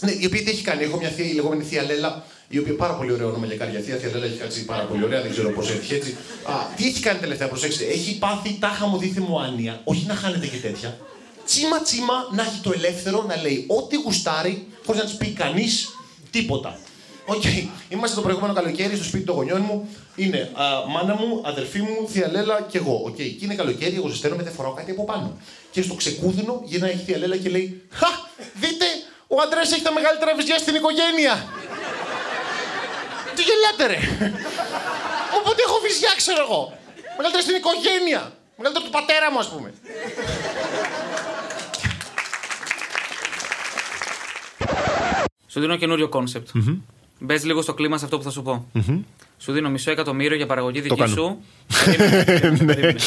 ναι, 0.00 0.10
η 0.10 0.26
οποία 0.26 0.42
τι 0.42 0.50
έχει 0.50 0.62
κάνει. 0.62 0.82
Έχω 0.84 0.96
μια 0.98 1.08
θεία, 1.08 1.24
η 1.26 1.32
λεγόμενη 1.32 1.62
θεία 1.64 1.82
Λέλα, 1.82 2.24
η 2.48 2.58
οποία 2.58 2.74
πάρα 2.76 2.94
πολύ 2.94 3.12
ωραίο 3.12 3.28
όνομα 3.28 3.46
για 3.46 3.56
κάργια 3.56 3.80
θεία. 3.80 3.96
Θεία 3.96 4.10
Λέλα 4.12 4.24
έχει 4.24 4.36
κάτσει 4.36 4.64
πάρα 4.64 4.82
πολύ 4.82 5.04
ωραία, 5.04 5.22
δεν 5.22 5.30
ξέρω 5.30 5.50
πώς 5.50 5.70
έτυχε 5.70 5.94
έτσι. 5.94 6.16
Α, 6.44 6.52
τι 6.76 6.86
έχει 6.86 7.00
κάνει 7.00 7.18
τελευταία, 7.18 7.48
προσέξτε. 7.48 7.84
Έχει 7.84 8.18
πάθει 8.18 8.56
τάχα 8.60 8.86
μου 8.86 8.98
δίθεν 8.98 9.24
μου 9.28 9.40
άνοια, 9.40 9.80
όχι 9.84 10.04
να 10.06 10.14
χάνεται 10.14 10.46
και 10.46 10.56
τέτοια. 10.56 10.98
Τσίμα 11.46 11.82
τσίμα 11.82 12.14
να 12.32 12.42
έχει 12.42 12.60
το 12.62 12.72
ελεύθερο 12.74 13.24
να 13.28 13.36
λέει 13.42 13.64
ό,τι 13.68 13.96
γουστάρει, 13.96 14.66
χωρίς 14.86 15.00
να 15.00 15.06
της 15.06 15.16
πει 15.16 15.26
κανείς 15.26 15.88
τίποτα. 16.30 16.78
Οκ. 17.26 17.42
Είμαστε 17.88 18.16
το 18.16 18.22
προηγούμενο 18.22 18.52
καλοκαίρι 18.52 18.94
στο 18.94 19.04
σπίτι 19.04 19.24
των 19.24 19.34
γονιών 19.34 19.60
μου. 19.60 19.88
Είναι 20.16 20.50
α, 20.54 20.64
μάνα 20.88 21.14
μου, 21.14 21.40
αδερφή 21.44 21.80
μου, 21.80 22.08
θεία 22.08 22.28
Λέλα 22.28 22.60
και 22.70 22.78
εγώ. 22.78 23.02
Οκ. 23.04 23.14
Και 23.16 23.38
είναι 23.40 23.54
καλοκαίρι, 23.54 23.96
εγώ 23.96 24.08
ζεσταίνομαι, 24.08 24.42
δεν 24.42 24.52
φοράω 24.52 24.72
κάτι 24.72 24.90
από 24.90 25.04
πάνω. 25.04 25.38
Και 25.70 25.82
στο 25.82 25.94
ξεκούδουνο 25.94 26.60
γυρνάει 26.64 26.92
η 26.92 27.02
θεία 27.04 27.18
Λέλα 27.18 27.36
και 27.36 27.48
λέει 27.48 27.82
Χα! 27.90 28.06
Δείτε, 28.54 28.86
ο 29.26 29.40
Αντρέας 29.40 29.60
έχει 29.60 29.82
τα 29.82 29.92
μεγαλύτερα 29.92 30.34
βυζιά 30.34 30.58
στην 30.58 30.74
οικογένεια. 30.74 31.34
Τι 33.34 33.42
γελάτε, 33.48 33.84
ρε. 33.92 34.00
Οπότε 35.38 35.62
έχω 35.66 35.78
βυζιά, 35.86 36.12
ξέρω 36.16 36.42
εγώ. 36.48 36.78
Μεγαλύτερα 37.16 37.42
στην 37.42 37.56
οικογένεια. 37.60 38.32
Μεγαλύτερα 38.56 38.84
του 38.86 38.90
πατέρα 38.90 39.30
μου, 39.32 39.38
ας 39.38 39.48
πούμε. 39.48 39.72
Σου 45.46 45.60
δίνω 45.60 45.76
καινούριο 45.76 46.08
concept. 46.08 46.48
Μπες 47.24 47.44
λίγο 47.44 47.62
στο 47.62 47.74
κλίμα 47.74 47.98
σε 47.98 48.04
αυτό 48.04 48.16
που 48.18 48.22
θα 48.24 48.30
σου 48.30 48.42
πω. 48.42 48.66
Σου 49.38 49.52
δίνω 49.52 49.70
μισό 49.70 49.90
εκατομμύριο 49.90 50.36
για 50.36 50.46
παραγωγή 50.46 50.80
δική 50.80 50.94
κάνω. 50.96 51.14
σου. 51.14 51.38
Περίμενε, 51.84 52.24
περίμενε, 52.24 52.64
περίμενε. 52.74 52.98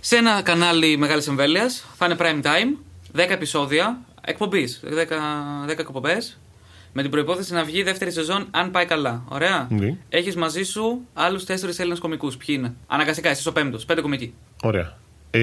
σε 0.00 0.16
ένα 0.16 0.42
κανάλι 0.42 0.96
μεγάλης 0.96 1.26
εμβέλειας, 1.26 1.84
θα 1.96 2.06
είναι 2.06 2.16
prime 2.18 2.42
time, 2.46 2.76
10 3.20 3.30
επεισόδια 3.30 3.98
εκπομπής. 4.24 4.80
10, 4.84 4.88
10 5.68 5.78
εκπομπές. 5.78 6.38
Με 6.92 7.02
την 7.02 7.10
προϋπόθεση 7.10 7.52
να 7.52 7.64
βγει 7.64 7.78
η 7.78 7.82
δεύτερη 7.82 8.10
σεζόν, 8.12 8.46
αν 8.50 8.70
πάει 8.70 8.84
καλά. 8.86 9.22
Ωραία. 9.28 9.68
Οκ. 9.72 9.82
Έχεις 10.08 10.36
μαζί 10.36 10.62
σου 10.62 11.00
άλλους 11.14 11.44
τέσσερις 11.44 11.78
Έλληνες 11.78 11.98
κομικούς. 11.98 12.36
Ποιοι 12.36 12.56
είναι; 12.58 12.74
Αναγκαστικά, 12.86 13.28
εσύ 13.28 13.48
ο 13.48 13.52
πέμπτος. 13.52 13.84
Πέντε 13.84 14.00
κομικοί. 14.00 14.34
Ωραία. 14.62 14.96
Ε, 15.30 15.38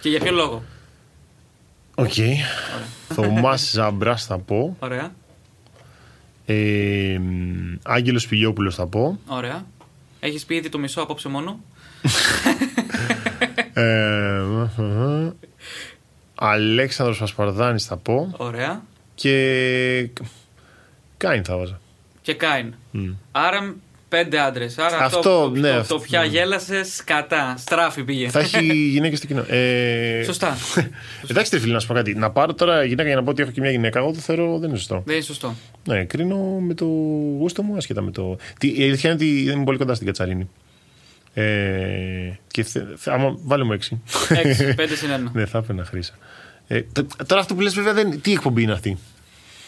Και 0.00 0.08
για 0.08 0.20
ποιο 0.20 0.32
λόγο; 0.32 0.62
Οκ. 1.94 2.12
Θωμάς 3.08 3.70
Ζαμπράς 3.70 4.24
θα 4.26 4.38
πω. 4.38 4.76
Ωραία. 4.78 5.14
Ε, 6.46 7.20
Άγγελος 7.82 8.26
Πηγιόπουλος 8.28 8.74
θα 8.74 8.86
πω. 8.86 9.18
Ωραία. 9.26 9.66
Έχει 10.20 10.46
πει 10.46 10.54
ήδη 10.54 10.68
το 10.68 10.78
μισό 10.78 11.00
απόψε 11.02 11.28
μόνο. 11.28 11.60
Ε, 13.72 14.42
Αλέξανδρος 16.34 17.18
Πασπαρδάνης 17.18 17.84
θα 17.84 17.96
πω 17.96 18.34
Ωραία. 18.36 18.82
και 19.14 20.08
Κάιν 21.16 21.44
θα 21.44 21.56
βάζα. 21.56 21.80
Και 22.22 22.34
Κάιν. 22.34 22.74
Άρα 23.32 23.74
πέντε 24.08 24.38
άντρες. 24.40 24.78
Άρα 24.78 24.98
Αυτό, 24.98 25.18
αυτό, 25.18 25.50
το, 25.50 25.50
ναι, 25.60 25.70
το, 25.72 25.78
αυτό, 25.78 25.94
το 25.94 26.00
πια 26.00 26.20
ναι. 26.20 26.26
γέλασε 26.26 26.80
κατά. 27.04 27.54
Στράφη 27.58 28.04
πήγε. 28.04 28.28
θα 28.28 28.38
έχει 28.38 28.72
γυναίκες 28.94 29.18
στο 29.18 29.26
κοινό. 29.26 29.44
Ε, 29.48 30.22
Σωστά. 30.24 30.56
Εντάξει, 31.30 31.54
ρε 31.54 31.60
φίλε, 31.60 31.72
να 31.72 31.80
σου 31.80 31.86
πω 31.86 31.94
κάτι. 31.94 32.14
Να 32.14 32.30
πάρω 32.30 32.54
τώρα 32.54 32.84
γυναίκα 32.84 33.08
για 33.08 33.16
να 33.16 33.22
πω 33.22 33.30
ότι 33.30 33.42
έχω 33.42 33.50
και 33.50 33.60
μια 33.60 33.70
γυναίκα, 33.70 33.98
εγώ 33.98 34.12
το 34.12 34.18
θεωρώ 34.18 34.58
δεν 34.58 34.68
είναι 34.68 34.78
σωστό. 34.78 35.02
Δεν 35.06 35.14
είναι 35.14 35.24
σωστό. 35.24 35.54
Ναι, 35.84 36.04
κρίνω 36.04 36.36
με 36.60 36.74
το 36.74 36.84
γούστο 37.38 37.62
μου, 37.62 37.76
ασχετά 37.76 38.02
με 38.02 38.10
το. 38.10 38.36
Τι, 38.58 38.68
η 38.68 38.82
αλήθεια 38.82 39.10
είναι 39.10 39.18
ότι 39.22 39.40
είμαι 39.40 39.64
πολύ 39.64 39.78
κοντά 39.78 39.94
στην 39.94 40.06
Κατσαρίνη. 40.06 40.48
Ε, 41.34 42.38
και 42.46 42.62
θε, 42.62 42.80
θε- 42.96 43.14
άμα 43.14 43.36
βάλε 43.42 43.64
μου 43.64 43.72
έξι. 43.72 44.02
Έξι, 44.28 44.74
πέντε 44.74 44.94
συν 44.96 45.10
ένα. 45.10 45.30
ναι, 45.34 45.46
θα 45.46 45.58
έπαιρνα 45.58 45.84
χρήσα. 45.84 46.12
Ε, 46.66 46.80
τ- 46.92 47.26
τώρα 47.26 47.40
αυτό 47.40 47.54
που 47.54 47.60
λες 47.60 47.74
βέβαια 47.74 47.92
δεν. 47.92 48.20
Τι 48.20 48.32
εκπομπή 48.32 48.62
είναι 48.62 48.72
αυτή; 48.72 48.98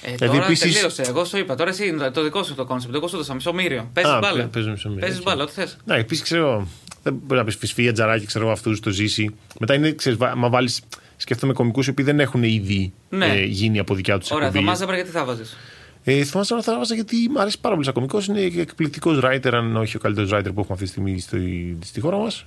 Ε, 0.02 0.14
Δηλαδή, 0.14 0.26
τώρα 0.36 0.44
επίσης- 0.44 0.72
τελείωσε. 0.74 1.02
Εγώ 1.02 1.24
σου 1.24 1.38
είπα. 1.38 1.54
Τώρα 1.54 1.70
εσύ 1.70 1.94
το 2.12 2.22
δικό 2.22 2.42
σου 2.42 2.54
το 2.54 2.64
κόνσεπτ. 2.64 2.94
Εγώ 2.94 3.08
σου 3.08 3.14
έδωσα 3.14 3.34
μισό 3.34 3.52
μύριο. 3.52 3.90
Παίζει 3.92 4.10
Α, 4.10 4.18
μπάλα. 4.18 4.36
παι- 4.42 4.52
παίζω 4.52 4.70
μισό 4.70 4.88
μύριο, 4.88 5.02
Παίζει 5.04 5.18
οκ. 5.18 5.24
μπάλα, 5.24 5.42
ό,τι 5.42 5.52
θες. 5.52 5.76
Ναι, 5.84 5.96
επίσης 5.96 6.22
ξέρω. 6.24 6.68
Δεν 7.02 7.14
μπορεί 7.26 7.40
να 7.40 7.46
πεις 7.46 7.56
φυσφία, 7.56 7.92
τζαράκι, 7.92 8.26
ξέρω 8.26 8.50
αυτούς, 8.50 8.80
το 8.80 8.90
ζήσει. 8.90 9.34
Μετά 9.60 9.74
είναι, 9.74 9.92
ξέρεις, 9.92 10.18
μα 10.36 10.48
βάλεις. 10.48 10.80
Σκέφτομαι 11.16 11.52
κομικούς 11.52 11.86
οι 11.86 11.90
οποίοι 11.90 12.04
δεν 12.04 12.20
έχουν 12.20 12.42
ήδη 12.42 12.92
Ναι. 13.08 13.26
ε, 13.26 13.44
γίνει 13.44 13.78
από 13.78 13.94
δικιά 13.94 14.18
τους 14.18 14.30
Ωραία, 14.30 14.46
εκπομπή. 14.46 14.64
το 14.64 14.70
μάζαμπρα 14.70 14.94
γιατί 14.94 15.10
θα 15.10 15.24
βάζεις; 15.24 15.56
Ε, 16.04 16.24
θυμάσαι 16.24 16.54
να 16.54 16.62
θα 16.62 16.76
βάζα 16.76 16.94
γιατί 16.94 17.16
μου 17.30 17.40
αρέσει 17.40 17.60
πάρα 17.60 17.74
πολύ 17.74 17.84
σαν 17.86 17.94
κωμικό. 17.94 18.20
Είναι 18.28 18.40
εκπληκτικός 18.40 19.18
writer, 19.22 19.50
αν 19.52 19.76
όχι 19.76 19.96
ο 19.96 19.98
καλύτερος 19.98 20.30
writer 20.32 20.42
που 20.54 20.60
έχουμε 20.60 20.66
αυτή 20.70 20.84
τη 20.84 20.90
στιγμή 20.90 21.20
στη, 21.20 21.76
στη 21.84 22.00
χώρα 22.00 22.16
μας. 22.16 22.44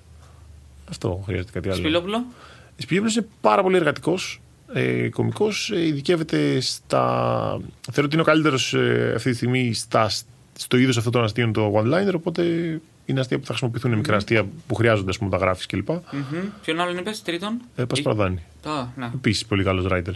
Αυτό 0.90 1.24
χρειάζεται 1.26 1.52
κάτι 1.52 1.68
άλλο. 1.70 1.78
Σπιλόπουλο; 1.78 2.26
Σπιλόπουλος 2.78 3.16
είναι 3.16 3.28
πάρα 3.42 3.62
πολύ 3.64 3.76
εργατικός. 3.76 4.42
Ε, 4.74 5.10
κωμικό, 5.10 5.48
ε, 5.74 5.86
ειδικεύεται 5.86 6.60
στα. 6.60 7.02
Θεωρώ 7.92 8.04
ότι 8.06 8.14
είναι 8.14 8.22
ο 8.22 8.26
καλύτερος 8.26 8.74
ε, 8.74 9.14
αυτή 9.16 9.30
τη 9.30 9.36
στιγμή 9.36 9.74
στα, 9.74 10.10
στο 10.58 10.78
είδος 10.78 10.98
αυτών 10.98 11.12
των 11.12 11.24
αστείων 11.24 11.54
το 11.54 11.74
one-liner. 11.76 12.14
Οπότε 12.16 12.44
είναι 13.06 13.20
αστεία 13.20 13.38
που 13.38 13.46
θα 13.46 13.50
χρησιμοποιηθούν 13.50 13.92
μικρά 13.94 14.16
αστεία 14.16 14.46
που 14.68 14.76
χρειάζονται, 14.76 15.10
ας 15.10 15.18
πούμε, 15.18 15.30
τα 15.30 15.38
γράφεις 15.38 15.66
κλπ. 15.66 15.90
Μμμ. 15.90 16.00
Ποιον 16.64 16.80
άλλον 16.80 16.98
είπες, 16.98 17.22
τρίτον; 17.22 17.62
Ε, 17.76 17.86
Πασπαρδάνη. 17.86 18.44
Α, 18.66 18.86
ναι. 18.96 19.12
Επίσης 19.14 19.46
πολύ 19.46 19.64
καλός 19.64 19.86
writer. 19.90 20.14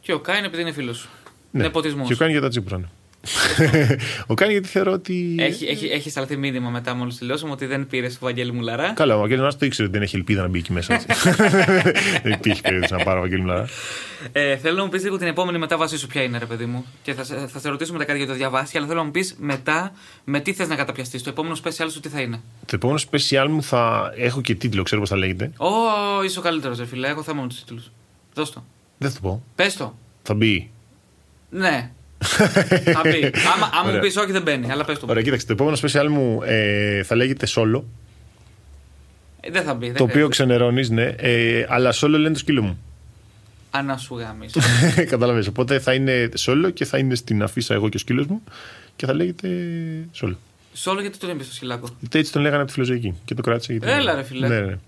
Και 0.00 0.12
ο 0.12 0.20
Κάιν 0.20 0.44
επειδή 0.44 0.62
είναι 0.62 0.72
φίλος 0.72 0.96
σου. 0.98 1.08
Ναι. 1.50 1.62
Νεποτισμό. 1.62 2.04
Και 2.04 2.12
ο 2.12 2.16
κάνει 2.16 2.32
για 2.32 2.40
τα 2.40 2.48
τσίπουρα. 2.48 2.78
ναι. 2.78 2.86
ο 4.26 4.34
κάνει 4.34 4.52
γιατί 4.52 4.68
θεωρώ 4.68 4.92
ότι. 4.92 5.34
Έχει, 5.38 5.64
έχει, 5.66 5.86
έχει 5.86 6.10
σταλθεί 6.10 6.36
μήνυμα 6.36 6.70
μετά 6.70 6.94
μόλις 6.94 7.18
τελειώσαμε 7.18 7.52
ότι 7.52 7.66
δεν 7.66 7.86
πήρε 7.86 8.08
Βαγγέλη 8.20 8.52
Μουλαρά. 8.52 8.92
Καλά, 8.92 9.14
ο 9.14 9.18
Βαγγέλη 9.18 9.38
Μουλαρά 9.38 9.56
το 9.56 9.66
ήξερε 9.66 9.88
ότι 9.88 9.96
δεν 9.96 10.06
έχει 10.06 10.16
ελπίδα 10.16 10.42
να 10.42 10.48
μπει 10.48 10.58
εκεί 10.58 10.72
μέσα. 10.72 10.94
έτσι. 10.94 11.06
δεν 12.22 12.32
υπήρχε 12.32 12.60
περίπτωση 12.62 12.92
να 12.92 13.04
πάρω 13.04 13.20
Βαγγέλη 13.20 13.40
Μουλαρά. 13.40 13.68
Ε, 14.32 14.56
θέλω 14.56 14.76
να 14.76 14.82
μου 14.84 14.88
πεις 14.88 15.02
λίγο 15.02 15.18
την 15.18 15.26
επόμενη 15.26 15.58
μετάβασή 15.58 15.98
σου 15.98 16.06
ποια 16.06 16.22
είναι, 16.22 16.38
ρε 16.38 16.44
παιδί 16.46 16.64
μου. 16.64 16.84
Και 17.02 17.14
θα, 17.14 17.24
σε- 17.24 17.46
θα 17.46 17.58
σε 17.58 17.68
ρωτήσουμε 17.68 17.98
μετά 17.98 18.10
κάτι 18.10 18.24
για 18.24 18.32
το 18.32 18.38
διαβάσει, 18.38 18.76
αλλά 18.78 18.86
θέλω 18.86 18.98
να 18.98 19.04
μου 19.04 19.10
πεις 19.10 19.34
μετά 19.38 19.92
με 20.24 20.40
τι 20.40 20.52
θες 20.52 20.68
να 20.68 20.74
καταπιαστείς. 20.76 21.22
Το 21.22 21.30
επόμενο 21.30 21.56
special 21.64 21.86
σου 21.92 22.00
τι 22.00 22.08
θα 22.08 22.20
είναι; 22.20 22.40
Το 22.66 22.72
επόμενο 22.74 22.98
special 23.10 23.46
μου 23.50 23.62
θα 23.62 24.12
έχω 24.16 24.40
και 24.40 24.54
τίτλο, 24.54 24.82
ξέρω 24.82 25.00
πώς 25.00 25.10
θα 25.10 25.16
λέγεται. 25.16 25.52
Ω, 25.56 25.68
είσαι 26.24 26.38
ο 26.38 26.42
καλύτερος, 26.42 26.78
ρε 26.78 26.86
φίλε. 26.86 27.08
Έχω 27.08 27.22
θέμα 27.22 27.42
με 27.42 27.48
τους 27.48 27.58
τίτλους. 27.58 27.90
Δώσ' 28.34 28.50
το. 28.50 28.64
Δεν 28.98 29.10
θα 29.10 29.20
το 29.20 29.28
πω. 29.28 29.42
Πες 29.54 29.76
το. 29.76 29.98
Θα 30.22 30.34
μπει. 30.34 30.70
Ναι. 31.50 31.90
Θα 32.22 33.00
πει. 33.00 33.32
Άμα, 33.54 33.70
άμα 33.72 33.82
μου 33.82 33.88
Ωραία. 33.88 34.00
πεις 34.00 34.16
όχι, 34.16 34.32
δεν 34.32 34.42
μπαίνει. 34.42 34.70
Αλλά 34.70 34.84
πες 34.84 34.98
το. 34.98 35.06
Ωραία, 35.08 35.22
κοίταξε. 35.22 35.46
Το 35.46 35.52
επόμενο 35.52 35.76
special 35.82 36.06
μου 36.08 36.42
ε, 36.44 37.02
θα 37.02 37.14
λέγεται 37.16 37.46
Solo. 37.54 37.82
Ε, 39.40 39.50
δεν 39.50 39.62
θα 39.62 39.74
μπει. 39.74 39.86
Δεν 39.86 39.96
το 39.96 40.02
οποίο 40.02 40.12
χρειάζεται. 40.12 40.28
ξενερώνεις, 40.32 40.90
ναι. 40.90 41.14
Ε, 41.16 41.66
αλλά 41.68 41.92
Solo 41.94 42.08
λένε 42.08 42.32
το 42.32 42.38
σκύλο 42.38 42.62
μου. 42.62 42.78
Ανά 43.70 43.96
σου 43.96 44.18
γάμισε. 44.18 44.60
Καταλαβαίνεις. 45.10 45.46
Οπότε 45.46 45.78
θα 45.78 45.94
είναι 45.94 46.28
Solo 46.38 46.70
και 46.74 46.84
θα 46.84 46.98
είναι 46.98 47.14
στην 47.14 47.42
αφίσα 47.42 47.74
εγώ 47.74 47.88
και 47.88 47.96
ο 47.96 48.00
σκύλος 48.00 48.26
μου 48.26 48.42
και 48.96 49.06
θα 49.06 49.14
λέγεται 49.14 49.48
Solo. 50.20 50.34
Σε 50.72 50.88
όλο 50.88 51.00
γιατί 51.00 51.18
το 51.18 51.26
λέμε 51.26 51.42
στο 51.42 51.54
σκυλάκο; 51.54 51.88
Γιατί 52.00 52.18
έτσι 52.18 52.32
τον 52.32 52.42
λέγανε 52.42 52.58
από 52.58 52.66
τη 52.66 52.72
φιλοζωική 52.72 53.14
και 53.24 53.34
το 53.34 53.42
κράτησε 53.42 53.72
γιατί. 53.72 53.90
Έλα, 53.90 54.14
ρε, 54.14 54.22
φίλε. 54.22 54.48
Ναι, 54.48 54.60
ναι. 54.60 54.78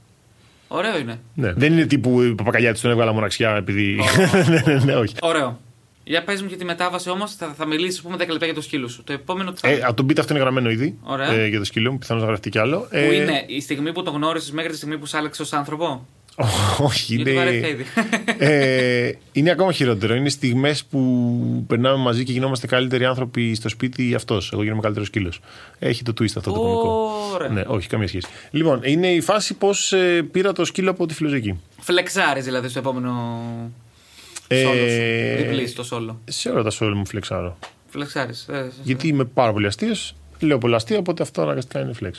Ωραίο 0.68 0.98
είναι. 0.98 1.20
ναι. 1.34 1.52
Δεν 1.52 1.72
είναι 1.72 1.86
τύπου 1.86 2.22
η 2.22 2.34
παπακαλιά 2.34 2.74
τον 2.74 2.90
έβγαλα 2.90 3.12
μοναξιά 3.12 3.56
επειδή. 3.56 4.00
ναι, 4.48 4.62
ναι, 4.66 4.84
ναι, 4.84 4.94
όχι. 4.94 5.14
Ωραίο. 5.20 5.60
Για 6.04 6.24
πες 6.24 6.42
μου 6.42 6.48
και 6.48 6.56
τη 6.56 6.64
μετάβαση 6.64 7.10
όμως, 7.10 7.34
θα, 7.34 7.54
θα 7.56 7.66
μιλήσεις, 7.66 8.02
πούμε, 8.02 8.16
10 8.16 8.28
λεπτά 8.28 8.44
για 8.44 8.54
το 8.54 8.60
σκύλο 8.60 8.88
σου. 8.88 9.02
Το 9.04 9.12
επόμενο 9.12 9.52
τι 9.52 9.60
θα 9.60 9.68
Ε, 9.68 9.72
είναι. 9.72 9.82
από 9.84 9.94
τον 9.94 10.06
beat 10.06 10.18
αυτό 10.18 10.32
είναι 10.32 10.42
γραμμένο 10.42 10.70
ήδη 10.70 10.98
Ωραία. 11.02 11.32
ε, 11.32 11.46
για 11.46 11.58
το 11.58 11.64
σκύλο 11.64 11.92
μου, 11.92 11.98
πιθανώς 11.98 12.22
να 12.22 12.28
γραφτεί 12.28 12.50
κι 12.50 12.58
άλλο. 12.58 12.78
Που 12.80 12.88
Ε, 12.90 13.14
είναι 13.14 13.44
η 13.46 13.60
στιγμή 13.60 13.92
που 13.92 14.02
το 14.02 14.10
γνώρισες 14.10 14.50
μέχρι 14.50 14.70
τη 14.70 14.76
στιγμή 14.76 14.98
που 14.98 15.06
σ' 15.06 15.14
άλλαξε 15.14 15.42
ως 15.42 15.52
άνθρωπο; 15.52 16.06
Όχι, 16.78 17.14
Γιατί 17.14 17.32
βαρέθηκα 17.34 17.66
είναι. 17.68 17.76
ήδη. 17.76 17.84
ε, 18.38 19.12
είναι 19.32 19.50
ακόμα 19.50 19.72
χειρότερο. 19.72 20.14
Είναι 20.14 20.28
στιγμές 20.28 20.84
που 20.84 21.64
περνάμε 21.66 21.96
μαζί 21.96 22.24
και 22.24 22.32
γινόμαστε 22.32 22.66
καλύτεροι 22.66 23.04
άνθρωποι 23.04 23.54
στο 23.54 23.68
σπίτι 23.68 24.14
αυτός. 24.14 24.50
Εγώ 24.52 24.62
γίνομαι 24.62 24.80
καλύτερος 24.80 25.08
σκύλος. 25.08 25.40
Έχει 25.78 26.02
το 26.02 26.12
twist 26.18 26.24
αυτό 26.36 26.52
το 26.52 26.60
κωμικό. 26.60 27.10
Ωραία. 27.34 27.48
Ναι, 27.48 27.62
όχι, 27.66 27.88
καμία 27.88 28.08
σχέση. 28.08 28.26
Λοιπόν, 28.50 28.80
είναι 28.84 29.12
η 29.12 29.20
φάση 29.20 29.54
πώς 29.54 29.94
πήρα 30.30 30.52
το 30.52 30.64
σκύλο 30.64 30.90
από 30.90 31.06
τη 31.06 31.14
φιλοζωική. 31.14 31.60
Φλεξάρεις 31.80 32.44
δηλαδή 32.44 32.68
στο 32.68 32.78
επόμενο. 32.78 33.12
Ε, 34.48 34.62
Σόλο 34.62 34.88
σου. 34.88 35.42
Διπλή 35.42 35.66
στο 35.66 35.82
σόλο. 35.82 36.20
Σε 36.24 36.48
όλα 36.48 36.62
τα 36.62 36.70
σόλ 36.70 36.96
μου 36.96 37.06
φλεξάρω. 37.06 37.58
Φλεξάρεις. 37.86 38.48
Γιατί 38.82 39.08
είμαι 39.08 39.24
πάρα 39.24 39.52
πολύ 39.52 39.66
αστείος, 39.66 40.14
λέω 40.40 40.58
πολλά 40.58 40.76
αστεία, 40.76 40.98
οπότε 40.98 41.22
αυτό 41.22 41.42
αναγκαστικά 41.42 41.80
είναι 41.80 41.94
flex. 42.00 42.12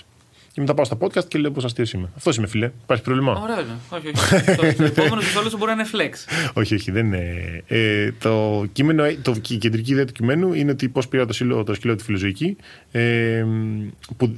Και 0.56 0.62
μετά 0.62 0.74
πάω 0.74 0.86
στα 0.86 0.98
podcast 1.00 1.28
και 1.28 1.38
λέω 1.38 1.52
πώ 1.52 1.66
αστείος 1.66 1.94
είμαι. 1.94 2.10
Αυτός 2.16 2.38
είμαι, 2.38 2.48
φιλέ. 2.48 2.72
Υπάρχει 2.84 3.04
πρόβλημα; 3.04 3.42
Ωραίο 3.42 3.60
είναι. 3.60 3.78
Όχι, 3.90 4.08
όχι. 4.08 4.76
το, 4.76 4.76
το 4.78 4.84
επόμενο 4.84 5.22
σου 5.22 5.30
σόλο 5.30 5.50
σου 5.50 5.58
μπορεί 5.58 5.76
να 5.76 5.82
είναι 5.82 5.90
flex. 5.94 6.14
όχι, 6.62 6.76
όχι, 6.76 6.92
δεν 6.92 7.06
είναι. 7.06 7.64
Ε, 7.68 8.12
το, 8.12 8.66
κείμενο, 8.72 9.04
το, 9.22 9.36
η 9.50 9.58
κεντρική 9.58 9.92
ιδέα 9.92 10.06
του 10.06 10.12
κειμένου 10.12 10.54
είναι 10.54 10.72
ότι 10.72 10.90
πώς 10.90 11.08
πήρα 11.08 11.26
το, 11.26 11.34
σύλλο, 11.34 11.64
το 11.64 11.74
σκύλο 11.74 11.96
τη 11.96 12.04
φιλοζωική. 12.04 12.58
Ε, 12.92 13.46
που, 14.18 14.36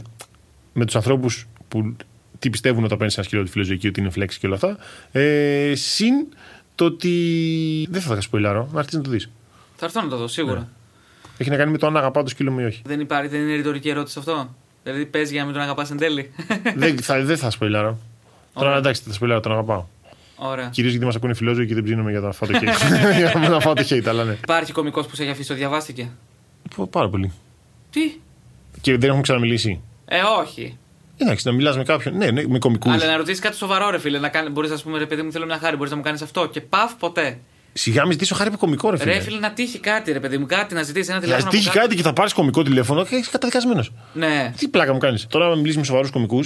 με 0.74 0.86
τους 0.86 0.96
ανθρώπους 0.96 1.48
που 1.68 1.96
τι 2.40 2.50
πιστεύουν 2.50 2.84
όταν 2.84 2.98
παίρνεις 2.98 3.16
ένα 3.16 3.26
σκύλο 3.26 3.44
τη 3.44 3.50
φιλοζωική, 3.50 3.88
ότι 3.88 4.00
είναι 4.00 4.12
flex 4.16 4.34
και 4.40 4.46
όλα 4.46 4.56
αυτά. 4.56 4.78
Ε, 5.12 5.76
συν 5.76 6.14
το 6.78 6.86
ότι. 6.86 7.88
Δεν 7.90 8.02
θα 8.02 8.16
τα 8.16 8.22
σποιλάρω, 8.22 8.70
να 8.72 8.80
έρθει 8.80 8.96
να 8.96 9.02
το 9.02 9.10
δεις. 9.10 9.30
Θα 9.76 9.86
έρθω 9.86 10.02
να 10.02 10.08
το 10.08 10.18
δω 10.18 10.28
σίγουρα. 10.28 10.60
Ναι. 10.60 10.66
Έχει 11.38 11.50
να 11.50 11.56
κάνει 11.58 11.72
με 11.72 11.78
το 11.78 11.88
αν 11.88 11.98
αγαπάω 11.98 12.24
το 12.24 12.30
σκύλο 12.30 12.52
μου 12.52 12.60
ή 12.60 12.64
όχι. 12.66 12.82
Δεν 12.86 13.00
υπάρχει, 13.00 13.28
δεν 13.28 13.40
είναι 13.42 13.56
ρητορική 13.56 13.90
ερώτηση 13.90 14.20
αυτό; 14.20 14.56
Δηλαδή 14.84 15.06
παίζει 15.06 15.32
για 15.32 15.40
να 15.40 15.46
μην 15.46 15.54
τον 15.56 15.64
αγαπάς 15.64 15.92
εν 15.92 15.98
τέλει. 15.98 16.32
δεν, 16.76 16.98
θα, 16.98 17.24
δεν 17.24 17.38
θα 17.38 17.50
σποιλάρω. 17.50 17.98
Τώρα 18.54 18.68
Ωραία. 18.68 18.80
εντάξει, 18.80 19.02
θα 19.06 19.14
σποιλάρω, 19.14 19.40
τον 19.40 19.52
αγαπάω. 19.52 19.86
Ωραία. 20.36 20.70
Κυρίως 20.70 20.92
γιατί 20.92 21.06
μας 21.08 21.16
ακούνε 21.16 21.34
φιλόζωοι 21.34 21.68
και 21.68 21.74
δεν 21.74 21.84
ψήνομαι 21.84 22.12
για 22.12 22.20
να 22.20 22.32
φάω 22.32 22.50
το 22.50 22.60
hate. 22.62 23.18
για 23.18 23.50
να 23.50 23.60
φάω 23.60 23.74
το 23.74 23.86
hate, 23.90 24.08
αλλά 24.08 24.24
ναι. 24.24 24.38
Υπάρχει 24.44 24.72
κωμικός 24.72 25.06
που 25.08 25.16
σε 25.16 25.22
έχει 25.22 25.32
αφήσει, 25.32 25.48
το 25.48 25.54
διαβάστηκε; 25.54 26.10
Π- 26.76 26.82
Πάρα 26.90 27.10
πολύ. 27.10 27.32
Τι; 27.90 28.20
Και 28.82 28.98
δεν 28.98 29.08
έχουμε 29.10 29.22
ξαναμιλήσει. 29.22 29.82
Ε, 30.06 30.20
όχι. 30.42 30.78
Εντάξει, 31.18 31.48
να 31.48 31.54
μιλάς 31.54 31.78
με 31.78 31.84
κάποιον. 31.84 32.18
Ναι, 32.18 32.32
ναι 32.32 32.44
με 32.48 32.60
κομικούς. 32.60 32.94
Αλλά 32.94 33.06
να 33.06 33.18
ρωτήσεις 33.18 33.40
κάτι 33.40 33.56
σοβαρό, 33.56 33.90
ρε 33.90 34.00
φίλε. 34.00 34.20
Να 34.20 34.30
κάνει, 34.30 34.50
μπορείς, 34.50 34.72
ας 34.72 34.84
πούμε, 34.84 34.98
ρε 34.98 35.06
παιδί 35.06 35.22
μου, 35.22 35.32
θέλω 35.32 35.46
μια 35.46 35.58
χάρη, 35.58 35.76
μπορείς 35.76 35.92
να 35.92 35.98
μου 35.98 36.04
κάνεις 36.04 36.22
αυτό. 36.22 36.48
Και 36.48 36.62
παφ, 36.62 36.94
ποτέ. 36.96 37.38
Σιγά 37.74 38.02
μην 38.04 38.12
ζητήσω 38.12 38.36
χάρη 38.36 38.50
από 38.50 38.58
κομικό, 38.58 38.90
ρε 38.90 38.98
φίλε. 38.98 39.14
Ρε 39.14 39.20
φίλε, 39.20 39.40
να 39.40 39.52
τύχει 39.52 39.80
κάτι, 39.80 40.12
ρε 40.12 40.20
παιδί 40.20 40.38
μου, 40.38 40.46
κάτι 40.46 40.74
να 40.74 40.84
ζητήσεις 40.84 41.08
ένα 41.10 41.18
Να 41.18 41.24
τηλέφωνο. 41.24 41.50
τύχει 41.50 41.70
από 41.70 41.78
κάτι 41.78 41.96
και 41.96 42.02
θα 42.02 42.14
πάρεις 42.14 42.34
κομικό 42.34 42.64
τηλέφωνο 42.64 43.06
και 43.06 43.16
έχεις 43.16 43.30
καταδικασμένος. 43.30 43.92
Ναι. 44.14 44.54
Τι 44.58 44.68
πλάκα 44.68 44.94
μου 44.94 45.00
κάνεις. 45.00 45.28
Τώρα, 45.28 45.46
αν 45.46 45.58
μιλήσεις 45.58 45.78
με 45.78 45.84
σοβαρούς 45.84 46.10
κομικού. 46.12 46.44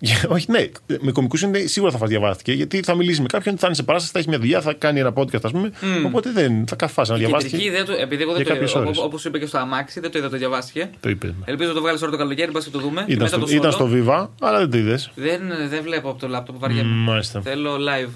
Όχι, 0.28 0.46
ναι, 0.50 0.66
με 1.00 1.12
κομικούς 1.12 1.44
σίγουρα 1.64 1.92
θα 1.92 1.98
φας 1.98 2.08
διαβάστηκε. 2.08 2.52
Γιατί 2.52 2.80
θα 2.82 2.94
μιλήσει 2.94 3.20
με 3.20 3.26
κάποιον, 3.26 3.58
θα 3.58 3.66
είναι 3.66 3.76
σε 3.76 3.82
παράσταση, 3.82 4.12
θα 4.12 4.18
έχει 4.18 4.28
μια 4.28 4.38
δουλειά, 4.38 4.60
θα 4.60 4.72
κάνει 4.72 5.00
ένα 5.00 5.12
podcast, 5.16 5.40
ας 5.42 5.50
πούμε. 5.52 5.70
Οπότε 6.06 6.30
δεν 6.32 6.66
θα 6.66 6.76
καφάσει 6.76 7.10
να 7.10 7.16
Η 7.16 7.20
διαβάσει. 7.20 7.44
κεντρική 7.46 7.68
ιδέα 7.68 7.84
του, 7.84 7.92
επειδή 8.00 8.22
εγώ 8.22 8.32
δεν 8.32 8.40
για 8.42 8.50
το 8.50 8.56
κάποιες 8.58 8.70
είδα, 8.74 8.80
ώρες. 8.80 8.98
όπως 8.98 9.20
σου 9.20 9.28
είπα 9.28 9.38
και 9.38 9.46
στο 9.46 9.58
αμάξι, 9.58 10.00
δεν 10.00 10.10
το 10.10 10.18
είδα, 10.18 10.28
το 10.28 10.36
διαβάστηκε. 10.36 10.90
Το 11.00 11.08
είπες. 11.08 11.34
Ελπίζω 11.44 11.68
να 11.68 11.74
το 11.74 11.80
βγάλεις 11.80 12.02
όλο 12.02 12.10
το 12.10 12.16
καλοκαίρι, 12.16 12.50
μπας 12.50 12.64
και 12.64 12.70
το 12.70 12.78
δούμε. 12.78 13.04
και 13.06 13.12
Ήταν, 13.12 13.22
μετά 13.24 13.36
στο, 13.36 13.46
το 13.46 13.52
ήταν 13.54 13.70
solo. 13.70 13.74
στο 13.74 13.88
Viva, 13.92 14.28
αλλά 14.40 14.58
δεν 14.58 14.70
το 14.70 14.76
είδες. 14.78 15.10
Δεν, 15.14 15.40
δεν 15.68 15.82
βλέπω 15.82 16.10
από 16.10 16.20
το 16.20 16.28
λάπτοπ, 16.28 16.58
βαριέμαι. 16.58 16.94
Μάλιστα. 16.94 17.40
Θέλω 17.40 17.74
live. 17.76 18.10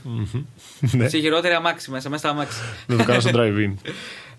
Ναι, 0.80 1.08
Σε 1.08 1.18
χειρότερη 1.18 1.54
αμάξι 1.54 1.90
μέσα, 1.90 2.08
μέσα 2.08 2.22
στα 2.22 2.30
αμάξι. 2.34 2.58
δεν 2.86 2.98
το 2.98 3.04
κάνω 3.04 3.20
στο 3.20 3.30
drive-in. 3.34 3.72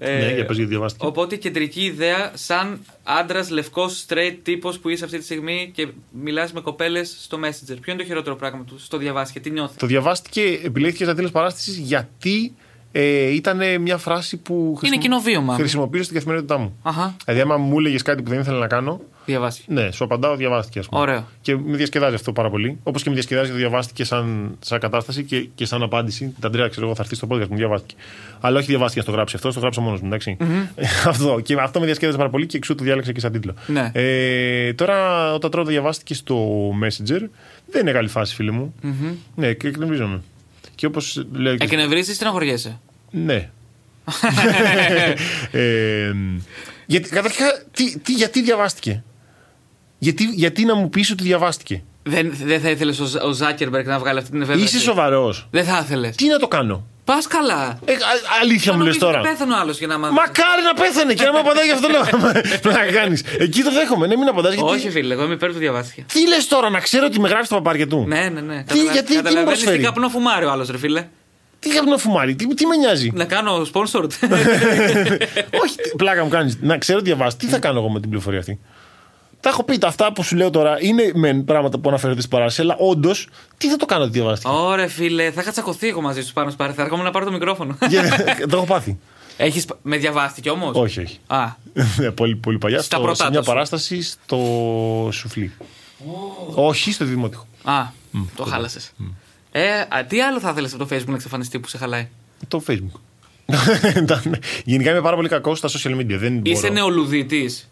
Ε, 0.04 0.18
ναι, 0.18 0.34
για 0.34 0.46
πες 0.46 0.56
γιατί 0.56 0.70
διαβάστηκε. 0.72 1.06
Οπότε 1.06 1.36
η 1.36 1.38
κεντρική 1.38 1.82
ιδέα, 1.82 2.32
σαν 2.34 2.80
άντρας 3.04 3.50
λευκός 3.50 4.06
straight 4.08 4.36
τύπος 4.44 4.80
που 4.80 4.90
είσαι 4.90 5.06
αυτή 5.06 5.18
τη 5.18 5.24
στιγμή 5.24 5.72
και 5.76 5.88
μιλάς 6.12 6.54
με 6.54 6.62
κοπέλες 6.62 7.18
στο 7.22 7.38
Messenger. 7.38 7.78
Ποιο 7.82 7.92
είναι 7.94 8.02
το 8.02 8.08
χειρότερο 8.08 8.36
πράγμα 8.36 8.64
του, 8.64 8.80
στο 8.80 8.98
διαβάσει 8.98 9.34
και 9.34 9.40
τι 9.40 9.50
νιώθεις; 9.50 9.78
Το 9.78 9.88
διαβάστηκε, 9.88 10.60
επιλέχθηκες 10.64 11.08
στα 11.08 11.16
τέλο 11.16 11.30
παράσταση 11.30 11.72
γιατί 11.72 12.54
ε, 12.92 13.30
ήταν 13.34 13.82
μια 13.82 13.98
φράση 13.98 14.38
που 14.38 14.80
Είναι 14.86 14.98
κοινό 14.98 15.20
βίωμα. 15.20 15.56
χρησιμοποιήσω 15.56 16.04
στην 16.04 16.16
καθημερινότητά 16.16 16.58
μου. 16.60 16.78
Αχα, 16.82 17.16
Δηλαδή, 17.26 17.42
άμα 17.42 17.58
μου 17.58 17.80
έλεγες 17.80 18.02
κάτι 18.02 18.22
που 18.22 18.30
δεν 18.30 18.40
ήθελα 18.40 18.58
να 18.58 18.68
κάνω, 18.68 19.02
διαβάσει. 19.32 19.64
ναι, 19.68 19.92
σου 19.92 20.04
απαντάω, 20.04 20.36
διαβάστηκε, 20.36 20.80
ας 20.80 20.88
πούμε. 20.88 21.02
Ωραίο. 21.02 21.28
Και 21.42 21.56
με 21.58 21.78
διασκεδάζει 21.78 22.16
αυτό 22.16 22.32
πάρα 22.34 22.50
πολύ. 22.50 22.78
Όπως 22.84 23.04
και 23.04 23.10
με 23.10 23.16
διασκεδάζει 23.16 23.46
και 23.48 23.54
το 23.54 23.58
διαβάστηκε 23.60 24.04
σαν, 24.04 24.58
σαν 24.60 24.80
κατάσταση 24.80 25.24
και, 25.24 25.48
και 25.56 25.66
σαν 25.66 25.84
απάντηση. 25.84 26.34
Τα 26.40 26.50
τρία, 26.50 26.68
ξέρω 26.68 26.86
εγώ, 26.86 26.96
θα 26.96 27.02
έρθει 27.02 27.16
στο 27.16 27.28
podcast 27.32 27.48
μου, 27.48 27.56
διαβάστηκε. 27.58 27.96
Αλλά 28.40 28.58
όχι 28.58 28.68
διαβάστηκε 28.68 29.00
να 29.00 29.06
το 29.06 29.12
γράψει 29.12 29.36
αυτό, 29.36 29.52
το 29.54 29.60
γράψα 29.60 29.82
μόνος 29.82 30.00
μου, 30.02 30.08
εντάξει. 30.08 30.38
αυτό. 31.08 31.40
Και 31.44 31.56
αυτό 31.60 31.80
με 31.80 31.86
διασκέδασε 31.86 32.18
πάρα 32.18 32.30
πολύ 32.30 32.46
και 32.46 32.58
εξού 32.58 32.76
το 32.76 32.84
διάλεξα 32.84 33.12
και 33.12 33.20
σαν 33.20 33.32
τίτλο. 33.32 33.54
Ναι. 33.68 33.92
Ε, 33.94 34.74
τώρα, 34.74 35.26
όταν 35.34 35.52
τώρα 35.52 35.64
το 35.64 35.70
διαβάστηκε 35.70 36.14
στο 36.14 36.70
Messenger, 36.84 37.22
δεν 37.72 37.82
είναι 37.82 37.92
καλή 37.92 38.08
φάση, 38.08 38.36
φίλε 38.36 38.52
μου. 38.52 38.74
Ναι, 39.36 39.54
και 39.54 39.68
εκνευρίζομαι. 39.68 40.22
Και 40.76 40.86
όπως 40.86 41.26
λέω. 41.34 41.56
και- 41.56 41.64
Εκνευρίζεις 41.64 42.12
ή 42.12 42.16
στεναχωριέσαι. 42.16 42.80
Ναι. 43.12 43.50
ε, 45.52 46.14
γιατί, 46.86 47.10
καταρχά, 47.10 47.64
τι, 47.72 48.00
τι, 48.00 48.14
γιατί 48.14 48.42
διαβάστηκε; 48.42 49.04
Γιατί, 50.04 50.24
γιατί 50.24 50.66
να 50.66 50.76
μου 50.76 50.90
πεις 50.90 51.12
ότι 51.12 51.24
διαβάστηκε; 51.24 51.84
Δεν, 52.04 52.34
δεν 52.44 52.62
θα 52.62 52.70
ήθελες 52.70 53.00
ο, 53.00 53.06
Ζ- 53.06 53.24
ο 53.24 53.32
Ζάκερμπεργκ 53.32 53.86
να 53.88 54.00
βγάλει 54.00 54.18
αυτή 54.20 54.32
την 54.32 54.42
ευέλικτη. 54.42 54.76
Είσαι 54.76 54.80
σοβαρός. 54.84 55.48
Δεν 55.52 55.64
θα 55.64 55.82
ήθελες. 55.84 56.16
Τι 56.16 56.28
να 56.28 56.38
το 56.40 56.48
κάνω; 56.48 56.84
Πας 57.06 57.28
καλά. 57.28 57.80
Ε, 57.86 57.94
α- 57.94 57.98
αλήθεια 58.42 58.74
μου 58.74 58.82
λες 58.84 58.98
τώρα. 58.98 59.22
Πέθανε 59.22 59.54
ο 59.54 59.58
άλλος 59.60 59.78
για 59.78 59.88
να 59.88 59.98
μάθεις. 59.98 60.16
Μακάρι 60.18 60.62
να 60.64 60.74
πέθανε 60.82 61.14
και 61.14 61.24
να 61.24 61.32
με 61.32 61.40
απαντάει 61.40 61.66
για 61.66 61.74
αυτό 61.74 61.88
το 61.88 61.94
λόγο. 61.94 62.34
να 62.78 62.92
κάνεις. 62.92 63.24
Εκεί 63.40 63.62
το 63.62 63.72
δέχομαι. 63.72 64.08
Ναι, 64.08 64.16
μην 64.16 64.28
απαντάς 64.28 64.54
γιατί. 64.54 64.72
Όχι, 64.72 64.90
φίλε, 64.90 65.14
εγώ 65.14 65.24
είμαι 65.24 65.34
υπέρ 65.34 65.52
του 65.52 65.58
διαβάστηκε. 65.58 66.06
Τι 66.14 66.28
λες 66.28 66.48
τώρα, 66.48 66.70
να 66.70 66.80
ξέρω 66.80 67.06
ότι 67.06 67.20
με 67.20 67.28
γράφεις 67.30 67.50
τα 67.50 67.56
παπάρια 67.56 67.88
του; 67.88 68.04
Ναι, 68.08 68.30
ναι, 68.34 68.42
ναι. 68.42 68.64
Τι, 68.64 68.80
γιατί, 68.84 69.04
τι 69.04 69.12
μου 69.16 69.16
Καταλαβαίνεις 69.18 69.44
προσφέρει; 69.60 69.78
τι 69.78 69.84
καπνό 69.84 70.10
φουμάρει 70.10 70.46
ο 70.46 70.52
άλλος, 70.52 70.70
ρε 70.70 70.78
φίλε. 70.78 71.08
Τι 71.60 71.70
καπνό 71.70 71.98
φουμάρι, 71.98 72.36
τι, 72.36 72.54
τι 72.54 72.66
με 72.66 72.76
νοιάζει; 72.76 73.12
Να 73.14 73.26
κάνω 73.26 73.66
sponsored. 73.74 74.10
Όχι, 75.64 75.76
τι- 75.76 75.96
πλάκα 75.98 76.24
μου 76.24 76.30
κάνεις. 76.30 76.58
Να 76.62 76.78
ξέρω 76.78 76.98
ότι 77.00 77.08
διαβάζει. 77.08 77.36
Τι 77.36 77.48
θα 77.48 77.60
κάνω 77.60 77.80
εγώ 77.80 77.90
με 77.90 78.00
την 78.00 78.10
πληροφορία 78.10 78.40
αυτή; 78.40 78.60
Τα 79.42 79.50
έχω 79.50 79.64
πει, 79.64 79.78
τα 79.78 79.88
αυτά 79.88 80.14
που 80.14 80.24
σου 80.24 80.36
λέω 80.36 80.50
τώρα 80.50 80.78
είναι 80.82 81.12
μεν 81.16 81.46
πράγματα 81.46 81.78
που 81.80 81.90
αναφέρονται 81.90 82.20
στην 82.20 82.32
παράσταση, 82.32 82.62
αλλά 82.62 82.76
όντως 82.80 83.28
τι 83.58 83.70
θα 83.70 83.76
το 83.76 83.86
κάνω 83.86 84.04
ότι 84.04 84.12
διαβάστηκε. 84.12 84.52
Ωραία, 84.54 84.88
φίλε, 84.88 85.32
θα 85.32 85.42
είχα 85.42 85.52
τσακωθεί 85.52 85.88
εγώ 85.88 86.02
μαζί 86.02 86.22
σου 86.22 86.34
πάνω 86.34 86.48
στο 86.50 86.58
παράθυρο. 86.58 86.82
Θα 86.84 86.90
έρχομαι 86.90 87.04
να 87.08 87.12
πάρω 87.14 87.26
το 87.26 87.32
μικρόφωνο. 87.32 87.78
Γιατί- 87.90 88.48
το 88.48 88.58
έχω 88.58 88.66
πάθει. 88.66 89.00
Έχεις... 89.38 89.66
Με 89.82 89.98
διαβάστηκε 89.98 90.50
όμως; 90.50 90.76
όχι, 90.78 91.00
όχι. 91.00 91.18
Α, 91.28 91.46
Ναι, 91.98 92.12
πολύ, 92.12 92.36
πολύ 92.36 92.58
παλιά. 92.58 92.78
Στα 92.82 92.96
στο, 92.96 93.04
πρωτά 93.06 93.24
σε 93.24 93.30
μια 93.30 93.40
του 93.40 93.46
σου. 93.46 93.52
παράσταση 93.52 94.02
στο 94.02 94.38
Σουφλί. 95.12 95.52
Όχι, 96.56 96.92
στο 96.92 97.06
δημοτικό. 97.06 97.46
α 97.64 97.84
το 98.36 98.44
χάλασες. 98.44 98.92
Ε, 99.52 99.70
α, 99.80 100.06
τι 100.08 100.22
άλλο 100.22 100.40
θα 100.40 100.50
ήθελε 100.50 100.68
από 100.68 100.78
το 100.78 100.88
Facebook 100.92 101.06
να 101.08 101.16
εξαφανιστεί 101.16 101.60
που 101.60 101.68
σε 101.68 101.78
χαλάει; 101.78 102.08
Το 102.48 102.64
Facebook. 102.68 103.00
Γενικά 104.66 104.92
είμαι 104.92 105.02
πάρα 105.02 105.16
πολύ 105.16 105.28
κακός 105.30 105.58
στα 105.58 105.70
social 105.70 105.96
media. 106.00 106.16
Δεν 106.18 106.42
Είσαι 106.44 106.62
μπορώ. 106.62 106.74
νεολουδίτης. 106.74 107.70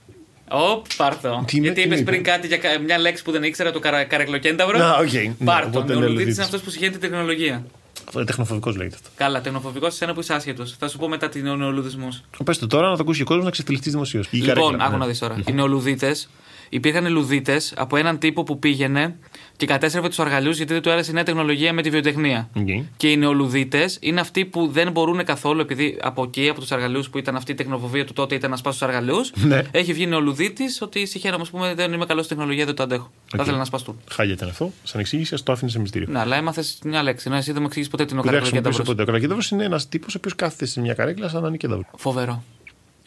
Ωπ, 0.51 0.85
πάρτο. 0.97 1.43
Τι 1.47 1.57
είναι, 1.57 1.65
Γιατί 1.65 1.81
τι 1.81 1.87
είπες 1.87 1.99
είναι, 1.99 2.09
πριν 2.09 2.23
τι 2.23 2.29
κάτι 2.29 2.47
για 2.47 2.57
κα- 2.57 2.79
μια 2.79 2.97
λέξη 2.99 3.23
που 3.23 3.31
δεν 3.31 3.43
ήξερα, 3.43 3.71
το 3.71 3.79
καρα... 3.79 4.03
καρεκλοκένταυρο; 4.03 4.77
Να, 4.77 4.95
οκ. 4.97 5.11
Ναι, 5.13 5.33
Πάρτο. 5.45 5.67
οπότε 5.67 5.69
Νεολουδίτη 5.69 5.99
νεολουδίτης. 5.99 6.35
είναι 6.35 6.43
αυτός 6.43 6.61
που 6.61 6.69
σιχαίνεται 6.69 6.91
την 6.91 7.01
τεχνολογία. 7.01 7.65
Αυτό 8.07 8.23
τεχνοφοβικός 8.23 8.75
λέγεται 8.75 8.95
αυτό. 8.95 9.09
Καλά, 9.15 9.41
τεχνοφοβικός 9.41 9.95
σε 9.95 10.03
ένα 10.03 10.13
που 10.13 10.19
είσαι 10.19 10.33
άσχετος. 10.33 10.75
Θα 10.79 10.87
σου 10.87 10.97
πω 10.97 11.07
μετά 11.07 11.29
την 11.29 11.43
νεολουδισμός. 11.57 12.23
Πες 12.43 12.57
το 12.57 12.67
τώρα 12.67 12.89
να 12.89 12.95
το 12.95 13.01
ακούσει 13.01 13.21
ο 13.21 13.25
κόσμος 13.25 13.45
να 13.45 13.51
ξεφτυλιστεί 13.51 13.89
δημοσίως. 13.89 14.27
Λοιπόν, 14.31 14.81
άκου 14.81 14.97
να 14.97 15.05
δεις 15.05 15.19
τώρα. 15.19 15.35
Οι 15.47 15.51
νεολουδίτες 15.51 16.29
υπήρχαν 16.69 17.11
λουδίτες 17.11 17.73
από 17.77 17.97
έναν 17.97 18.17
τύπο 18.17 18.43
που 18.43 18.59
πήγαινε 18.59 19.15
και 19.55 19.65
κατέστρεφε 19.65 20.07
τους 20.07 20.19
αργαλιούς 20.19 20.57
γιατί 20.57 20.73
δεν 20.73 20.81
του 20.81 20.91
άρεσε 20.91 21.11
η 21.11 21.13
νέα 21.13 21.23
τεχνολογία 21.23 21.73
με 21.73 21.81
τη 21.81 21.89
βιοτεχνία. 21.89 22.49
Και 22.97 23.11
οι 23.11 23.17
νεολουδίτες 23.17 23.97
είναι 24.01 24.19
αυτοί 24.19 24.45
που 24.45 24.67
δεν 24.67 24.91
μπορούν 24.91 25.23
καθόλου, 25.23 25.61
επειδή 25.61 25.97
από 26.01 26.23
εκεί, 26.23 26.49
από 26.49 26.59
τους 26.59 26.71
αργαλιούς 26.71 27.09
που 27.09 27.17
ήταν 27.17 27.35
αυτή 27.35 27.51
η 27.51 27.55
τεχνοφοβία 27.55 28.05
του 28.05 28.13
τότε, 28.13 28.35
ήταν 28.35 28.49
να 28.49 28.55
σπάσει 28.55 28.79
τους 28.79 28.87
αργαλιούς. 28.87 29.31
Ναι. 29.35 29.61
Έχει 29.71 29.93
βγει 29.93 30.07
νεολουδίτης 30.07 30.81
ότι 30.81 31.05
συγχαίρομαι, 31.05 31.41
ας 31.41 31.49
πούμε, 31.49 31.73
δεν 31.73 31.93
είμαι 31.93 32.05
καλός 32.05 32.25
στη 32.25 32.33
τεχνολογία, 32.35 32.65
δεν 32.65 32.75
το 32.75 32.83
αντέχω. 32.83 33.11
Θα 33.35 33.41
ήθελα 33.43 33.57
να 33.57 33.65
σπαστούν. 33.65 33.99
Χάλια 34.09 34.33
ήταν 34.33 34.49
αυτό. 34.49 34.71
Σαν 34.83 34.99
εξήγηση, 34.99 35.33
ας 35.33 35.43
το 35.43 35.51
άφηνες 35.51 35.73
σε 35.73 35.79
μυστήριο. 35.79 36.07
Ναι, 36.11 36.19
αλλά 36.19 36.35
έμαθες 36.35 36.79
μια 36.83 37.03
λέξη. 37.03 37.29
Ναι, 37.29 37.37
εσύ 37.37 37.51
δεν 37.51 37.61
μου 37.61 37.67
εξηγείς 37.67 37.89
ποτέ 37.89 38.05
τι 38.05 38.11
είναι 38.11 38.19
ο 38.19 38.23
Δεν 38.23 38.33
χρησιμοποιούσε 38.33 38.81
καρακλοκένταυρο. 38.81 38.95
ποτέ. 38.95 39.01
Ο 39.01 39.05
καρακλοκένταυρο 39.05 39.47
είναι 39.51 39.63
ένας 39.73 39.89
τύπος 39.89 40.13
ο 40.15 40.17
οποίος 40.17 40.35
κάθεται 40.35 40.65
σε 40.65 40.81
μια 40.81 40.93
καρέκλα 40.93 41.29
σαν 41.29 41.41
να 41.41 41.47
είναι 41.47 41.57
κένταυρο. 41.57 41.83
Φοβερό. 41.97 42.43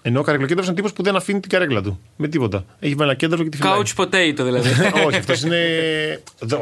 Ενώ 0.03 0.21
ο 0.21 0.23
καρακλοκένταυρο 0.23 0.67
είναι 0.67 0.77
τύπος 0.77 0.93
που 0.93 1.03
δεν 1.03 1.17
αφήνει 1.17 1.41
την 1.41 1.51
καρέκλα 1.51 1.83
του. 1.83 2.01
Με 2.17 2.29
τίποτα. 2.29 2.65
Έχει 2.81 2.95
βάλει 2.95 3.11
ένα 3.11 3.19
κέντρο 3.19 3.43
και 3.43 3.49
τη 3.49 3.57
φυλάει. 3.57 3.79
Couch 3.97 4.03
potato 4.03 4.45
δηλαδή. 4.45 4.69
Όχι, 5.07 5.17
αυτός 5.17 5.43
είναι. 5.43 5.59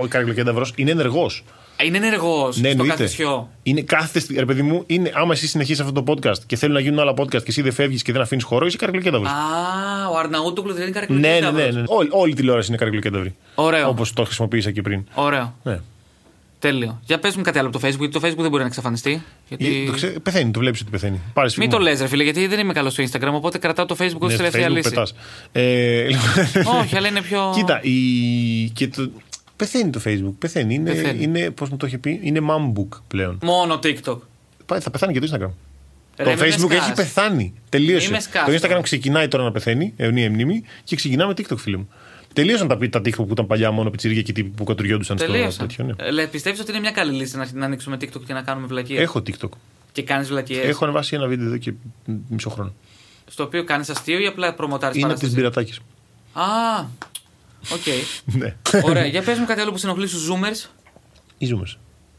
Ο 0.03 0.07
καρακλοκένταυρο 0.07 0.67
είναι 0.75 0.91
ενεργός. 0.91 1.45
είναι 1.85 1.97
ενεργός 1.97 2.57
Ναι, 2.57 2.61
στο 2.63 2.69
εννοείται. 2.69 2.93
καθισιό. 3.03 3.49
Είναι 3.63 3.81
κάθεται. 3.81 4.19
στη- 4.21 4.35
Ρε 4.39 4.45
παιδί 4.45 4.63
μου, 4.63 4.83
είναι, 4.87 5.11
άμα 5.15 5.33
εσύ 5.33 5.47
συνεχίσεις 5.47 5.81
αυτό 5.81 6.03
το 6.03 6.13
podcast 6.13 6.39
και 6.47 6.57
θέλουν 6.57 6.75
να 6.75 6.81
γίνουν 6.81 6.99
άλλα 6.99 7.13
podcast 7.13 7.31
και 7.43 7.45
εσύ 7.47 7.63
δεν 7.63 7.73
φεύγεις 7.73 8.03
και 8.03 8.13
δεν 8.13 8.21
αφήνεις 8.21 8.45
χώρο, 8.45 8.67
είσαι 8.67 8.77
καρακλοκένταυρο. 8.77 9.29
Α, 9.29 9.35
ο 10.13 10.19
Αρναούτοκλου 10.19 10.73
δεν 10.73 10.87
είναι 10.89 11.01
Ναι, 11.07 11.07
ναι, 11.19 11.19
καρακλοκένταυρο. 11.39 11.73
ναι, 11.73 11.79
ναι. 11.81 11.85
Όλη, 11.87 12.09
όλη 12.13 12.31
η 12.31 12.35
τηλεόραση 12.35 12.69
είναι 12.69 12.77
καρακλοκένταυρη. 12.77 13.35
Ωραίο. 13.55 13.89
Όπως 13.89 14.13
το 14.13 14.25
χρησιμοποίησα 14.25 14.71
και 14.71 14.83
πριν. 14.83 15.05
Ωραίο. 15.15 15.55
Ναι. 15.63 15.81
Τέλειο. 16.61 17.01
Για 17.05 17.19
πες 17.19 17.37
μου 17.37 17.43
κάτι 17.43 17.59
άλλο 17.59 17.69
από 17.69 17.79
το 17.81 17.87
Facebook, 17.89 17.99
γιατί 17.99 18.21
το 18.21 18.21
Facebook 18.23 18.37
δεν 18.41 18.51
μπορεί 18.51 18.63
να 18.63 18.69
εξαφανιστεί. 18.69 19.23
Γιατί... 19.49 19.83
Ε, 19.83 19.87
Το 19.87 19.93
ξέ... 19.93 20.07
Πεθαίνει, 20.07 20.51
το 20.51 20.59
βλέπεις 20.59 20.81
ότι 20.81 20.91
πεθαίνει. 20.91 21.21
Πάρε 21.33 21.47
Μην 21.47 21.51
σφίγμα. 21.51 21.73
το 21.73 21.79
λες, 21.79 22.01
ρε 22.01 22.07
φίλε, 22.07 22.23
γιατί 22.23 22.47
δεν 22.47 22.59
είμαι 22.59 22.73
καλός 22.73 22.93
στο 22.93 23.05
Instagram, 23.11 23.33
οπότε 23.33 23.59
κρατάω 23.59 23.87
το 23.87 23.97
Facebook 23.99 24.19
ως 24.19 24.29
Ναι, 24.29 24.29
στο 24.29 24.37
τελευταία 24.37 24.67
Facebook 24.69 24.73
λύση. 24.73 24.89
πετάς. 24.89 25.15
Ε, 25.53 26.07
λοιπόν, 26.57 26.77
Όχι, 26.81 26.97
αλλά 26.97 27.09
είναι 27.09 27.23
πιο. 27.23 27.53
Κοίτα, 27.55 27.81
η... 27.83 27.91
και 28.73 28.89
το... 28.89 29.11
πεθαίνει 29.57 29.91
το 29.91 30.01
Facebook. 30.05 30.35
Πεθαίνει. 30.39 30.75
Είναι, 30.75 30.91
Πεθαίνει. 30.93 31.23
είναι 31.23 31.51
πώς 31.51 31.69
μου 31.69 31.77
το 31.77 31.87
είχε 31.87 31.99
πει, 31.99 32.21
είναι 32.23 32.41
mom 32.51 32.79
book 32.81 32.99
πλέον. 33.09 33.39
Μόνο 33.43 33.79
TikTok. 33.83 34.19
Πάει, 34.67 34.81
θα 34.81 34.91
πεθάνει 34.91 35.13
και 35.13 35.21
το 35.21 35.27
Instagram. 35.31 35.51
Ρε, 36.17 36.25
το 36.25 36.31
μην 36.31 36.39
με 36.39 36.47
Facebook 36.47 36.71
σκάς. 36.73 36.85
έχει 36.87 36.93
πεθάνει. 36.93 37.55
Τελείωσε. 37.69 38.05
Μην 38.07 38.15
με 38.15 38.21
σκάς 38.21 38.45
Το 38.45 38.53
Instagram 38.53 38.69
τώρα. 38.69 38.81
ξεκινάει 38.81 39.29
τώρα 39.29 39.45
να 39.45 39.53
πεθαίνει, 39.53 39.93
αιωνία 39.97 40.31
μνήμη, 40.31 40.63
και 40.85 40.97
ξεκινά 40.97 41.27
με 41.27 41.33
TikTok, 41.37 41.57
φίλε 41.57 41.77
μου. 41.77 41.89
Τελείωσαν 42.33 42.69
τα, 42.69 42.79
τα 42.91 42.99
TikTok 43.01 43.15
που 43.17 43.29
ήταν 43.31 43.47
παλιά 43.47 43.71
μόνο 43.71 43.91
πιτσιρίκια 43.91 44.23
και 44.23 44.33
τύποι 44.33 44.49
που 44.49 44.65
κατουριόντουσαν 44.65 45.19
στο 45.19 45.27
Τελείωσα. 45.27 45.67
τέτοιο. 45.67 45.85
Ναι. 45.85 46.23
Ε, 46.23 46.27
Πιστεύεις 46.27 46.61
ότι 46.61 46.71
είναι 46.71 46.81
μια 46.81 46.91
καλή 46.91 47.13
λύση 47.13 47.37
να, 47.37 47.49
να 47.53 47.65
ανοίξουμε 47.67 47.97
TikTok 48.01 48.23
και 48.27 48.33
να 48.33 48.43
κάνουμε 48.43 48.67
βλακίες; 48.67 49.01
Έχω 49.01 49.19
TikTok. 49.27 49.49
Και 49.93 50.03
κάνεις 50.03 50.29
βλακίες; 50.29 50.65
Έχω 50.65 50.85
ανεβάσει 50.85 51.15
ένα 51.17 51.27
βίντεο 51.27 51.47
εδώ 51.47 51.57
και 51.57 51.73
μισό 52.29 52.51
χρόνο. 52.51 52.73
Στο 53.27 53.43
οποίο 53.43 53.65
κάνεις 53.65 53.89
αστείο 53.91 54.19
ή 54.19 54.27
απλά 54.27 54.55
προμοτάρεις 54.55 54.97
Είναι 55.03 55.13
από 55.13 55.21
τις 55.21 55.35
παράσταση. 55.35 55.63
πειρατάκες. 55.75 55.81
Α, 56.33 56.85
οκ. 57.73 57.87
ναι. 58.41 58.57
Ωραία, 58.85 59.07
για 59.07 59.23
πες 59.23 59.39
μου 59.39 59.45
κάτι 59.47 59.61
άλλο 59.61 59.71
που 59.73 59.79
σε 59.79 59.87
ενοχλεί 59.87 60.07
στους 60.07 60.29
Zoomers. 60.31 60.69
Ή 61.39 61.47
ζούμε. 61.47 61.65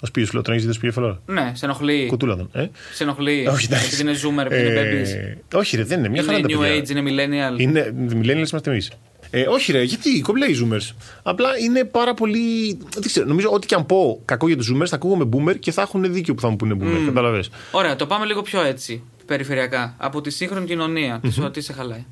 Ο 0.03 0.05
σπίτι 0.05 0.27
σου 0.27 0.33
λέω, 0.33 0.41
τον 0.41 0.53
έχει 0.53 0.61
δει 0.61 0.67
το 0.67 0.73
σπίτι 0.73 0.93
φαλόρα. 0.93 1.21
Ναι, 1.25 1.51
σε 1.55 1.65
ενοχλεί. 1.65 2.05
Κουτούλα 2.07 2.35
τον. 2.35 2.49
Ε; 2.53 2.67
Σε 2.93 3.03
ενοχλεί. 3.03 3.47
Όχι, 3.47 3.65
εντάξει. 3.65 3.85
επειδή 3.85 4.01
είναι 4.01 4.11
Zoomer, 4.13 4.45
επειδή 4.45 4.67
είναι 4.67 4.81
babies. 4.81 5.07
Ε, 5.53 5.57
όχι, 5.57 5.75
ρε, 5.77 5.83
δεν 5.83 5.99
είναι. 5.99 6.09
Μια 6.09 6.23
χαρά 6.23 6.37
Είναι 6.37 6.47
είναι 6.51 6.57
τα 6.61 6.67
new 6.67 6.69
παιδιά. 6.79 7.03
age, 7.03 7.05
είναι 7.05 7.51
millennial. 7.55 7.59
Είναι 7.59 7.93
millennials 8.09 8.47
είμαστε 8.49 8.71
εμείς. 8.71 8.91
Ε, 9.33 9.47
όχι, 9.47 9.71
ρε, 9.71 9.81
γιατί 9.83 10.21
κομπλέ 10.21 10.45
οι 10.45 10.57
Zoomers. 10.61 10.95
Απλά 11.23 11.49
είναι 11.57 11.83
πάρα 11.83 12.13
πολύ. 12.13 12.77
Δεν 12.93 13.01
ξέρω, 13.01 13.27
νομίζω 13.27 13.49
ότι 13.49 13.67
και 13.67 13.75
αν 13.75 13.85
πω 13.85 14.21
κακό 14.25 14.47
για 14.47 14.57
τους 14.57 14.71
Zoomers, 14.73 14.87
θα 14.87 14.95
ακούγομαι 14.95 15.29
boomer 15.33 15.59
και 15.59 15.71
θα 15.71 15.81
έχουν 15.81 16.13
δίκιο 16.13 16.33
που 16.33 16.41
θα 16.41 16.49
μου 16.49 16.55
πούνε 16.55 16.75
boomer. 16.79 17.05
Καταλαβες. 17.05 17.49
Ωραία, 17.71 17.95
το 17.95 18.05
πάμε 18.05 18.25
λίγο 18.25 18.41
πιο 18.41 18.61
έτσι, 18.61 19.03
περιφερειακά. 19.25 19.95
Από 19.97 20.21
τη 20.21 20.29
σύγχρονη 20.29 20.65
κοινωνία. 20.65 21.19
Τι 21.21 21.31
σου 21.31 21.51
τι 21.51 21.61
σε 21.61 21.73
χαλάει; 21.73 22.05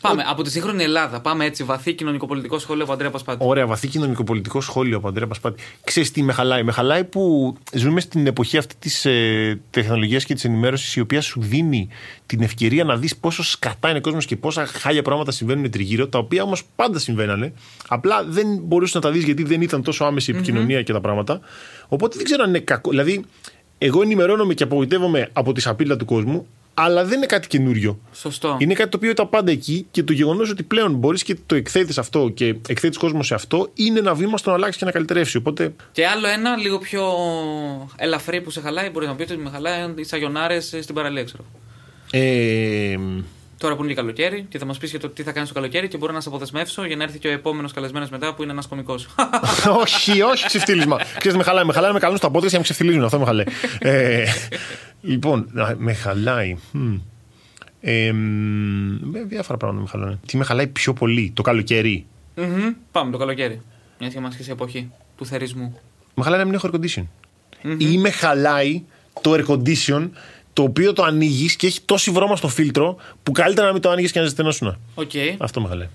Πάμε, 0.00 0.24
από 0.26 0.42
τη 0.42 0.50
σύγχρονη 0.50 0.82
Ελλάδα. 0.82 1.20
Πάμε 1.20 1.44
έτσι, 1.44 1.64
βαθύ 1.64 1.92
κοινωνικοπολιτικό 1.94 2.58
σχόλιο 2.58 2.84
από 2.84 2.92
Αντρέα 2.92 3.10
Πασπάτη. 3.10 3.44
Ωραία, 3.46 3.66
βαθύ 3.66 3.88
κοινωνικοπολιτικό 3.88 4.60
σχόλιο 4.60 4.96
από 4.96 5.08
Αντρέα 5.08 5.26
Πασπάτη. 5.26 5.62
Ξέρεις 5.84 6.10
τι 6.10 6.22
με 6.22 6.32
χαλάει; 6.32 6.62
Με 6.62 6.72
χαλάει 6.72 7.04
που 7.04 7.54
ζούμε 7.72 8.00
στην 8.00 8.26
εποχή 8.26 8.56
αυτή 8.56 8.74
της 8.78 9.04
ε, 9.04 9.60
τεχνολογίας 9.70 10.24
και 10.24 10.34
της 10.34 10.44
ενημέρωσης, 10.44 10.96
η 10.96 11.00
οποία 11.00 11.20
σου 11.20 11.40
δίνει 11.42 11.88
την 12.26 12.42
ευκαιρία 12.42 12.84
να 12.84 12.96
δεις 12.96 13.16
πόσο 13.16 13.42
σκατά 13.42 13.88
είναι 13.88 13.98
ο 13.98 14.00
κόσμος 14.00 14.26
και 14.26 14.36
πόσα 14.36 14.66
χάλια 14.66 15.02
πράγματα 15.02 15.30
συμβαίνουν 15.30 15.70
τριγύρω, 15.70 16.08
τα 16.08 16.18
οποία 16.18 16.42
όμως 16.42 16.64
πάντα 16.76 16.98
συμβαίνανε. 16.98 17.52
Απλά 17.88 18.24
δεν 18.24 18.46
μπορούσες 18.62 18.94
να 18.94 19.00
τα 19.00 19.10
δεις 19.10 19.24
γιατί 19.24 19.42
δεν 19.42 19.62
ήταν 19.62 19.82
τόσο 19.82 20.04
άμεση 20.04 20.30
η 20.30 20.34
επικοινωνία 20.34 20.82
και 20.82 20.92
τα 20.92 21.00
πράγματα. 21.00 21.40
Οπότε 21.88 22.16
δεν 22.16 22.24
ξέρω 22.24 22.42
αν 22.42 22.48
είναι 22.48 22.58
κακό. 22.58 22.90
Δηλαδή, 22.90 23.24
εγώ 23.78 24.02
ενημερώνομαι 24.02 24.54
και 24.54 24.62
απογοητεύομαι 24.62 25.28
από 25.32 25.52
τη 25.52 25.60
σαπίλα 25.60 25.96
του 25.96 26.04
κόσμου, 26.04 26.46
αλλά 26.82 27.04
δεν 27.04 27.16
είναι 27.16 27.26
κάτι 27.26 27.48
καινούριο. 27.48 28.00
Σωστό. 28.12 28.56
Είναι 28.58 28.74
κάτι 28.74 28.90
το 28.90 28.96
οποίο 28.96 29.10
ήταν 29.10 29.28
πάντα 29.28 29.50
εκεί 29.50 29.86
και 29.90 30.02
το 30.02 30.12
γεγονός 30.12 30.50
ότι 30.50 30.62
πλέον 30.62 30.94
μπορείς 30.94 31.22
και 31.22 31.36
το 31.46 31.54
εκθέτεις 31.54 31.98
αυτό 31.98 32.28
και 32.28 32.54
εκθέτεις 32.68 32.98
κόσμο 32.98 33.22
σε 33.22 33.34
αυτό 33.34 33.70
είναι 33.74 33.98
ένα 33.98 34.14
βήμα 34.14 34.36
στο 34.36 34.50
να 34.50 34.56
αλλάξει 34.56 34.78
και 34.78 34.84
να 34.84 34.90
καλυτερεύσει. 34.90 35.36
Οπότε 35.36 35.74
Και 35.92 36.06
άλλο 36.06 36.26
ένα, 36.26 36.56
λίγο 36.56 36.78
πιο 36.78 37.04
ελαφρύ 37.96 38.40
που 38.40 38.50
σε 38.50 38.60
χαλάει, 38.60 38.90
μπορεί 38.90 39.06
να 39.06 39.14
πείτε 39.14 39.32
ότι 39.32 39.42
με 39.42 39.50
χαλάει 39.50 39.94
οι 39.96 40.04
σαγιονάρε 40.04 40.60
στην 40.60 40.94
παραλία, 40.94 41.24
ξέρω. 41.24 41.44
Ε, 42.10 42.96
Τώρα 43.60 43.74
που 43.76 43.82
είναι 43.84 43.92
και 43.92 44.00
καλοκαίρι 44.00 44.46
και 44.48 44.58
θα 44.58 44.64
μας 44.64 44.78
πεις 44.78 44.90
για 44.90 44.98
το 45.00 45.08
τι 45.08 45.22
θα 45.22 45.32
κάνεις 45.32 45.48
το 45.48 45.54
καλοκαίρι 45.54 45.88
και 45.88 45.96
μπορώ 45.96 46.12
να 46.12 46.20
σε 46.20 46.28
αποδεσμεύσω 46.28 46.84
για 46.86 46.96
να 46.96 47.02
έρθει 47.02 47.18
και 47.18 47.28
ο 47.28 47.30
επόμενος 47.30 47.72
καλεσμένος 47.72 48.10
μετά 48.10 48.34
που 48.34 48.42
είναι 48.42 48.52
ένας 48.52 48.66
κωμικός. 48.66 49.08
όχι, 49.82 50.22
όχι 50.22 50.46
ξεφτύλισμα. 50.46 50.96
Ξέρετε, 50.96 51.36
με 51.36 51.42
χαλάει. 51.42 51.64
Με 51.64 51.72
χαλάει 51.72 51.88
να 51.88 51.94
με 51.94 52.00
καλούν 52.00 52.16
στα 52.16 52.30
πόδια 52.30 52.46
και 52.48 52.52
να 52.52 52.58
με 52.58 52.64
ξεφτυλίζουν. 52.64 53.04
Αυτό 53.04 53.18
με 53.18 53.24
χαλάει. 53.24 53.44
ε, 53.78 54.24
λοιπόν, 55.00 55.48
να- 55.52 55.74
με 55.78 55.92
χαλάει. 55.92 56.56
Μμ. 56.72 56.94
Ε, 57.80 58.12
μ, 58.12 59.14
ε, 59.16 59.22
διάφορα 59.24 59.58
πράγματα 59.58 59.82
με 59.82 59.88
χαλάνε. 59.88 60.18
Τι 60.26 60.36
με 60.36 60.44
χαλάει 60.44 60.66
πιο 60.66 60.92
πολύ, 60.92 61.30
το 61.34 61.42
καλοκαίρι; 61.42 62.06
Μμμ. 62.36 62.72
Πάμε 62.92 63.10
το 63.10 63.18
καλοκαίρι. 63.18 63.60
Μια 63.98 64.08
και 64.08 64.18
είμαστε 64.18 64.36
και 64.38 64.42
σε 64.44 64.52
εποχή 64.52 64.90
του 65.16 65.26
θερισμού. 65.26 65.80
Με 66.14 66.22
χαλάει 66.24 66.38
να 66.38 66.44
μην 66.44 66.54
έχω 66.54 66.70
air 66.72 66.76
condition. 66.76 67.04
Ή 67.78 67.98
με 67.98 68.10
χαλάει 68.10 68.82
το 69.20 69.32
air 69.32 69.46
condition 69.46 70.08
το 70.52 70.62
οποίο 70.62 70.92
το 70.92 71.02
ανοίγεις 71.02 71.56
και 71.56 71.66
έχει 71.66 71.80
τόση 71.84 72.10
βρώμα 72.10 72.36
στο 72.36 72.48
φίλτρο 72.48 72.96
που 73.22 73.32
καλύτερα 73.32 73.66
να 73.66 73.72
μην 73.72 73.82
το 73.82 73.90
ανοίγει 73.90 74.10
και 74.10 74.18
να 74.18 74.24
ζεστενώσουν. 74.24 74.78
Οκ. 74.94 75.10
Αυτό 75.38 75.60
με 75.60 75.68
χαλάει. 75.68 75.88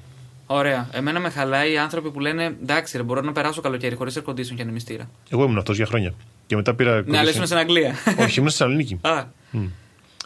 Ωραία. 0.47 0.89
Εμένα 0.91 1.19
με 1.19 1.29
χαλάει 1.29 1.71
οι 1.71 1.77
άνθρωποι 1.77 2.11
που 2.11 2.19
λένε 2.19 2.55
εντάξει, 2.61 2.97
ρε, 2.97 3.03
μπορώ 3.03 3.21
να 3.21 3.31
περάσω 3.31 3.61
καλοκαίρι 3.61 3.95
χωρίς 3.95 4.17
air 4.19 4.29
condition 4.29 4.53
και 4.55 4.61
ανεμιστήρα. 4.61 5.09
Εγώ 5.29 5.43
ήμουν 5.43 5.57
αυτός 5.57 5.75
για 5.75 5.85
χρόνια. 5.85 6.13
Και 6.47 6.55
μετά 6.55 6.73
πήρα. 6.73 7.03
Ναι, 7.05 7.17
αλλά 7.17 7.29
condition. 7.29 7.33
ήσουν 7.33 7.45
στην 7.45 7.57
Αγγλία. 7.57 7.95
Όχι, 8.05 8.39
ήμουν 8.39 8.49
στη 8.49 8.57
Θεσσαλονίκη. 8.57 8.99
Α, 9.01 9.23
Για 9.51 9.69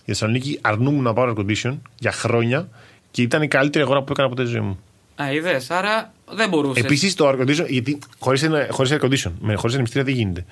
Θεσσαλονίκη 0.05 0.59
αρνούμουν 0.61 1.03
να 1.03 1.13
πάρω 1.13 1.33
air 1.37 1.41
condition 1.41 1.77
για 1.99 2.11
χρόνια 2.11 2.69
και 3.11 3.21
ήταν 3.21 3.41
η 3.41 3.47
καλύτερη 3.47 3.83
αγορά 3.83 4.03
που 4.03 4.11
έκανα 4.11 4.29
ποτέ 4.29 4.41
στη 4.41 4.51
ζωή 4.51 4.61
μου. 4.61 4.79
α 5.15 5.31
είδες. 5.33 5.71
Άρα 5.71 6.13
δεν 6.31 6.49
μπορούσες. 6.49 6.83
Επίσης 6.83 7.15
το 7.15 7.29
air 7.29 7.41
condition, 7.41 7.65
γιατί 7.69 7.99
χωρίς 8.19 8.47
χωρίς 8.69 8.93
air 8.93 9.01
condition, 9.05 9.31
με 9.39 9.55
χωρίς 9.55 9.73
ανεμιστήρια 9.73 10.03
δεν 10.07 10.13
γίνεται. 10.15 10.45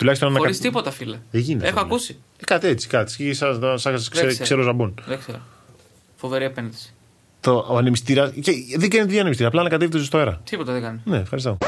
Τουλάχιστον 0.00 0.32
να 0.32 0.38
Χωρίς 0.38 0.56
κα- 0.56 0.62
τίποτα, 0.62 0.90
φίλε. 0.90 1.18
Δεν 1.30 1.40
γίνεται, 1.40 1.66
Έχω 1.66 1.76
φίλε. 1.78 1.86
ακούσει. 1.88 2.16
Ε, 2.40 2.44
κάτι 2.44 2.66
έτσι, 2.68 2.88
κάτι. 2.88 3.34
Σαν, 3.34 3.60
σαν, 3.60 3.78
σαν 3.78 3.92
ξε- 4.10 4.26
ξέρω. 4.26 4.42
ξέρω 4.42 4.62
ζαμπόν. 4.62 4.94
Δεν 5.06 5.18
ξέρω. 5.18 5.38
Φοβερή 6.16 6.44
επένδυση. 6.44 6.94
Το 7.40 7.66
ο 7.68 7.76
ανεμιστήρα. 7.76 8.30
Και 8.42 8.52
δεν 8.76 8.90
κάνει 8.90 9.06
τι 9.10 9.18
ανεμιστήρα, 9.18 9.48
απλά 9.48 9.60
ανακατεύεται 9.60 10.04
στο 10.04 10.18
αέρα. 10.18 10.40
Τίποτα 10.50 10.72
δεν 10.72 10.82
κάνει. 10.82 11.00
Ναι, 11.04 11.16
ευχαριστώ. 11.18 11.58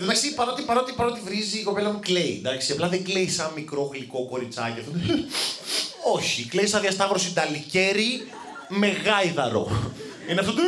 Εντάξει, 0.00 0.34
παρότι, 0.34 0.62
παρότι, 0.62 0.92
παρότι 0.96 1.20
βρίζει 1.24 1.58
η 1.58 1.62
κοπέλα 1.62 1.92
μου 1.92 1.98
κλαίει. 2.00 2.36
Εντάξει, 2.44 2.72
απλά 2.72 2.88
δεν 2.88 3.04
κλαίει 3.04 3.28
σαν 3.28 3.50
μικρό 3.54 3.90
γλυκό 3.92 4.26
κοριτσάκι. 4.30 4.78
Αυτό. 4.80 4.90
Όχι, 6.16 6.44
κλαίει 6.48 6.66
σαν 6.66 6.80
διασταύρωση 6.80 7.34
ταλικέρι 7.34 8.26
με 8.68 8.86
γάιδαρο. 8.88 9.70
Είναι 10.30 10.40
αυτό 10.40 10.52
το. 10.52 10.62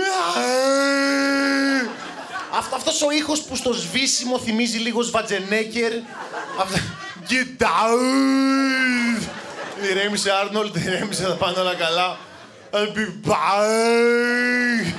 Αυτό, 2.58 2.76
αυτός 2.76 3.02
ο 3.02 3.10
ήχος 3.10 3.42
που 3.42 3.56
στο 3.56 3.72
σβήσιμο 3.72 4.38
θυμίζει 4.38 4.78
λίγο 4.78 5.02
Σβατζενέκερ. 5.02 5.92
Αυτό... 6.60 6.78
Κοιτάω! 7.26 7.98
Ηρέμησε 9.90 10.30
Άρνολτ, 10.30 10.76
ηρέμησε, 10.76 11.22
θα 11.22 11.34
πάνε 11.34 11.58
όλα 11.58 11.74
καλά. 11.74 12.16
I'll 12.72 12.96
be 12.96 13.28
back. 13.30 14.94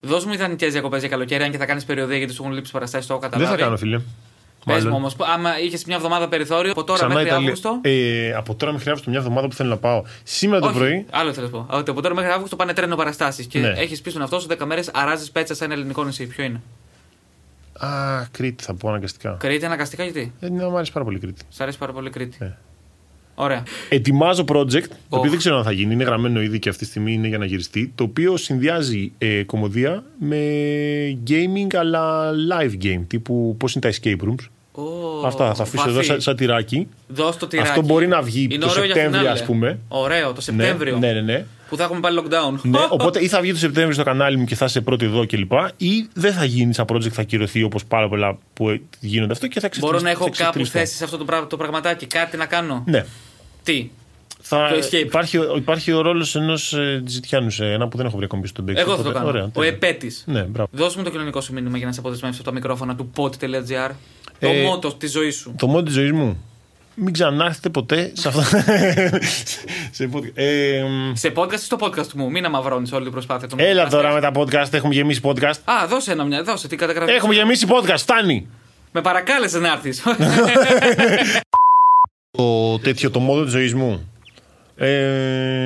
Δώσ' 0.00 0.24
μου 0.24 0.32
ιδανικέ 0.32 0.66
διακοπέ 0.66 0.98
για 0.98 1.08
καλοκαίρι, 1.08 1.42
αν 1.44 1.50
και 1.50 1.58
θα 1.58 1.66
κάνει 1.66 1.82
περιοδία 1.82 2.16
γιατί 2.16 2.32
σου 2.32 2.42
έχουν 2.42 2.54
λείψει 2.54 2.72
παραστάσει, 2.72 3.06
το 3.08 3.12
έχω 3.14 3.22
Δεν 3.22 3.30
καταλάβει. 3.30 3.56
θα 3.58 3.64
κάνω, 3.64 3.76
φίλε. 3.76 3.98
Πε 3.98 4.72
μου 4.72 4.78
Μάλλον. 4.78 4.92
όμω, 4.92 5.10
άμα 5.34 5.60
είχε 5.60 5.78
μια 5.86 5.96
εβδομάδα 5.96 6.28
περιθώριο 6.28 6.70
από 6.70 6.84
τώρα 6.84 6.98
Ξανά 6.98 7.14
μέχρι 7.14 7.28
Ιταλία. 7.28 7.46
Αύγουστο. 7.48 7.78
Ε, 7.82 8.32
από 8.34 8.54
τώρα 8.54 8.72
μέχρι 8.72 8.88
Αύγουστο, 8.88 9.10
μια 9.10 9.18
εβδομάδα 9.18 9.48
που 9.48 9.54
θέλω 9.54 9.68
να 9.68 9.76
πάω. 9.76 10.02
Σήμερα 10.22 10.60
το 10.60 10.66
Όχι, 10.68 10.76
πρωί. 10.78 11.06
Άλλο 11.10 11.32
θέλω 11.32 11.46
να 11.46 11.52
πω. 11.52 11.76
Ότι 11.78 11.90
από 11.90 12.02
τώρα 12.02 12.14
μέχρι 12.14 12.30
Αύγουστο 12.30 12.56
πάνε 12.56 12.72
τρένο 12.72 12.96
παραστάσει 12.96 13.46
και 13.46 13.58
Ναι. 13.58 13.68
έχει 13.68 14.02
πει 14.02 14.10
στον 14.10 14.22
εαυτό 14.22 14.40
σου 14.40 14.46
10 14.50 14.64
μέρε 14.66 14.80
αράζει 14.92 15.32
πέτσα 15.32 15.54
σε 15.54 15.64
ένα 15.64 15.74
ελληνικό 15.74 16.04
νησί. 16.04 16.26
Ποιο 16.26 16.44
είναι. 16.44 16.60
Α, 17.86 17.88
Κρήτη 18.30 18.64
θα 18.64 18.74
πω 18.74 18.88
αναγκαστικά. 18.88 19.36
Κρήτη 19.40 19.64
αναγκαστικά 19.64 20.04
γιατί; 20.04 20.32
Ε, 20.40 20.48
ναι, 20.48 20.64
μου 20.64 20.74
αρέσει 20.76 20.92
πάρα 20.92 21.04
πολύ 21.04 21.16
η 21.16 21.20
Κρήτη. 21.20 21.42
Σ' 21.48 21.60
αρέσει 21.60 21.78
πάρα 21.78 21.92
πολύ 21.92 22.10
Κρήτη. 22.10 22.36
Ναι. 22.40 22.56
Ωραία. 23.34 23.62
Ετοιμάζω 23.88 24.44
project, 24.48 24.88
το 24.88 24.94
Οχ. 25.08 25.18
οποίο 25.18 25.30
δεν 25.30 25.38
ξέρω 25.38 25.56
αν 25.56 25.64
θα 25.64 25.72
γίνει. 25.72 25.92
Είναι 25.94 26.04
γραμμένο 26.04 26.42
ήδη 26.42 26.58
και 26.58 26.68
αυτή 26.68 26.82
τη 26.84 26.90
στιγμή 26.90 27.12
είναι 27.12 27.28
για 27.28 27.38
να 27.38 27.44
γυριστεί. 27.44 27.92
Το 27.94 28.04
οποίο 28.04 28.36
συνδυάζει 28.36 29.12
ε, 29.18 29.42
κομμωδία 29.42 30.02
με 30.18 30.38
gaming 31.30 31.74
αλλά 31.78 32.30
live 32.52 32.84
game. 32.84 33.00
Τύπου 33.06 33.56
πώς 33.58 33.74
είναι 33.74 33.90
τα 33.90 33.98
escape 33.98 34.28
rooms. 34.28 34.46
Ω, 34.72 35.26
Αυτά 35.26 35.46
θα 35.48 35.54
τα 35.54 35.62
αφήσω 35.62 35.82
εδώ 35.86 35.94
βαθύ. 35.94 36.06
σαν, 36.06 36.20
σαν 36.20 36.36
τυράκι. 36.36 36.88
Δώσ' 37.08 37.36
το 37.36 37.46
τυράκι. 37.46 37.68
Αυτό 37.68 37.82
μπορεί 37.82 38.06
να 38.06 38.22
βγει 38.22 38.48
Είναι 38.50 38.64
το 38.64 38.70
ωραίο 38.70 38.84
για 38.84 38.94
Σεπτέμβριο, 38.94 39.20
φινάλε. 39.20 39.40
ας 39.40 39.46
πούμε. 39.46 39.78
Ωραίο, 39.88 40.26
το 40.26 40.32
Ναι, 40.34 40.40
Σεπτέμβριο. 40.40 40.98
ναι, 40.98 41.12
ναι. 41.12 41.20
ναι. 41.20 41.44
Που 41.70 41.76
θα 41.76 41.84
έχουμε 41.84 42.00
πάλι 42.00 42.22
lockdown. 42.24 42.58
Ναι, 42.62 42.78
οπότε 42.96 43.22
ή 43.24 43.28
θα 43.28 43.40
βγει 43.40 43.52
το 43.52 43.58
Σεπτέμβριο 43.58 43.94
στο 43.94 44.02
κανάλι 44.02 44.36
μου 44.36 44.44
και 44.44 44.54
θα 44.54 44.64
είσαι 44.64 44.80
πρώτη 44.80 45.04
εδώ 45.04 45.26
κλπ. 45.26 45.52
Ή 45.76 46.08
δεν 46.12 46.32
θα 46.32 46.44
γίνει 46.44 46.74
σαν 46.74 46.84
project, 46.88 47.08
θα 47.10 47.22
κυρωθεί 47.22 47.62
όπως 47.62 47.84
πάρα 47.84 48.08
πολλά 48.08 48.38
που 48.52 48.68
ε, 48.70 48.80
γίνονται 49.00 49.32
αυτό 49.32 49.46
και 49.46 49.60
θα 49.60 49.68
Μπορώ 49.80 49.96
ξεφτυλιστεί. 49.96 50.22
να 50.22 50.40
έχω 50.44 50.52
κάπου 50.52 50.66
θέση 50.66 50.96
σε 50.96 51.04
αυτό 51.04 51.16
το, 51.16 51.24
πράγμα, 51.24 51.46
το 51.46 51.56
πραγματάκι, 51.56 52.06
κάτι 52.06 52.36
να 52.36 52.46
κάνω; 52.46 52.82
Ναι. 52.86 53.04
Τι; 53.62 53.90
Θα, 54.42 54.68
Το 54.72 54.86
escape. 54.86 55.04
υπάρχει, 55.04 55.38
ο- 55.38 55.56
υπάρχει 55.56 55.92
ο 55.92 56.00
ρόλος 56.00 56.34
ενός 56.36 56.72
ε, 56.72 57.02
ζητιάνου 57.06 57.50
σε 57.50 57.64
ένα 57.72 57.88
που 57.88 57.96
δεν 57.96 58.06
έχω 58.06 58.16
βρει 58.16 58.24
ακόμη 58.24 58.46
στον 58.46 58.64
τέξι. 58.66 58.82
Εγώ 58.82 58.96
θα 58.96 59.02
το 59.02 59.12
κάνω. 59.12 59.26
Ωραία, 59.28 59.44
Ο 59.44 59.48
τέλεια. 59.48 59.68
επέτης. 59.68 60.24
Ναι, 60.26 60.42
μπράβο. 60.42 60.68
Δώσ' 60.72 60.96
μου 60.96 61.02
το 61.02 61.10
κοινωνικό 61.10 61.40
σου 61.40 61.52
μήνυμα 61.52 61.76
για 61.76 61.86
να 61.86 61.92
σε 61.92 62.00
αποδεσμεύσει 62.00 62.38
από 62.40 62.48
τα 62.48 62.54
μικρόφωνα 62.54 62.96
του 62.96 63.10
pod.gr. 63.16 63.90
Το 64.40 64.48
Ε, 64.48 64.62
μότο 64.62 64.94
της 64.94 65.10
ζωής 65.10 65.36
σου. 65.36 65.54
Το 65.58 65.66
μόνο 65.66 65.82
της 65.82 65.94
ζωής 65.94 66.12
μου. 66.12 66.44
Μην 66.94 67.12
ξανάρθετε 67.12 67.68
ποτέ 67.68 68.10
σε 68.14 68.28
αυτό. 68.28 68.42
σε 69.96 70.10
podcast. 70.12 70.30
Ε, 70.34 70.82
μ, 70.82 71.12
Σε 71.14 71.32
podcast 71.36 71.52
ή 71.52 71.56
στο 71.56 71.76
podcast 71.80 72.12
μου. 72.12 72.30
Μην 72.30 72.44
αμαυρώνεις 72.44 72.92
όλη 72.92 73.02
την 73.02 73.12
προσπάθεια 73.12 73.48
του. 73.48 73.56
έλα 73.58 73.88
τώρα 73.88 74.12
με 74.12 74.20
τα 74.20 74.30
podcast. 74.34 74.72
Έχουμε 74.72 74.94
γεμίσει 74.94 75.20
podcast. 75.24 75.54
Α, 75.64 75.86
δώσε 75.88 76.12
ένα 76.12 76.24
μια. 76.24 76.42
Δώσε 76.42 76.68
τι 76.68 76.76
καταγραφή. 76.76 77.12
Έχουμε 77.12 77.34
γεμίσει 77.34 77.66
podcast. 77.70 77.96
Φτάνει. 77.98 78.48
Με 78.92 79.00
παρακάλεσε 79.00 79.58
να 79.58 79.72
έρθεις. 79.72 80.02
Το 82.30 82.78
τέτοιο, 82.78 83.10
το 83.10 83.20
μόδο 83.20 83.42
της 83.42 83.52
ζωής 83.52 83.74
μου. 83.74 84.10
Ε, 84.76 84.88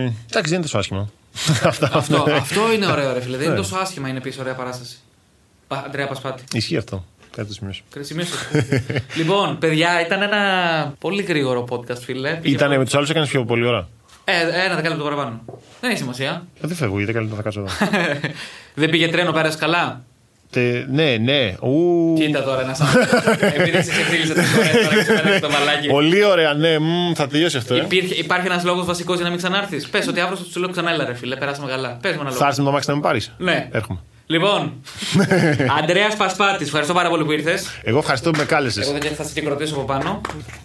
εντάξει, 0.00 0.12
δεν 0.42 0.52
είναι 0.52 0.62
τόσο 0.62 0.78
άσχημα. 0.78 1.10
Αυτά, 1.62 1.90
αυτό, 1.94 2.16
αυτά. 2.16 2.34
αυτό 2.34 2.72
είναι 2.72 2.86
ωραίο, 2.86 3.12
ρε 3.12 3.20
φίλε. 3.20 3.36
Δεν 3.36 3.44
είναι 3.46 3.54
Ναι. 3.54 3.60
τόσο 3.60 3.76
άσχημα, 3.76 4.08
είναι 4.08 4.18
επίση 4.18 4.40
ωραία 4.40 4.54
παράσταση. 4.54 4.96
Α, 5.68 5.82
Αντρέα 5.86 6.06
Πασπάτη. 6.06 6.42
Ισχύει 6.52 6.76
αυτό. 6.76 7.04
Κάτι 7.36 7.48
το 7.48 7.54
σημειώσω. 7.54 7.82
Σημείωσε. 8.00 8.34
λοιπόν, 9.18 9.58
παιδιά, 9.58 10.00
ήταν 10.06 10.22
ένα 10.22 10.38
πολύ 10.98 11.22
γρήγορο 11.22 11.64
podcast, 11.70 11.98
φίλε. 12.04 12.34
Πήγε 12.34 12.54
Ήτανε 12.54 12.66
πολύ- 12.66 12.78
με 12.78 12.84
τους 12.84 12.94
άλλους, 12.94 13.10
έκανες 13.10 13.28
πιο 13.28 13.44
πολύ 13.44 13.66
ώρα. 13.66 13.88
Ε, 14.24 14.64
ένα 14.64 14.74
δεκάλεπτο 14.74 15.04
παραπάνω. 15.04 15.40
Δεν 15.80 15.90
έχει 15.90 15.98
σημασία. 15.98 16.46
Ε, 16.60 16.66
δεν 16.66 16.76
φεύγω, 16.76 16.96
γιατί 16.96 17.12
καλύτερα 17.12 17.36
θα 17.36 17.42
κάτσω 17.42 17.60
εδώ. 17.60 17.70
Δεν 18.74 18.90
πήγε 18.90 19.08
τρένο, 19.08 19.32
πέρασε 19.32 19.58
καλά; 19.58 20.02
Τε, 20.50 20.84
ναι, 20.90 21.16
ναι. 21.16 21.54
Ου, 21.60 22.14
Κοίτα 22.18 22.42
τώρα 22.42 22.60
ένα 22.60 22.76
άνθρωπο. 22.80 23.30
Επειδή 23.60 23.82
σε 23.82 23.90
ξεφύλισε 23.90 24.32
τρει 24.34 24.42
φορέ 24.42 24.68
τώρα 24.82 24.94
και 24.94 25.00
σου 25.04 25.12
πέταξε 25.14 25.40
το 25.40 25.50
μαλάκι. 25.50 25.88
Πολύ 25.88 26.24
ωραία, 26.24 26.54
ναι. 26.54 26.78
μ, 26.78 27.12
θα 27.14 27.26
τελειώσει 27.26 27.56
αυτό. 27.56 27.74
Ε. 27.74 27.78
Υπήρχε, 27.78 28.14
υπάρχει 28.14 28.46
ένας 28.46 28.64
λόγος 28.64 28.86
βασικός 28.86 29.14
για 29.14 29.24
να 29.24 29.30
μην 29.30 29.38
ξανάρθεις. 29.38 29.88
Πες 29.88 30.06
ότι 30.08 30.20
αύριο 30.20 30.38
σου 30.50 30.60
λέω 30.60 30.68
ξανά, 30.68 30.90
έλα 30.90 31.04
ρε 31.04 31.14
φίλε, 31.14 31.36
περάσαμε 31.36 31.68
καλά. 31.70 31.98
Πες 32.00 32.12
μου 32.14 32.20
ένα 32.20 32.30
Θα 32.30 32.34
λόγο. 32.34 32.44
έρθεις 32.44 32.58
με 32.58 32.64
το 32.64 32.70
αμάξι 32.70 32.88
να 32.90 32.94
με 32.96 33.00
πάρεις. 33.00 33.32
Ναι. 33.38 33.68
Έρχομαι. 33.72 33.98
Λοιπόν, 34.26 34.72
Αντρέα 35.82 36.08
Πασπάτης, 36.16 36.66
ευχαριστώ 36.66 36.94
πάρα 36.94 37.08
πολύ 37.08 37.24
που 37.24 37.32
ήρθες. 37.32 37.80
Εγώ 37.82 37.98
ευχαριστώ 37.98 38.30
που 38.30 38.36
με 38.36 38.42
Εγώ 38.42 38.50
κάλεσε. 38.52 38.98
δεν 39.00 39.14
θα 39.14 39.24
σε 39.24 39.32
χειροκροτήσω 39.32 39.74
από 39.74 39.84
πάνω. 39.84 40.20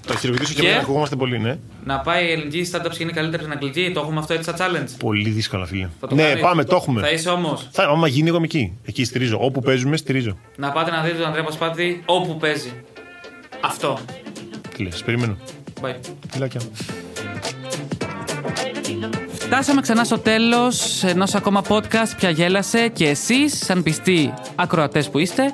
Το 0.07 0.15
χειροκροτήσω 0.17 0.53
και 0.53 0.61
Και; 0.61 0.67
εμένα, 0.67 0.81
ακουγόμαστε 0.83 1.15
πολύ, 1.15 1.39
ναι. 1.39 1.57
Να 1.83 1.99
πάει 1.99 2.27
η 2.27 2.31
ελληνική 2.31 2.69
stand-up 2.71 2.89
σκηνή 2.91 3.11
καλύτερη 3.11 3.41
στην 3.43 3.53
αγγλική. 3.53 3.91
Το 3.93 3.99
έχουμε 3.99 4.19
αυτό 4.19 4.33
έτσι 4.33 4.49
σαν 4.55 4.55
challenge. 4.59 4.89
Πολύ 4.99 5.29
δύσκολα, 5.29 5.65
φίλε. 5.65 5.87
Θα 5.99 6.07
το 6.07 6.15
Ναι, 6.15 6.23
κάνεις; 6.23 6.41
πάμε, 6.41 6.63
το 6.63 6.69
Θα 6.69 6.75
έχουμε. 6.75 7.09
είσαι 7.09 7.29
όμως. 7.29 7.67
Θα, 7.71 7.83
άμα 7.83 8.07
γίνει, 8.07 8.27
εγώ 8.27 8.37
είμαι 8.37 8.45
εκεί. 8.45 8.77
Εκεί 8.85 9.03
στηρίζω. 9.05 9.37
Όπου 9.41 9.61
παίζουμε, 9.61 9.97
στηρίζω. 9.97 10.37
Να 10.57 10.71
πάτε 10.71 10.91
να 10.91 11.01
δείτε 11.01 11.17
τον 11.17 11.27
Αντρέα 11.27 11.43
Πασπάτη 11.43 12.01
όπου 12.05 12.37
παίζει. 12.37 12.71
Αυτό. 13.61 13.97
Τι 14.75 14.83
λες, 14.83 15.03
περιμένω. 15.03 15.37
Bye. 15.81 15.95
Φιλάκια. 16.31 16.61
Φτάσαμε 19.51 19.81
ξανά 19.81 20.03
στο 20.03 20.19
τέλος 20.19 21.03
ενός 21.03 21.35
ακόμα 21.35 21.61
podcast 21.67 22.15
πια 22.17 22.29
γέλασε 22.29 22.87
και 22.87 23.07
εσείς, 23.07 23.65
σαν 23.65 23.83
πιστοί 23.83 24.33
ακροατές 24.55 25.09
που 25.09 25.19
είστε, 25.19 25.53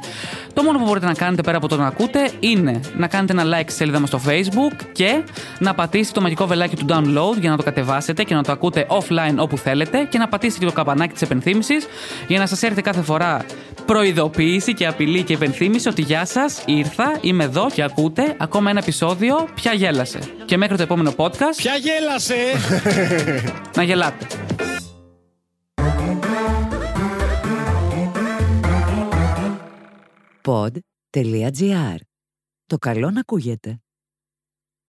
το 0.53 0.63
μόνο 0.63 0.77
που 0.77 0.85
μπορείτε 0.85 1.05
να 1.05 1.13
κάνετε 1.13 1.41
πέρα 1.41 1.57
από 1.57 1.67
το 1.67 1.77
να 1.77 1.87
ακούτε 1.87 2.31
είναι 2.39 2.79
να 2.97 3.07
κάνετε 3.07 3.33
ένα 3.33 3.43
like 3.43 3.63
στη 3.63 3.71
σελίδα 3.71 3.99
μας 3.99 4.09
στο 4.09 4.21
Facebook 4.27 4.85
και 4.91 5.23
να 5.59 5.73
πατήσετε 5.73 6.11
το 6.13 6.21
μαγικό 6.21 6.45
βελάκι 6.45 6.75
του 6.75 6.85
download 6.89 7.39
για 7.39 7.49
να 7.49 7.57
το 7.57 7.63
κατεβάσετε 7.63 8.23
και 8.23 8.35
να 8.35 8.43
το 8.43 8.51
ακούτε 8.51 8.87
offline 8.89 9.35
όπου 9.37 9.57
θέλετε 9.57 10.07
και 10.09 10.17
να 10.17 10.27
πατήσετε 10.27 10.59
και 10.59 10.65
το 10.65 10.75
καμπανάκι 10.75 11.13
της 11.13 11.21
επενθύμησης 11.21 11.87
για 12.27 12.39
να 12.39 12.45
σας 12.45 12.63
έρθει 12.63 12.81
κάθε 12.81 13.01
φορά 13.01 13.45
προειδοποίηση 13.85 14.73
και 14.73 14.87
απειλή 14.87 15.23
και 15.23 15.33
επενθύμηση 15.33 15.87
ότι 15.87 16.01
γεια 16.01 16.25
σας, 16.25 16.61
ήρθα, 16.65 17.17
είμαι 17.21 17.43
εδώ 17.43 17.67
και 17.73 17.83
ακούτε 17.83 18.35
ακόμα 18.37 18.69
ένα 18.69 18.79
επεισόδιο 18.79 19.47
πια 19.55 19.73
γέλασε. 19.73 20.19
Και 20.45 20.57
μέχρι 20.57 20.77
το 20.77 20.83
επόμενο 20.83 21.13
podcast. 21.17 21.55
Ποια 21.57 21.73
γέλασε! 21.75 22.35
Να 23.77 23.83
γελάτε. 23.85 24.27
Pod.gr. 30.41 31.97
Το 32.65 32.77
καλό 32.77 33.11
να 33.11 33.19
ακούγεται. 33.19 33.79